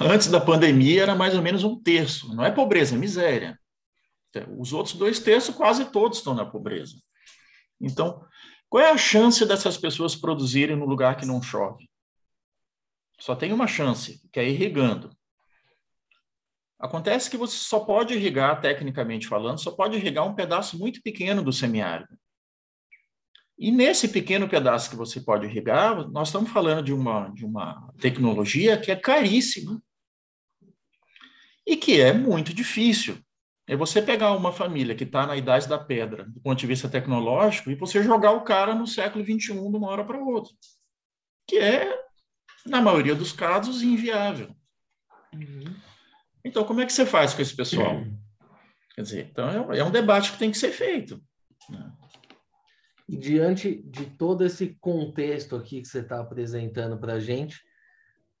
antes 0.00 0.28
da 0.28 0.40
pandemia 0.40 1.02
era 1.02 1.14
mais 1.14 1.34
ou 1.34 1.42
menos 1.42 1.64
um 1.64 1.80
terço. 1.80 2.34
Não 2.34 2.44
é 2.44 2.50
pobreza, 2.50 2.94
é 2.94 2.98
miséria. 2.98 3.58
Os 4.58 4.72
outros 4.72 4.94
dois 4.94 5.18
terços, 5.18 5.54
quase 5.54 5.86
todos 5.86 6.18
estão 6.18 6.34
na 6.34 6.44
pobreza. 6.44 6.96
Então, 7.80 8.22
qual 8.70 8.84
é 8.84 8.90
a 8.90 8.96
chance 8.96 9.44
dessas 9.44 9.76
pessoas 9.76 10.14
produzirem 10.14 10.76
no 10.76 10.86
lugar 10.86 11.16
que 11.16 11.26
não 11.26 11.42
chove? 11.42 11.90
Só 13.18 13.34
tem 13.34 13.52
uma 13.52 13.66
chance, 13.66 14.22
que 14.32 14.38
é 14.38 14.48
irrigando. 14.48 15.10
Acontece 16.78 17.28
que 17.28 17.36
você 17.36 17.56
só 17.56 17.80
pode 17.80 18.14
irrigar, 18.14 18.60
tecnicamente 18.60 19.26
falando, 19.26 19.60
só 19.60 19.72
pode 19.72 19.96
irrigar 19.96 20.24
um 20.24 20.36
pedaço 20.36 20.78
muito 20.78 21.02
pequeno 21.02 21.42
do 21.42 21.52
semiárido. 21.52 22.16
E 23.58 23.72
nesse 23.72 24.08
pequeno 24.08 24.48
pedaço 24.48 24.88
que 24.88 24.96
você 24.96 25.20
pode 25.20 25.46
irrigar, 25.46 26.08
nós 26.08 26.28
estamos 26.28 26.50
falando 26.50 26.84
de 26.84 26.94
uma, 26.94 27.28
de 27.30 27.44
uma 27.44 27.92
tecnologia 27.98 28.80
que 28.80 28.92
é 28.92 28.96
caríssima 28.96 29.82
e 31.66 31.76
que 31.76 32.00
é 32.00 32.12
muito 32.12 32.54
difícil. 32.54 33.18
É 33.66 33.76
você 33.76 34.02
pegar 34.02 34.32
uma 34.32 34.52
família 34.52 34.94
que 34.94 35.04
está 35.04 35.26
na 35.26 35.36
idade 35.36 35.68
da 35.68 35.78
pedra, 35.78 36.24
do 36.24 36.40
ponto 36.40 36.58
de 36.58 36.66
vista 36.66 36.88
tecnológico, 36.88 37.70
e 37.70 37.74
você 37.74 38.02
jogar 38.02 38.32
o 38.32 38.42
cara 38.42 38.74
no 38.74 38.86
século 38.86 39.24
XXI 39.24 39.38
de 39.38 39.52
uma 39.52 39.88
hora 39.88 40.04
para 40.04 40.18
outra, 40.18 40.52
que 41.46 41.58
é, 41.58 41.96
na 42.66 42.80
maioria 42.80 43.14
dos 43.14 43.32
casos, 43.32 43.82
inviável. 43.82 44.54
Uhum. 45.32 45.74
Então, 46.44 46.64
como 46.64 46.80
é 46.80 46.86
que 46.86 46.92
você 46.92 47.06
faz 47.06 47.32
com 47.32 47.42
esse 47.42 47.54
pessoal? 47.54 47.96
Uhum. 47.96 48.18
Quer 48.94 49.02
dizer, 49.02 49.28
então 49.30 49.72
é, 49.72 49.78
é 49.78 49.84
um 49.84 49.90
debate 49.90 50.32
que 50.32 50.38
tem 50.38 50.50
que 50.50 50.58
ser 50.58 50.72
feito. 50.72 51.22
Né? 51.68 51.92
E 53.08 53.16
diante 53.16 53.82
de 53.82 54.06
todo 54.06 54.44
esse 54.44 54.76
contexto 54.80 55.56
aqui 55.56 55.82
que 55.82 55.88
você 55.88 56.00
está 56.00 56.20
apresentando 56.20 56.98
para 56.98 57.14
a 57.14 57.20
gente, 57.20 57.60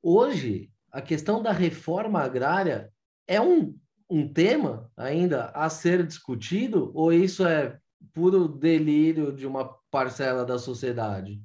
hoje 0.02 0.70
a 0.92 1.00
questão 1.00 1.42
da 1.42 1.52
reforma 1.52 2.20
agrária 2.20 2.92
é 3.26 3.40
um 3.40 3.76
um 4.10 4.26
tema 4.30 4.90
ainda 4.96 5.46
a 5.54 5.70
ser 5.70 6.04
discutido 6.04 6.90
ou 6.94 7.12
isso 7.12 7.46
é 7.46 7.78
puro 8.12 8.48
delírio 8.48 9.32
de 9.32 9.46
uma 9.46 9.64
parcela 9.90 10.44
da 10.44 10.58
sociedade? 10.58 11.40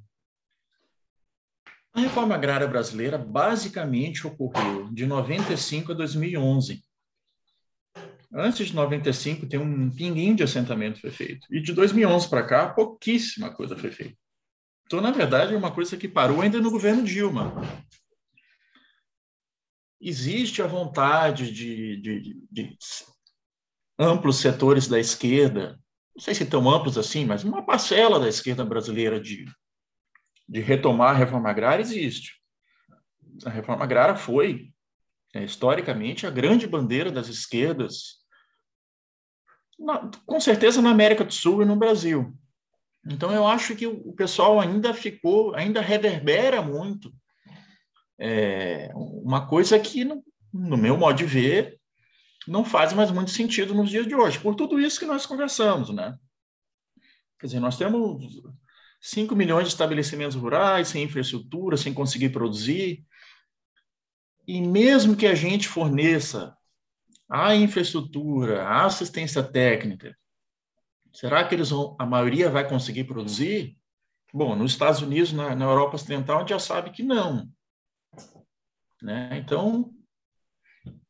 A 1.94 2.00
reforma 2.00 2.34
agrária 2.34 2.66
brasileira 2.66 3.16
basicamente 3.16 4.26
ocorreu 4.26 4.92
de 4.92 5.06
95 5.06 5.92
a 5.92 5.94
2011. 5.94 6.82
Antes 8.34 8.66
de 8.66 8.74
95, 8.74 9.46
tem 9.46 9.58
um 9.58 9.88
pinguim 9.88 10.34
de 10.34 10.42
assentamento 10.42 11.00
foi 11.00 11.10
feito. 11.10 11.46
E 11.50 11.60
de 11.60 11.72
2011 11.72 12.28
para 12.28 12.42
cá, 12.42 12.68
pouquíssima 12.68 13.50
coisa 13.50 13.76
foi 13.76 13.90
feita. 13.90 14.16
Então, 14.84 15.00
na 15.00 15.10
verdade, 15.10 15.54
é 15.54 15.56
uma 15.56 15.72
coisa 15.72 15.96
que 15.96 16.06
parou 16.06 16.42
ainda 16.42 16.60
no 16.60 16.70
governo 16.70 17.02
Dilma 17.02 17.54
existe 20.00 20.62
a 20.62 20.66
vontade 20.66 21.50
de, 21.50 21.96
de, 22.00 22.40
de, 22.50 22.78
amplos 23.98 24.36
setores 24.36 24.86
da 24.86 24.98
esquerda, 24.98 25.78
não 26.14 26.22
sei 26.22 26.34
se 26.34 26.46
tão 26.46 26.68
amplos 26.68 26.98
assim, 26.98 27.24
mas 27.24 27.44
uma 27.44 27.64
parcela 27.64 28.20
da 28.20 28.28
esquerda 28.28 28.64
brasileira 28.64 29.20
de, 29.20 29.46
de 30.48 30.60
retomar 30.60 31.10
a 31.10 31.18
reforma 31.18 31.50
agrária 31.50 31.82
existe. 31.82 32.40
A 33.44 33.50
reforma 33.50 33.84
agrária 33.84 34.16
foi, 34.16 34.72
é, 35.34 35.44
historicamente, 35.44 36.26
a 36.26 36.30
grande 36.30 36.66
bandeira 36.66 37.10
das 37.10 37.28
esquerdas, 37.28 38.24
na, 39.78 40.10
com 40.24 40.40
certeza 40.40 40.80
na 40.80 40.90
América 40.90 41.24
do 41.24 41.32
Sul 41.32 41.62
e 41.62 41.66
no 41.66 41.76
Brasil. 41.76 42.34
Então, 43.08 43.30
eu 43.32 43.46
acho 43.46 43.76
que 43.76 43.86
o 43.86 44.12
pessoal 44.14 44.58
ainda 44.58 44.92
ficou, 44.92 45.54
ainda 45.54 45.80
reverbera 45.80 46.60
muito 46.60 47.12
é 48.18 48.90
uma 48.94 49.46
coisa 49.46 49.78
que, 49.78 50.04
no, 50.04 50.76
meu 50.76 50.96
modo 50.96 51.18
de 51.18 51.24
ver, 51.24 51.78
não 52.46 52.64
faz 52.64 52.92
mais 52.92 53.10
muito 53.10 53.30
sentido 53.30 53.74
nos 53.74 53.90
dias 53.90 54.06
de 54.06 54.14
hoje, 54.14 54.38
por 54.38 54.54
tudo 54.54 54.80
isso 54.80 54.98
que 54.98 55.06
nós 55.06 55.26
conversamos, 55.26 55.90
né? 55.90 56.16
Quer 57.38 57.46
dizer, 57.46 57.60
nós 57.60 57.76
temos 57.76 58.40
5 59.00 59.36
milhões 59.36 59.64
de 59.64 59.70
estabelecimentos 59.70 60.36
rurais 60.36 60.88
sem 60.88 61.02
infraestrutura, 61.02 61.76
sem 61.76 61.92
conseguir 61.92 62.30
produzir, 62.30 63.04
e 64.46 64.60
mesmo 64.60 65.16
que 65.16 65.26
a 65.26 65.34
gente 65.34 65.68
forneça 65.68 66.56
a 67.28 67.54
infraestrutura, 67.54 68.62
a 68.62 68.84
assistência 68.84 69.42
técnica, 69.42 70.16
será 71.12 71.44
que 71.44 71.54
eles 71.54 71.70
vão, 71.70 71.96
a 71.98 72.06
maioria 72.06 72.48
vai 72.48 72.68
conseguir 72.68 73.04
produzir? 73.04 73.76
Bom, 74.32 74.54
nos 74.54 74.72
Estados 74.72 75.02
Unidos, 75.02 75.32
na, 75.32 75.54
na 75.54 75.64
Europa 75.64 75.96
Ocidental, 75.96 76.36
a 76.36 76.40
gente 76.40 76.50
já 76.50 76.58
sabe 76.58 76.90
que 76.90 77.02
não. 77.02 77.50
Né? 79.02 79.38
Então, 79.38 79.92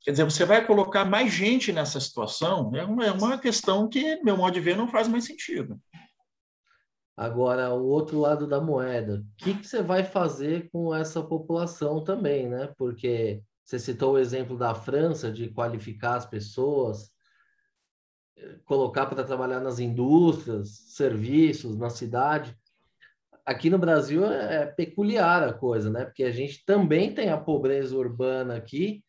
quer 0.00 0.10
dizer, 0.12 0.24
você 0.24 0.44
vai 0.44 0.66
colocar 0.66 1.04
mais 1.04 1.32
gente 1.32 1.72
nessa 1.72 2.00
situação, 2.00 2.74
é 2.74 2.84
uma, 2.84 3.06
é 3.06 3.12
uma 3.12 3.38
questão 3.38 3.88
que, 3.88 4.22
meu 4.22 4.36
modo 4.36 4.54
de 4.54 4.60
ver, 4.60 4.76
não 4.76 4.88
faz 4.88 5.08
mais 5.08 5.24
sentido. 5.24 5.80
Agora, 7.16 7.72
o 7.72 7.86
outro 7.86 8.20
lado 8.20 8.46
da 8.46 8.60
moeda, 8.60 9.24
o 9.24 9.36
que, 9.36 9.54
que 9.54 9.66
você 9.66 9.82
vai 9.82 10.04
fazer 10.04 10.68
com 10.70 10.94
essa 10.94 11.22
população 11.22 12.04
também, 12.04 12.46
né? 12.46 12.72
Porque 12.76 13.42
você 13.64 13.78
citou 13.78 14.14
o 14.14 14.18
exemplo 14.18 14.56
da 14.56 14.74
França 14.74 15.32
de 15.32 15.48
qualificar 15.48 16.16
as 16.16 16.26
pessoas, 16.26 17.10
colocar 18.66 19.06
para 19.06 19.24
trabalhar 19.24 19.60
nas 19.60 19.78
indústrias, 19.78 20.68
serviços, 20.94 21.76
na 21.76 21.88
cidade 21.88 22.56
aqui 23.46 23.70
no 23.70 23.78
Brasil 23.78 24.26
é, 24.26 24.66
peculiar 24.66 25.42
a 25.44 25.52
coisa, 25.52 25.88
né? 25.88 26.04
Porque 26.04 26.24
a 26.24 26.32
gente 26.32 26.64
também 26.66 27.14
tem 27.14 27.30
a 27.30 27.38
pobreza 27.38 27.96
urbana 27.96 28.56
aqui 28.56 29.04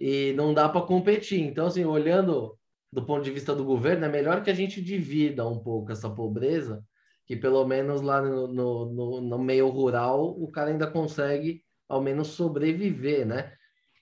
e 0.00 0.32
não 0.36 0.52
dá 0.52 0.68
para 0.68 0.82
competir. 0.82 1.40
Então, 1.40 1.66
assim, 1.66 1.84
olhando 1.84 2.58
do 2.92 3.04
ponto 3.04 3.22
de 3.22 3.30
vista 3.30 3.54
do 3.54 3.64
governo, 3.64 4.04
é 4.04 4.08
melhor 4.08 4.42
que 4.42 4.50
a 4.50 4.54
gente 4.54 4.82
divida 4.82 5.46
um 5.46 5.58
pouco 5.58 5.92
essa 5.92 6.10
pobreza, 6.10 6.82
que 7.26 7.36
pelo 7.36 7.64
menos 7.64 8.00
lá 8.00 8.20
no, 8.20 8.48
no, 8.48 8.86
no, 8.86 9.20
no 9.20 9.38
meio 9.38 9.68
rural 9.68 10.30
o 10.30 10.50
cara 10.50 10.70
ainda 10.70 10.86
consegue 10.86 11.62
ao 11.88 12.00
menos 12.00 12.28
sobreviver, 12.28 13.26
né? 13.26 13.52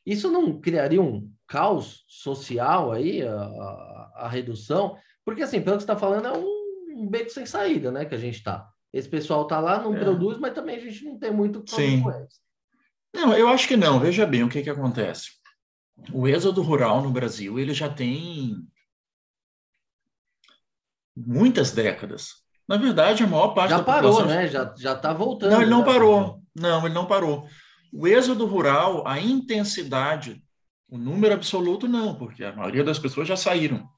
Isso 0.07 0.31
não 0.31 0.61
criaria 0.61 1.01
um 1.01 1.31
caos 1.47 2.05
social 2.09 2.93
aí, 2.93 3.23
a, 3.23 3.35
a, 3.35 4.13
a 4.17 4.29
redução? 4.29 4.97
Porque, 5.25 5.43
assim, 5.43 5.61
pelo 5.61 5.77
que 5.77 5.83
você 5.83 5.91
está 5.93 5.97
falando, 5.97 6.29
é 6.29 6.33
um, 6.33 7.03
um 7.03 7.09
beco 7.09 7.31
sem 7.31 7.47
saída, 7.47 7.91
né, 7.91 8.05
que 8.05 8.15
a 8.15 8.19
gente 8.19 8.37
está. 8.37 8.69
Esse 8.95 9.09
pessoal 9.09 9.45
tá 9.45 9.59
lá, 9.59 9.83
não 9.83 9.97
é. 9.97 9.99
produz, 9.99 10.39
mas 10.39 10.55
também 10.55 10.77
a 10.77 10.79
gente 10.79 11.05
não 11.05 11.19
tem 11.19 11.33
muito 11.33 11.65
Sim. 11.67 12.01
com 12.01 12.13
eles. 12.13 12.41
Não, 13.13 13.37
eu 13.37 13.49
acho 13.49 13.67
que 13.67 13.77
não. 13.77 13.99
Veja 13.99 14.25
bem 14.25 14.45
o 14.45 14.49
que, 14.49 14.63
que 14.63 14.71
acontece. 14.71 15.33
O 16.13 16.29
êxodo 16.29 16.63
rural 16.63 17.03
no 17.03 17.11
Brasil 17.11 17.59
ele 17.59 17.75
já 17.75 17.89
tem 17.89 18.57
muitas 21.17 21.73
décadas. 21.73 22.45
Na 22.69 22.77
verdade, 22.77 23.25
a 23.25 23.27
maior 23.27 23.49
parte 23.49 23.71
já 23.71 23.79
da 23.79 23.83
parou, 23.83 24.13
população... 24.13 24.37
né? 24.37 24.47
Já 24.47 24.73
já 24.79 24.93
está 24.93 25.13
voltando. 25.13 25.51
Não, 25.51 25.63
ele 25.63 25.71
não 25.71 25.83
parou. 25.83 26.41
Não, 26.55 26.87
ele 26.87 26.95
não 26.95 27.07
parou. 27.07 27.49
O 27.93 28.07
êxodo 28.07 28.47
rural, 28.47 29.07
a 29.09 29.19
intensidade, 29.19 30.41
o 30.89 30.97
número 30.97 31.35
absoluto 31.35 31.89
não, 31.89 32.15
porque 32.15 32.45
a 32.45 32.53
maioria 32.53 32.85
das 32.85 33.01
pessoas 33.01 33.27
já 33.27 33.37
saíram 33.37 33.89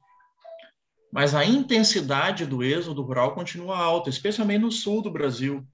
mas 1.13 1.35
a 1.35 1.45
intensidade 1.45 2.45
do 2.47 2.63
êxodo 2.63 3.03
rural 3.03 3.35
continua 3.35 3.79
alta, 3.79 4.11
especialmente 4.11 4.63
no 4.63 4.73
sul 4.73 5.03
do 5.03 5.11
Brasil, 5.11 5.67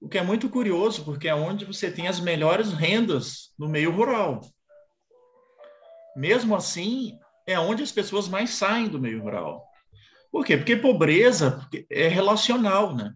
o 0.00 0.08
que 0.08 0.18
é 0.18 0.22
muito 0.22 0.48
curioso, 0.48 1.04
porque 1.04 1.28
é 1.28 1.34
onde 1.34 1.64
você 1.64 1.90
tem 1.90 2.08
as 2.08 2.20
melhores 2.20 2.72
rendas 2.72 3.52
no 3.58 3.68
meio 3.68 3.90
rural. 3.92 4.40
Mesmo 6.16 6.56
assim, 6.56 7.18
é 7.46 7.58
onde 7.58 7.82
as 7.82 7.92
pessoas 7.92 8.28
mais 8.28 8.50
saem 8.50 8.88
do 8.88 8.98
meio 8.98 9.22
rural. 9.22 9.64
Por 10.32 10.44
quê? 10.44 10.56
Porque 10.56 10.76
pobreza 10.76 11.66
é 11.90 12.08
relacional, 12.08 12.94
né? 12.94 13.12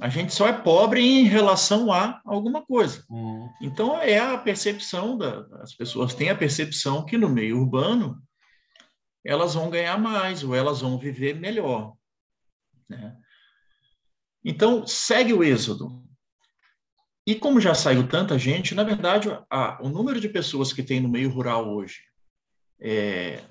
A 0.00 0.08
gente 0.08 0.32
só 0.32 0.46
é 0.46 0.52
pobre 0.52 1.00
em 1.00 1.24
relação 1.24 1.92
a 1.92 2.20
alguma 2.24 2.62
coisa. 2.62 3.04
Hum. 3.10 3.48
Então, 3.60 4.00
é 4.00 4.18
a 4.18 4.38
percepção 4.38 5.18
das 5.18 5.74
pessoas 5.74 6.14
têm 6.14 6.30
a 6.30 6.36
percepção 6.36 7.04
que 7.04 7.18
no 7.18 7.28
meio 7.28 7.58
urbano 7.58 8.16
elas 9.24 9.54
vão 9.54 9.70
ganhar 9.70 9.98
mais 9.98 10.42
ou 10.42 10.54
elas 10.54 10.80
vão 10.80 10.98
viver 10.98 11.34
melhor. 11.34 11.94
Né? 12.88 13.16
Então, 14.44 14.86
segue 14.86 15.32
o 15.32 15.44
êxodo. 15.44 16.02
E 17.26 17.34
como 17.34 17.60
já 17.60 17.74
saiu 17.74 18.08
tanta 18.08 18.38
gente, 18.38 18.74
na 18.74 18.82
verdade, 18.82 19.28
a, 19.50 19.82
o 19.82 19.88
número 19.88 20.18
de 20.18 20.28
pessoas 20.28 20.72
que 20.72 20.82
tem 20.82 21.00
no 21.00 21.08
meio 21.08 21.30
rural 21.30 21.68
hoje 21.68 21.98
é, 22.80 23.42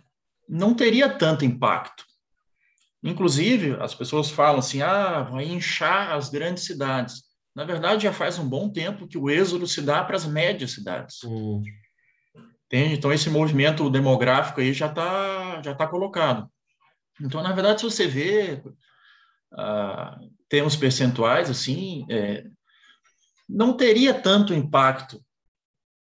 não 0.49 0.73
teria 0.73 1.09
tanto 1.09 1.45
impacto. 1.45 2.03
Inclusive, 3.03 3.77
as 3.79 3.93
pessoas 3.93 4.31
falam 4.31 4.59
assim: 4.59 4.81
ah, 4.81 5.21
vai 5.21 5.45
inchar 5.45 6.13
as 6.13 6.29
grandes 6.29 6.63
cidades. 6.63 7.23
na 7.55 7.63
verdade, 7.63 8.03
já 8.03 8.13
faz 8.13 8.39
um 8.39 8.47
bom 8.47 8.69
tempo 8.69 9.07
que 9.07 9.17
o 9.17 9.29
êxodo 9.29 9.67
se 9.67 9.81
dá 9.81 10.03
para 10.03 10.15
as 10.15 10.25
médias 10.25 10.71
cidades. 10.71 11.23
Hum. 11.23 11.63
Entende? 12.67 12.95
Então, 12.95 13.13
esse 13.13 13.29
movimento 13.29 13.89
demográfico 13.89 14.59
aí 14.59 14.73
já 14.73 14.87
está 14.87 15.61
já 15.63 15.73
tá 15.73 15.87
colocado. 15.87 16.49
Então, 17.19 17.41
na 17.41 17.51
verdade, 17.53 17.81
se 17.81 17.85
você 17.85 18.07
vê 18.07 18.61
ah, 19.53 20.19
termos 20.49 20.75
percentuais, 20.75 21.49
assim, 21.49 22.05
é, 22.09 22.45
não 23.47 23.75
teria 23.75 24.13
tanto 24.13 24.53
impacto, 24.53 25.23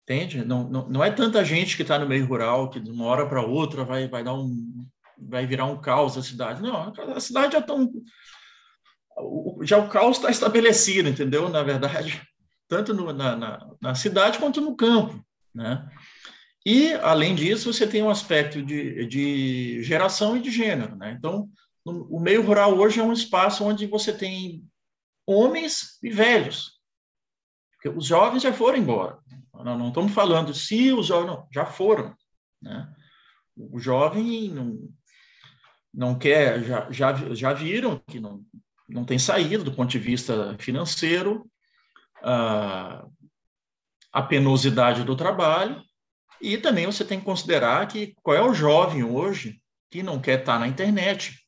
entende? 0.03 0.43
Não, 0.43 0.67
não, 0.67 0.89
não 0.89 1.03
é 1.03 1.11
tanta 1.11 1.45
gente 1.45 1.75
que 1.75 1.83
está 1.83 1.99
no 1.99 2.07
meio 2.07 2.25
rural 2.25 2.69
que 2.69 2.79
de 2.79 2.89
uma 2.89 3.05
hora 3.05 3.27
para 3.27 3.41
outra 3.41 3.83
vai, 3.83 4.07
vai 4.07 4.23
dar 4.23 4.33
um 4.33 4.85
vai 5.17 5.45
virar 5.45 5.65
um 5.65 5.79
caos 5.79 6.17
a 6.17 6.23
cidade. 6.23 6.61
Não, 6.61 6.93
a 7.15 7.19
cidade 7.19 7.53
já 7.53 7.61
tão 7.61 7.91
já 9.61 9.77
o 9.77 9.87
caos 9.87 10.17
está 10.17 10.29
estabelecido, 10.29 11.07
entendeu? 11.07 11.47
Na 11.49 11.63
verdade, 11.63 12.21
tanto 12.67 12.93
no, 12.93 13.13
na, 13.13 13.35
na, 13.35 13.67
na, 13.81 13.95
cidade 13.95 14.39
quanto 14.39 14.59
no 14.59 14.75
campo, 14.75 15.23
né? 15.53 15.87
E, 16.65 16.93
além 16.93 17.35
disso, 17.35 17.71
você 17.71 17.85
tem 17.85 18.01
um 18.01 18.09
aspecto 18.09 18.61
de, 18.63 19.05
de 19.05 19.83
geração 19.83 20.35
e 20.35 20.41
de 20.41 20.49
gênero, 20.49 20.95
né? 20.95 21.11
Então, 21.11 21.47
o 21.85 22.19
meio 22.19 22.41
rural 22.41 22.75
hoje 22.75 22.99
é 22.99 23.03
um 23.03 23.13
espaço 23.13 23.63
onde 23.63 23.85
você 23.85 24.11
tem 24.11 24.67
homens 25.27 25.99
e 26.01 26.09
velhos, 26.09 26.79
porque 27.73 27.89
os 27.89 28.05
jovens 28.05 28.41
já 28.41 28.51
foram 28.51 28.79
embora. 28.79 29.19
Nós 29.53 29.77
não 29.77 29.89
estamos 29.89 30.11
falando 30.11 30.53
se 30.53 30.91
os 30.91 31.05
jovens 31.05 31.27
não, 31.27 31.47
já 31.53 31.65
foram, 31.65 32.15
né? 32.59 32.91
O 33.55 33.79
jovem 33.79 34.49
não, 34.49 34.89
não 35.93 36.17
quer, 36.17 36.63
já, 36.63 36.91
já, 36.91 37.13
já 37.35 37.53
viram 37.53 37.99
que 38.07 38.19
não, 38.19 38.43
não 38.89 39.05
tem 39.05 39.19
saída 39.19 39.63
do 39.63 39.73
ponto 39.73 39.89
de 39.89 39.99
vista 39.99 40.57
financeiro, 40.59 41.49
a, 42.23 43.05
a 44.11 44.21
penosidade 44.23 45.03
do 45.03 45.15
trabalho, 45.15 45.81
e 46.53 46.57
também 46.57 46.85
você 46.85 47.03
tem 47.03 47.19
que 47.19 47.25
considerar 47.25 47.87
que 47.87 48.15
qual 48.21 48.35
é 48.35 48.41
o 48.41 48.53
jovem 48.53 49.03
hoje 49.03 49.61
que 49.89 50.03
não 50.03 50.19
quer 50.19 50.39
estar 50.39 50.59
na 50.59 50.67
internet. 50.67 51.39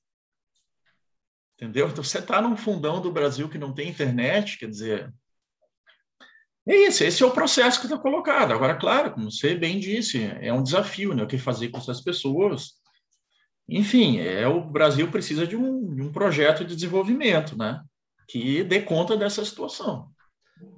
Entendeu? 1.55 1.87
Então, 1.87 2.03
você 2.03 2.19
está 2.19 2.41
num 2.41 2.55
fundão 2.55 3.01
do 3.01 3.11
Brasil 3.11 3.49
que 3.49 3.57
não 3.57 3.73
tem 3.73 3.89
internet, 3.89 4.57
quer 4.57 4.69
dizer. 4.69 5.13
É 6.67 6.75
isso, 6.75 7.03
esse 7.03 7.23
é 7.23 7.25
o 7.25 7.31
processo 7.31 7.79
que 7.79 7.85
está 7.85 7.97
colocado. 7.97 8.51
Agora, 8.51 8.75
claro, 8.75 9.13
como 9.13 9.31
você 9.31 9.55
bem 9.55 9.79
disse, 9.79 10.23
é 10.41 10.53
um 10.53 10.61
desafio, 10.61 11.13
né? 11.13 11.23
O 11.23 11.27
que 11.27 11.37
fazer 11.37 11.69
com 11.69 11.77
essas 11.77 12.01
pessoas 12.01 12.77
enfim, 13.69 14.19
é, 14.19 14.47
o 14.47 14.61
Brasil 14.61 15.11
precisa 15.11 15.45
de 15.45 15.55
um, 15.55 15.93
de 15.93 16.01
um 16.01 16.11
projeto 16.11 16.63
de 16.63 16.73
desenvolvimento, 16.73 17.57
né? 17.57 17.81
Que 18.27 18.63
dê 18.63 18.81
conta 18.81 19.17
dessa 19.17 19.43
situação. 19.43 20.09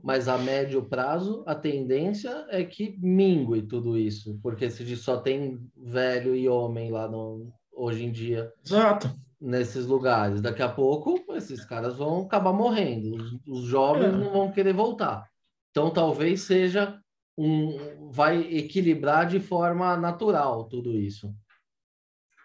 Mas 0.03 0.27
a 0.27 0.37
médio 0.37 0.83
prazo, 0.83 1.43
a 1.45 1.53
tendência 1.53 2.45
é 2.49 2.63
que 2.63 2.97
mingue 3.01 3.63
tudo 3.63 3.97
isso, 3.97 4.39
porque 4.41 4.69
se 4.69 4.95
só 4.95 5.17
tem 5.17 5.59
velho 5.75 6.35
e 6.35 6.47
homem 6.47 6.89
lá 6.89 7.07
no, 7.07 7.51
hoje 7.73 8.05
em 8.05 8.11
dia. 8.11 8.51
Exato. 8.65 9.09
Nesses 9.39 9.85
lugares. 9.85 10.41
Daqui 10.41 10.61
a 10.61 10.69
pouco, 10.69 11.23
esses 11.33 11.63
caras 11.63 11.95
vão 11.95 12.23
acabar 12.23 12.51
morrendo. 12.51 13.15
Os, 13.15 13.39
os 13.47 13.65
jovens 13.65 14.13
é. 14.13 14.17
não 14.17 14.31
vão 14.31 14.51
querer 14.51 14.73
voltar. 14.73 15.25
Então, 15.71 15.89
talvez 15.89 16.41
seja 16.41 16.99
um. 17.37 18.09
Vai 18.11 18.41
equilibrar 18.41 19.27
de 19.27 19.39
forma 19.39 19.95
natural 19.95 20.65
tudo 20.65 20.97
isso. 20.97 21.33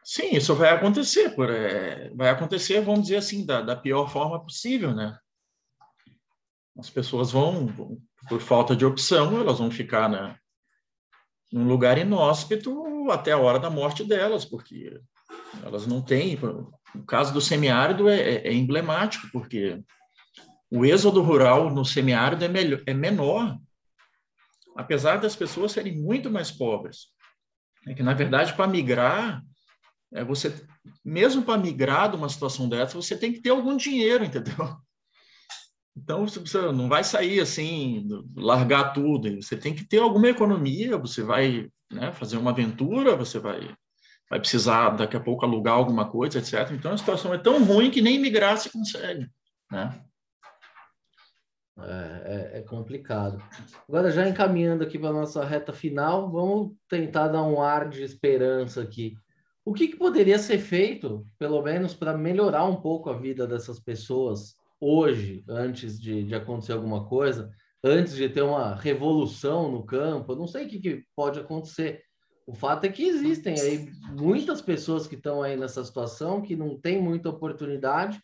Sim, 0.04 0.36
isso 0.36 0.54
vai 0.54 0.68
acontecer, 0.68 1.30
por, 1.30 1.48
é, 1.50 2.10
vai 2.14 2.28
acontecer, 2.28 2.82
vamos 2.82 3.04
dizer 3.04 3.16
assim, 3.16 3.44
da, 3.46 3.62
da 3.62 3.74
pior 3.74 4.06
forma 4.06 4.38
possível, 4.38 4.94
né? 4.94 5.18
As 6.78 6.90
pessoas 6.90 7.30
vão, 7.30 7.68
por 8.28 8.40
falta 8.40 8.74
de 8.74 8.84
opção, 8.84 9.40
elas 9.40 9.58
vão 9.58 9.70
ficar 9.70 10.08
na, 10.08 10.36
num 11.52 11.66
lugar 11.68 11.98
inóspito 11.98 13.10
até 13.10 13.32
a 13.32 13.38
hora 13.38 13.58
da 13.60 13.70
morte 13.70 14.02
delas, 14.02 14.44
porque 14.44 15.00
elas 15.62 15.86
não 15.86 16.02
têm. 16.02 16.36
O 16.94 17.04
caso 17.06 17.32
do 17.32 17.40
semiárido 17.40 18.08
é, 18.08 18.20
é, 18.20 18.48
é 18.48 18.52
emblemático, 18.52 19.28
porque 19.32 19.80
o 20.70 20.84
êxodo 20.84 21.22
rural 21.22 21.70
no 21.70 21.84
semiárido 21.84 22.44
é, 22.44 22.48
melhor, 22.48 22.82
é 22.86 22.92
menor, 22.92 23.56
apesar 24.76 25.18
das 25.18 25.36
pessoas 25.36 25.72
serem 25.72 25.96
muito 25.96 26.30
mais 26.30 26.50
pobres. 26.50 27.08
É 27.86 27.94
que, 27.94 28.02
na 28.02 28.14
verdade, 28.14 28.54
para 28.54 28.66
migrar, 28.66 29.42
é 30.12 30.24
você, 30.24 30.52
mesmo 31.04 31.42
para 31.42 31.60
migrar 31.60 32.10
de 32.10 32.16
uma 32.16 32.28
situação 32.28 32.68
dessa, 32.68 33.00
você 33.00 33.16
tem 33.16 33.32
que 33.32 33.40
ter 33.40 33.50
algum 33.50 33.76
dinheiro, 33.76 34.24
entendeu? 34.26 34.76
Então, 35.96 36.26
você 36.26 36.60
não 36.72 36.88
vai 36.88 37.04
sair 37.04 37.40
assim, 37.40 38.06
largar 38.36 38.92
tudo. 38.92 39.40
Você 39.40 39.56
tem 39.56 39.74
que 39.74 39.84
ter 39.84 39.98
alguma 39.98 40.28
economia, 40.28 40.98
você 40.98 41.22
vai 41.22 41.68
né, 41.92 42.10
fazer 42.12 42.36
uma 42.36 42.50
aventura, 42.50 43.16
você 43.16 43.38
vai, 43.38 43.74
vai 44.28 44.40
precisar 44.40 44.90
daqui 44.90 45.16
a 45.16 45.20
pouco 45.20 45.44
alugar 45.44 45.74
alguma 45.74 46.10
coisa, 46.10 46.38
etc. 46.38 46.72
Então, 46.72 46.92
a 46.92 46.98
situação 46.98 47.32
é 47.32 47.38
tão 47.38 47.62
ruim 47.64 47.90
que 47.90 48.02
nem 48.02 48.18
migrar 48.18 48.58
se 48.58 48.70
consegue. 48.70 49.28
Né? 49.70 50.04
É, 51.78 52.52
é, 52.54 52.58
é, 52.58 52.62
complicado. 52.62 53.42
Agora, 53.88 54.10
já 54.10 54.28
encaminhando 54.28 54.84
aqui 54.84 54.98
para 54.98 55.10
a 55.10 55.12
nossa 55.12 55.44
reta 55.44 55.72
final, 55.72 56.30
vamos 56.30 56.72
tentar 56.88 57.28
dar 57.28 57.42
um 57.42 57.60
ar 57.60 57.88
de 57.88 58.02
esperança 58.02 58.80
aqui. 58.80 59.16
O 59.64 59.72
que, 59.72 59.88
que 59.88 59.96
poderia 59.96 60.38
ser 60.38 60.58
feito, 60.58 61.26
pelo 61.38 61.62
menos, 61.62 61.94
para 61.94 62.16
melhorar 62.16 62.64
um 62.64 62.76
pouco 62.76 63.10
a 63.10 63.16
vida 63.16 63.46
dessas 63.46 63.80
pessoas 63.80 64.56
hoje, 64.80 65.44
antes 65.48 66.00
de, 66.00 66.24
de 66.24 66.34
acontecer 66.34 66.72
alguma 66.72 67.06
coisa, 67.06 67.50
antes 67.82 68.14
de 68.14 68.28
ter 68.28 68.42
uma 68.42 68.74
revolução 68.74 69.70
no 69.70 69.84
campo? 69.84 70.32
Eu 70.32 70.36
não 70.36 70.46
sei 70.46 70.66
o 70.66 70.68
que, 70.68 70.78
que 70.78 71.04
pode 71.14 71.38
acontecer. 71.38 72.02
O 72.46 72.54
fato 72.54 72.84
é 72.84 72.88
que 72.88 73.04
existem 73.04 73.58
aí 73.58 73.90
muitas 74.10 74.60
pessoas 74.60 75.06
que 75.06 75.14
estão 75.14 75.42
aí 75.42 75.56
nessa 75.56 75.82
situação, 75.84 76.42
que 76.42 76.54
não 76.56 76.78
têm 76.78 77.00
muita 77.00 77.30
oportunidade. 77.30 78.20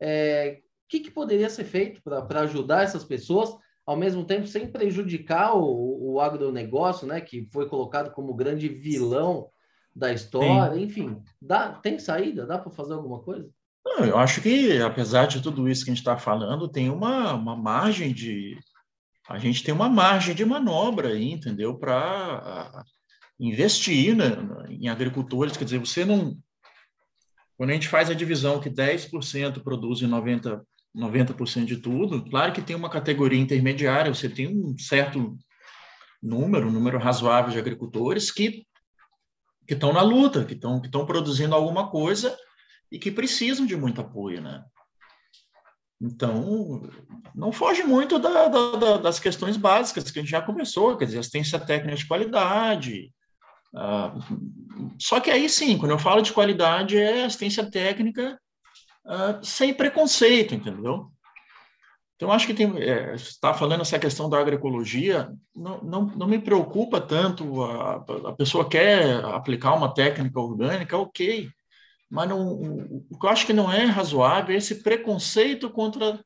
É, 0.00 0.60
o 0.60 0.88
que, 0.88 1.00
que 1.00 1.10
poderia 1.10 1.50
ser 1.50 1.64
feito 1.64 2.00
para 2.02 2.40
ajudar 2.40 2.84
essas 2.84 3.04
pessoas, 3.04 3.54
ao 3.84 3.96
mesmo 3.96 4.24
tempo 4.24 4.46
sem 4.46 4.70
prejudicar 4.70 5.56
o, 5.56 6.12
o 6.12 6.20
agronegócio, 6.20 7.06
né, 7.06 7.20
que 7.20 7.48
foi 7.52 7.68
colocado 7.68 8.12
como 8.12 8.34
grande 8.34 8.68
vilão 8.68 9.50
da 9.94 10.12
história, 10.12 10.76
Sim. 10.76 10.82
enfim, 10.82 11.22
dá, 11.42 11.72
tem 11.72 11.98
saída? 11.98 12.46
Dá 12.46 12.58
para 12.58 12.70
fazer 12.70 12.94
alguma 12.94 13.20
coisa? 13.20 13.50
Não, 13.84 14.04
eu 14.04 14.18
acho 14.18 14.40
que, 14.40 14.80
apesar 14.80 15.26
de 15.26 15.42
tudo 15.42 15.68
isso 15.68 15.84
que 15.84 15.90
a 15.90 15.94
gente 15.94 16.02
está 16.02 16.16
falando, 16.16 16.68
tem 16.68 16.90
uma, 16.90 17.34
uma 17.34 17.56
margem 17.56 18.12
de. 18.12 18.58
A 19.28 19.38
gente 19.38 19.62
tem 19.62 19.74
uma 19.74 19.88
margem 19.88 20.34
de 20.34 20.44
manobra 20.44 21.08
aí, 21.08 21.32
entendeu? 21.32 21.76
Para 21.76 22.84
investir 23.38 24.16
né, 24.16 24.36
em 24.68 24.88
agricultores. 24.88 25.56
Quer 25.56 25.64
dizer, 25.64 25.78
você 25.78 26.04
não. 26.04 26.36
Quando 27.56 27.70
a 27.70 27.72
gente 27.74 27.88
faz 27.88 28.08
a 28.08 28.14
divisão 28.14 28.60
que 28.60 28.70
10% 28.70 29.62
produzem 29.62 30.08
90%, 30.08 30.62
90 30.94 31.34
de 31.66 31.76
tudo, 31.76 32.24
claro 32.24 32.52
que 32.52 32.62
tem 32.62 32.74
uma 32.74 32.88
categoria 32.88 33.38
intermediária, 33.38 34.12
você 34.12 34.28
tem 34.28 34.48
um 34.48 34.76
certo 34.78 35.36
número, 36.22 36.68
um 36.68 36.72
número 36.72 36.98
razoável 36.98 37.52
de 37.52 37.58
agricultores 37.58 38.30
que 38.30 38.66
que 39.66 39.74
estão 39.74 39.92
na 39.92 40.00
luta, 40.00 40.46
que 40.46 40.54
estão 40.54 40.80
que 40.80 40.86
estão 40.86 41.04
produzindo 41.04 41.54
alguma 41.54 41.90
coisa 41.90 42.34
e 42.90 42.98
que 42.98 43.10
precisam 43.10 43.66
de 43.66 43.76
muito 43.76 44.00
apoio, 44.00 44.40
né? 44.40 44.64
Então, 46.00 46.88
não 47.34 47.50
foge 47.50 47.82
muito 47.82 48.18
da, 48.18 48.48
da, 48.48 48.96
das 48.98 49.18
questões 49.18 49.56
básicas 49.56 50.10
que 50.10 50.18
a 50.18 50.22
gente 50.22 50.30
já 50.30 50.40
começou, 50.40 50.96
quer 50.96 51.06
dizer, 51.06 51.18
assistência 51.18 51.58
técnica 51.58 51.96
de 51.96 52.06
qualidade. 52.06 53.12
Ah, 53.74 54.14
só 54.98 55.18
que 55.18 55.30
aí 55.30 55.48
sim, 55.48 55.76
quando 55.76 55.90
eu 55.90 55.98
falo 55.98 56.22
de 56.22 56.32
qualidade, 56.32 56.96
é 56.96 57.24
assistência 57.24 57.68
técnica 57.68 58.40
ah, 59.04 59.40
sem 59.42 59.74
preconceito, 59.74 60.54
entendeu? 60.54 61.10
Então, 62.14 62.32
acho 62.32 62.46
que 62.46 62.54
tem, 62.54 62.76
é, 62.80 63.14
está 63.14 63.54
falando 63.54 63.82
essa 63.82 63.98
questão 63.98 64.28
da 64.28 64.40
agroecologia, 64.40 65.32
não, 65.54 65.80
não, 65.82 66.06
não 66.06 66.26
me 66.26 66.38
preocupa 66.38 67.00
tanto, 67.00 67.62
a, 67.62 68.04
a 68.26 68.32
pessoa 68.32 68.68
quer 68.68 69.24
aplicar 69.24 69.74
uma 69.74 69.92
técnica 69.92 70.40
orgânica, 70.40 70.96
ok, 70.96 71.48
mas 72.10 72.28
não, 72.28 72.52
o 73.10 73.18
que 73.18 73.26
eu 73.26 73.30
acho 73.30 73.46
que 73.46 73.52
não 73.52 73.70
é 73.70 73.84
razoável 73.84 74.54
é 74.54 74.58
esse 74.58 74.82
preconceito 74.82 75.70
contra 75.70 76.20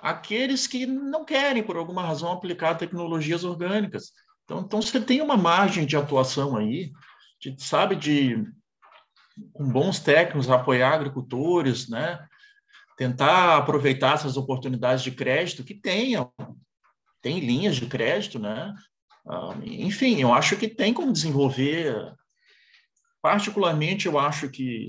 aqueles 0.00 0.66
que 0.66 0.84
não 0.86 1.24
querem, 1.24 1.62
por 1.62 1.76
alguma 1.76 2.02
razão, 2.02 2.30
aplicar 2.30 2.74
tecnologias 2.74 3.44
orgânicas. 3.44 4.12
Então, 4.44 4.60
então 4.60 4.82
você 4.82 5.00
tem 5.00 5.20
uma 5.20 5.36
margem 5.36 5.86
de 5.86 5.96
atuação 5.96 6.56
aí, 6.56 6.92
de, 7.40 7.56
sabe, 7.58 7.96
de 7.96 8.44
com 9.52 9.68
bons 9.68 9.98
técnicos 9.98 10.50
apoiar 10.50 10.94
agricultores, 10.94 11.88
né? 11.88 12.26
tentar 12.96 13.58
aproveitar 13.58 14.14
essas 14.14 14.36
oportunidades 14.36 15.04
de 15.04 15.10
crédito 15.10 15.62
que 15.62 15.74
tenham, 15.74 16.32
tem 17.20 17.38
linhas 17.40 17.76
de 17.76 17.86
crédito, 17.86 18.38
né? 18.38 18.74
Ah, 19.28 19.54
enfim, 19.62 20.20
eu 20.20 20.32
acho 20.32 20.56
que 20.56 20.66
tem 20.66 20.94
como 20.94 21.12
desenvolver. 21.12 22.14
Particularmente, 23.22 24.06
eu 24.06 24.18
acho 24.18 24.48
que, 24.48 24.88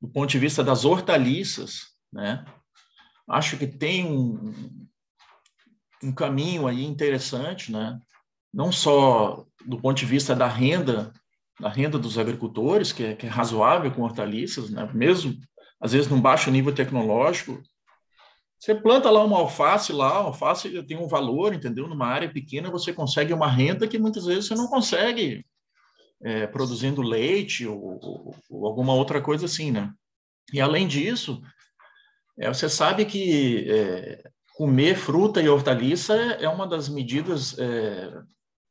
do 0.00 0.08
ponto 0.08 0.30
de 0.30 0.38
vista 0.38 0.62
das 0.62 0.84
hortaliças, 0.84 1.92
né? 2.12 2.44
Acho 3.28 3.56
que 3.56 3.66
tem 3.66 4.04
um, 4.06 4.88
um 6.02 6.12
caminho 6.12 6.66
aí 6.66 6.84
interessante, 6.84 7.70
né? 7.70 7.98
Não 8.52 8.70
só 8.70 9.46
do 9.64 9.80
ponto 9.80 9.96
de 9.98 10.06
vista 10.06 10.34
da 10.34 10.46
renda, 10.46 11.12
da 11.58 11.68
renda 11.68 11.98
dos 11.98 12.18
agricultores, 12.18 12.92
que 12.92 13.04
é, 13.04 13.14
que 13.14 13.26
é 13.26 13.28
razoável 13.28 13.90
com 13.92 14.02
hortaliças, 14.02 14.70
né? 14.70 14.90
Mesmo 14.92 15.38
às 15.80 15.92
vezes 15.92 16.08
num 16.08 16.20
baixo 16.20 16.50
nível 16.50 16.72
tecnológico, 16.72 17.60
você 18.58 18.72
planta 18.72 19.10
lá 19.10 19.24
uma 19.24 19.38
alface 19.38 19.92
lá, 19.92 20.10
a 20.10 20.18
alface 20.18 20.80
tem 20.84 20.96
um 20.96 21.08
valor, 21.08 21.52
entendeu? 21.52 21.88
Numa 21.88 22.06
área 22.06 22.32
pequena 22.32 22.70
você 22.70 22.92
consegue 22.92 23.32
uma 23.32 23.48
renda 23.48 23.88
que 23.88 23.98
muitas 23.98 24.24
vezes 24.24 24.46
você 24.46 24.54
não 24.54 24.68
consegue 24.68 25.44
é, 26.24 26.46
produzindo 26.46 27.02
leite 27.02 27.66
ou, 27.66 28.34
ou, 28.50 28.66
alguma 28.66 28.94
outra 28.94 29.20
coisa 29.20 29.46
assim, 29.46 29.70
né? 29.70 29.92
E 30.52 30.60
além 30.60 30.86
disso, 30.86 31.42
é, 32.38 32.48
você 32.48 32.68
sabe 32.68 33.04
que 33.04 33.68
é, 33.70 34.22
comer 34.54 34.96
fruta 34.96 35.40
e 35.40 35.48
hortaliça 35.48 36.14
é 36.14 36.48
uma 36.48 36.66
das 36.66 36.88
medidas 36.88 37.58
é, 37.58 38.22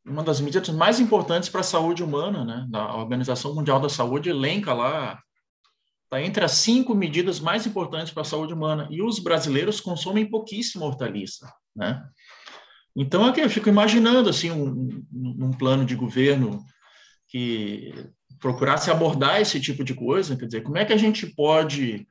uma 0.05 0.23
das 0.23 0.41
medidas 0.41 0.69
mais 0.69 0.99
importantes 0.99 1.47
para 1.47 1.61
a 1.61 1.63
saúde 1.63 2.03
humana, 2.03 2.43
né? 2.43 2.67
A 2.73 2.97
Organização 2.97 3.53
Mundial 3.53 3.79
da 3.79 3.89
Saúde 3.89 4.29
elenca 4.29 4.73
lá 4.73 5.21
Está 6.11 6.21
entre 6.21 6.43
as 6.43 6.51
cinco 6.51 6.93
medidas 6.93 7.39
mais 7.39 7.65
importantes 7.65 8.11
para 8.11 8.23
a 8.23 8.25
saúde 8.25 8.53
humana. 8.53 8.85
E 8.91 9.01
os 9.01 9.17
brasileiros 9.17 9.79
consomem 9.79 10.29
pouquíssima 10.29 10.85
hortaliça, 10.85 11.49
né? 11.73 12.05
Então, 12.93 13.23
aqui 13.23 13.39
eu 13.39 13.49
fico 13.49 13.69
imaginando, 13.69 14.29
assim, 14.29 14.51
um, 14.51 15.05
um 15.13 15.51
plano 15.51 15.85
de 15.85 15.95
governo 15.95 16.65
que 17.31 17.93
procurasse 18.39 18.91
abordar 18.91 19.39
esse 19.39 19.59
tipo 19.61 19.85
de 19.85 19.93
coisa, 19.93 20.35
quer 20.35 20.45
dizer, 20.45 20.63
como 20.63 20.77
é 20.77 20.83
que 20.83 20.91
a 20.91 20.97
gente 20.97 21.25
pode, 21.33 22.05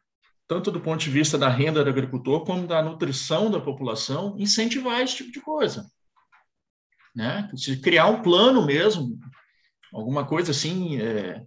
tanto 0.48 0.72
do 0.72 0.80
ponto 0.80 0.98
de 0.98 1.10
vista 1.10 1.36
da 1.36 1.48
renda 1.50 1.84
do 1.84 1.90
agricultor, 1.90 2.44
como 2.46 2.66
da 2.66 2.82
nutrição 2.82 3.50
da 3.50 3.60
população, 3.60 4.34
incentivar 4.38 5.02
esse 5.02 5.16
tipo 5.16 5.30
de 5.30 5.40
coisa? 5.40 5.86
Né? 7.14 7.50
Se 7.54 7.78
criar 7.80 8.06
um 8.06 8.22
plano 8.22 8.64
mesmo, 8.64 9.18
alguma 9.92 10.26
coisa 10.26 10.52
assim, 10.52 10.98
é, 10.98 11.44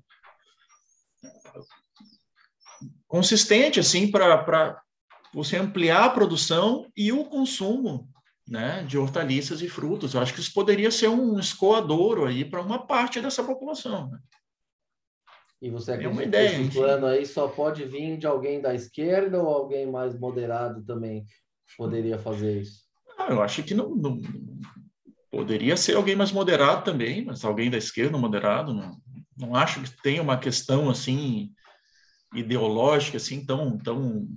consistente 3.08 3.80
assim 3.80 4.12
para 4.12 4.80
você 5.34 5.58
ampliar 5.58 6.06
a 6.06 6.10
produção 6.12 6.92
e 6.96 7.12
o 7.12 7.26
consumo 7.26 8.13
né, 8.48 8.84
de 8.84 8.98
hortaliças 8.98 9.62
e 9.62 9.70
frutos. 9.70 10.14
Eu 10.14 10.22
acho 10.22 10.34
que 10.34 10.40
isso 10.40 10.54
poderia 10.54 10.92
ser 10.92 11.08
um 11.08 11.40
escoadouro 11.40 12.26
aí 12.26 12.44
para 12.44 12.62
uma 12.62 12.86
parte 12.86 13.22
dessa 13.22 13.44
população. 13.44 14.10
Né? 14.10 14.20
E 15.62 15.70
você 15.70 15.94
acredita 15.94 16.12
é 16.12 16.14
uma 16.14 16.24
ideia, 16.24 16.50
que 16.50 16.62
esse 16.62 16.72
plano 16.72 17.06
aí 17.06 17.26
só 17.26 17.48
pode 17.48 17.86
vir 17.86 18.18
de 18.18 18.28
alguém 18.28 18.62
da 18.62 18.76
esquerda 18.76 19.42
ou 19.42 19.48
alguém 19.48 19.90
mais 19.90 20.18
moderado 20.20 20.84
também 20.84 21.26
poderia 21.78 22.20
fazer 22.20 22.62
isso? 22.62 22.84
Ah, 23.18 23.28
eu 23.30 23.42
acho 23.42 23.64
que 23.64 23.74
não, 23.74 23.96
não, 23.96 24.22
poderia 25.32 25.78
ser 25.78 25.96
alguém 25.96 26.16
mais 26.16 26.32
moderado 26.32 26.84
também, 26.84 27.24
mas 27.24 27.46
alguém 27.46 27.72
da 27.72 27.78
esquerda 27.78 28.18
moderado, 28.18 28.74
não, 28.74 28.98
não 29.38 29.56
acho 29.56 29.82
que 29.82 30.02
tenha 30.02 30.22
uma 30.22 30.38
questão 30.38 30.90
assim 30.90 31.52
ideológica 32.36 33.18
assim 33.18 33.46
tão 33.46 33.78
tão 33.78 34.28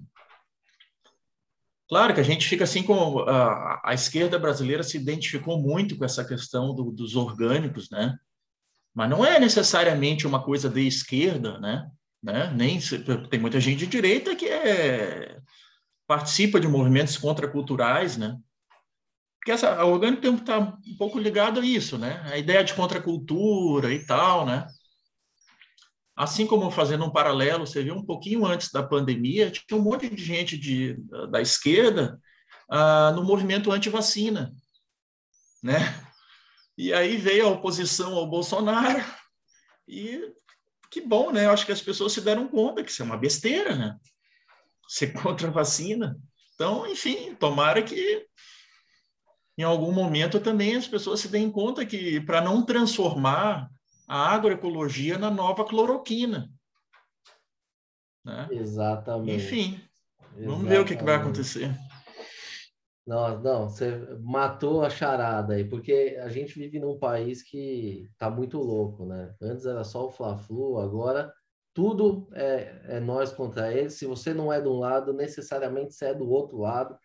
claro 1.89 2.15
que 2.15 2.21
a 2.21 2.25
gente 2.25 2.47
fica 2.49 2.65
assim 2.65 2.83
com 2.83 3.21
a, 3.21 3.81
a 3.85 3.95
esquerda 3.95 4.39
brasileira 4.39 4.83
se 4.83 4.97
identificou 4.97 5.61
muito 5.61 5.97
com 5.97 6.05
essa 6.05 6.25
questão 6.25 6.75
do, 6.75 6.91
dos 6.91 7.17
orgânicos 7.17 7.91
né? 7.91 8.17
Mas 8.95 9.11
não 9.11 9.25
é 9.25 9.39
necessariamente 9.39 10.27
uma 10.27 10.43
coisa 10.43 10.69
de 10.69 10.87
esquerda 10.87 11.59
né? 11.59 11.89
Né? 12.23 12.53
Nem 12.55 12.79
tem 13.31 13.39
muita 13.41 13.61
gente 13.61 13.81
de 13.81 13.87
direita 13.87 14.35
que 14.35 14.47
é 14.47 15.39
participa 16.07 16.61
de 16.61 16.69
movimentos 16.69 17.17
contraculturais 17.17 18.17
né? 18.17 18.37
Porque 19.39 19.53
essa 19.53 19.75
a 19.75 19.85
orgânica 19.85 20.29
está 20.29 20.59
um 20.59 20.97
pouco 20.99 21.19
ligado 21.19 21.61
a 21.61 21.65
isso 21.65 21.99
né? 21.99 22.23
A 22.27 22.39
ideia 22.39 22.65
de 22.65 22.75
contracultura 22.75 23.93
e 23.93 24.05
tal 24.05 24.45
né 24.47 24.67
Assim 26.17 26.47
como 26.47 26.71
fazendo 26.71 27.05
um 27.05 27.11
paralelo, 27.11 27.67
você 27.67 27.83
viu 27.83 27.95
um 27.95 28.05
pouquinho 28.05 28.47
antes 28.47 28.73
da 28.73 28.83
pandemia, 28.83 29.51
tinha 29.51 29.79
um 29.79 29.83
monte 29.83 30.09
de 30.09 30.25
gente 30.25 30.57
de, 30.57 30.97
da 31.31 31.43
esquerda 31.43 32.19
ah, 32.71 33.13
no 33.15 33.23
movimento 33.23 33.71
anti-vacina, 33.71 34.55
né? 35.63 35.77
E 36.79 36.93
aí 36.93 37.19
veio 37.19 37.47
a 37.47 37.51
oposição 37.51 38.15
ao 38.15 38.27
Bolsonaro 38.27 39.05
e 39.87 40.33
que 40.91 41.03
bom, 41.03 41.31
né? 41.31 41.45
Eu 41.45 41.51
acho 41.51 41.67
que 41.67 41.73
as 41.73 41.83
pessoas 41.83 42.13
se 42.13 42.23
deram 42.23 42.49
conta 42.49 42.83
que 42.83 42.91
isso 42.91 43.03
é 43.03 43.05
uma 43.05 43.19
besteira, 43.19 43.77
né? 43.77 43.97
Ser 44.89 45.13
contra 45.13 45.49
a 45.49 45.53
vacina. 45.53 46.19
Então, 46.55 46.87
enfim, 46.87 47.35
tomara 47.35 47.83
que 47.83 48.27
em 49.59 49.63
algum 49.63 49.93
momento 49.93 50.41
também 50.41 50.77
as 50.77 50.87
pessoas 50.87 51.21
se 51.21 51.29
deem 51.29 51.51
conta 51.51 51.85
que 51.85 52.21
para 52.21 52.41
não 52.41 52.65
transformar 52.65 53.71
a 54.07 54.35
agroecologia 54.35 55.19
na 55.19 55.31
nova 55.31 55.65
cloroquina. 55.65 56.51
Né? 58.25 58.49
Exatamente. 58.51 59.33
Enfim, 59.35 59.81
Exatamente. 60.21 60.47
vamos 60.47 60.69
ver 60.69 60.81
o 60.81 60.85
que, 60.85 60.97
que, 60.97 61.05
vai 61.05 61.15
acontecer. 61.15 61.71
Não, 63.07 63.41
não, 63.41 63.69
você 63.69 64.05
matou 64.21 64.83
a 64.83 64.91
charada 64.91 65.55
aí, 65.55 65.65
porque 65.65 66.19
a 66.21 66.29
gente 66.29 66.59
vive 66.59 66.81
num 66.81 66.99
país 66.99 67.43
que 67.43 68.09
tá 68.19 68.29
muito 68.29 68.59
louco, 68.59 69.07
né? 69.07 69.33
Antes 69.41 69.65
era 69.65 69.85
só 69.85 70.07
o 70.07 70.11
Fla-Flu, 70.11 70.79
agora 70.79 71.33
tudo 71.73 72.27
é, 72.33 72.97
é 72.97 73.01
nós 73.01 73.33
contra 73.33 73.73
eles. 73.73 73.95
Se 73.95 74.07
você 74.07 74.33
não 74.33 74.53
é 74.53 74.61
de 74.61 74.67
um 74.67 74.79
lado, 74.79 75.13
necessariamente 75.13 75.95
você 75.95 76.07
é 76.07 76.15
do 76.15 76.29
outro 76.29 76.57
lado. 76.57 76.99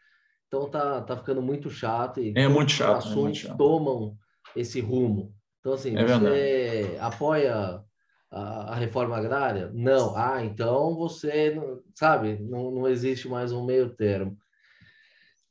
Então 0.47 0.69
tá, 0.69 1.01
tá 1.01 1.17
ficando 1.17 1.41
muito 1.41 1.69
chato 1.69 2.19
e 2.19 2.33
é 2.35 2.47
muito 2.47 2.71
chato, 2.71 2.97
ações 2.97 3.15
é 3.15 3.19
muito 3.19 3.37
chato. 3.37 3.57
tomam 3.57 4.17
esse 4.55 4.79
rumo. 4.79 5.35
Então, 5.61 5.73
assim, 5.73 5.95
é 5.95 6.05
você 6.05 6.19
verdade. 6.19 6.97
apoia 6.99 7.83
a, 8.31 8.73
a, 8.73 8.75
reforma 8.75 9.15
agrária? 9.15 9.69
Não. 9.73 10.17
Ah, 10.17 10.43
então 10.43 10.95
você, 10.95 11.55
sabe, 11.93 12.39
não, 12.39 12.71
não 12.71 12.87
existe 12.87 13.29
mais 13.29 13.51
um 13.51 13.63
meio 13.63 13.89
termo. 13.95 14.35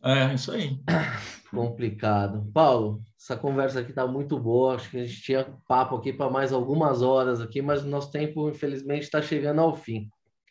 É, 0.03 0.35
isso 0.35 0.51
aí. 0.51 0.79
Complicado. 1.51 2.51
Paulo, 2.53 3.01
essa 3.17 3.37
conversa 3.37 3.81
aqui 3.81 3.91
está 3.91 4.07
muito 4.07 4.39
boa. 4.39 4.75
Acho 4.75 4.91
que 4.91 4.99
a 4.99 5.05
gente 5.05 5.23
tinha 5.23 5.57
papo 5.69 5.95
aqui 5.97 6.13
para 6.13 6.31
mais 6.31 6.53
algumas 6.53 7.03
horas 7.03 7.41
aqui, 7.41 7.63
mas 7.63 7.85
o 7.85 7.89
nosso 7.89 8.11
tempo, 8.11 8.49
infelizmente, 8.49 9.03
está 9.03 9.23
chegando 9.23 9.61
ao 9.61 9.77
fim. 9.77 10.09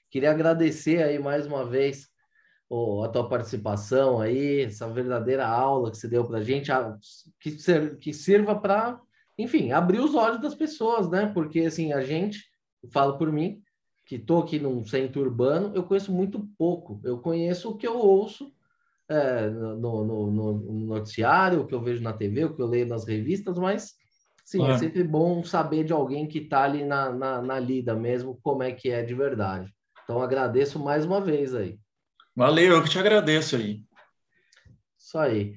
Queria 0.10 0.32
agradecer 0.32 1.04
aí 1.04 1.20
mais 1.20 1.46
uma 1.46 1.66
vez 1.66 2.08
oh, 2.70 3.04
a 3.04 3.10
tua 3.10 3.28
participação 3.28 4.22
aí, 4.22 4.62
essa 4.62 4.88
verdadeira 4.90 5.46
aula 5.46 5.92
que 5.92 5.98
você 5.98 6.08
deu 6.08 6.26
para 6.26 6.38
a 6.38 6.44
gente, 6.44 6.72
que, 7.40 7.58
que 8.00 8.14
sirva 8.14 8.56
para 8.56 9.02
enfim, 9.40 9.72
abrir 9.72 10.00
os 10.00 10.14
olhos 10.16 10.42
das 10.42 10.54
pessoas, 10.54 11.10
né? 11.10 11.32
Porque, 11.34 11.62
assim, 11.62 11.94
a 11.94 12.02
gente, 12.02 12.44
falo 12.92 13.18
por 13.18 13.32
mim, 13.32 13.62
que 14.06 14.16
estou 14.16 14.42
aqui 14.42 14.60
num 14.60 14.84
centro 14.84 15.22
urbano, 15.22 15.72
eu 15.74 15.84
conheço 15.84 16.12
muito 16.12 16.46
pouco. 16.58 17.00
Eu 17.06 17.20
conheço 17.20 17.70
o 17.70 17.78
que 17.78 17.88
eu 17.88 17.98
ouço 17.98 18.52
é, 19.08 19.50
no, 19.50 20.04
no, 20.04 20.32
no, 20.32 20.74
noticiário, 20.88 21.62
o 21.62 21.66
que 21.66 21.74
eu 21.74 21.82
vejo 21.82 22.04
na 22.04 22.12
TV, 22.12 22.46
o 22.46 22.54
que 22.54 22.62
eu 22.62 22.68
leio 22.68 22.86
nas 22.86 23.08
revistas, 23.08 23.58
mas, 23.58 23.94
sim, 24.44 24.62
é, 24.66 24.72
é 24.72 24.78
sempre 24.78 25.04
bom 25.04 25.44
saber 25.44 25.86
de 25.86 25.94
alguém 25.94 26.28
que 26.28 26.40
está 26.40 26.64
ali 26.64 26.84
na, 26.84 27.12
na, 27.12 27.42
na 27.42 27.60
lida 27.60 27.96
mesmo, 27.96 28.40
como 28.44 28.62
é 28.62 28.74
que 28.74 28.90
é 28.90 29.04
de 29.04 29.16
verdade. 29.16 29.74
Então, 30.04 30.22
agradeço 30.22 30.80
mais 30.80 31.06
uma 31.06 31.22
vez 31.22 31.56
aí. 31.56 31.80
Valeu, 32.36 32.74
eu 32.74 32.84
que 32.84 32.90
te 32.90 33.00
agradeço 33.00 33.56
aí. 33.56 33.84
Isso 34.98 35.18
aí. 35.18 35.56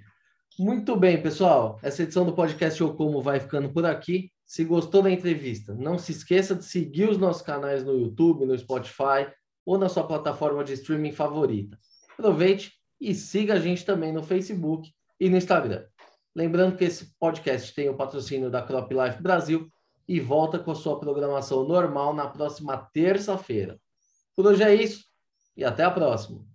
Muito 0.63 0.95
bem, 0.95 1.21
pessoal. 1.21 1.81
Essa 1.83 2.05
edição 2.05 2.25
do 2.25 2.35
podcast 2.35 2.81
Ou 2.85 2.95
Como 2.95 3.21
vai 3.21 3.41
ficando 3.41 3.69
por 3.71 3.85
aqui. 3.85 4.31
Se 4.47 4.63
gostou 4.63 5.03
da 5.03 5.11
entrevista, 5.11 5.75
não 5.75 5.99
se 5.99 6.13
esqueça 6.13 6.55
de 6.55 6.65
seguir 6.65 7.09
os 7.09 7.19
nossos 7.19 7.43
canais 7.43 7.85
no 7.85 7.99
YouTube, 7.99 8.47
no 8.47 8.57
Spotify 8.57 9.27
ou 9.67 9.77
na 9.77 9.89
sua 9.89 10.07
plataforma 10.07 10.63
de 10.63 10.75
streaming 10.75 11.11
favorita. 11.11 11.77
Aproveite 12.13 12.75
e 13.01 13.13
siga 13.13 13.55
a 13.55 13.59
gente 13.59 13.85
também 13.85 14.13
no 14.13 14.23
Facebook 14.23 14.89
e 15.19 15.29
no 15.29 15.37
Instagram. 15.37 15.85
Lembrando 16.33 16.77
que 16.77 16.85
esse 16.85 17.13
podcast 17.19 17.75
tem 17.75 17.89
o 17.89 17.97
patrocínio 17.97 18.49
da 18.49 18.63
Crop 18.63 18.89
Life 18.95 19.21
Brasil 19.21 19.69
e 20.07 20.21
volta 20.21 20.61
com 20.61 20.71
a 20.71 20.77
sua 20.77 20.97
programação 20.97 21.67
normal 21.67 22.15
na 22.15 22.29
próxima 22.29 22.77
terça-feira. 22.95 23.81
Por 24.37 24.47
hoje 24.47 24.63
é 24.63 24.73
isso 24.73 25.03
e 25.57 25.65
até 25.65 25.83
a 25.83 25.91
próxima. 25.91 26.47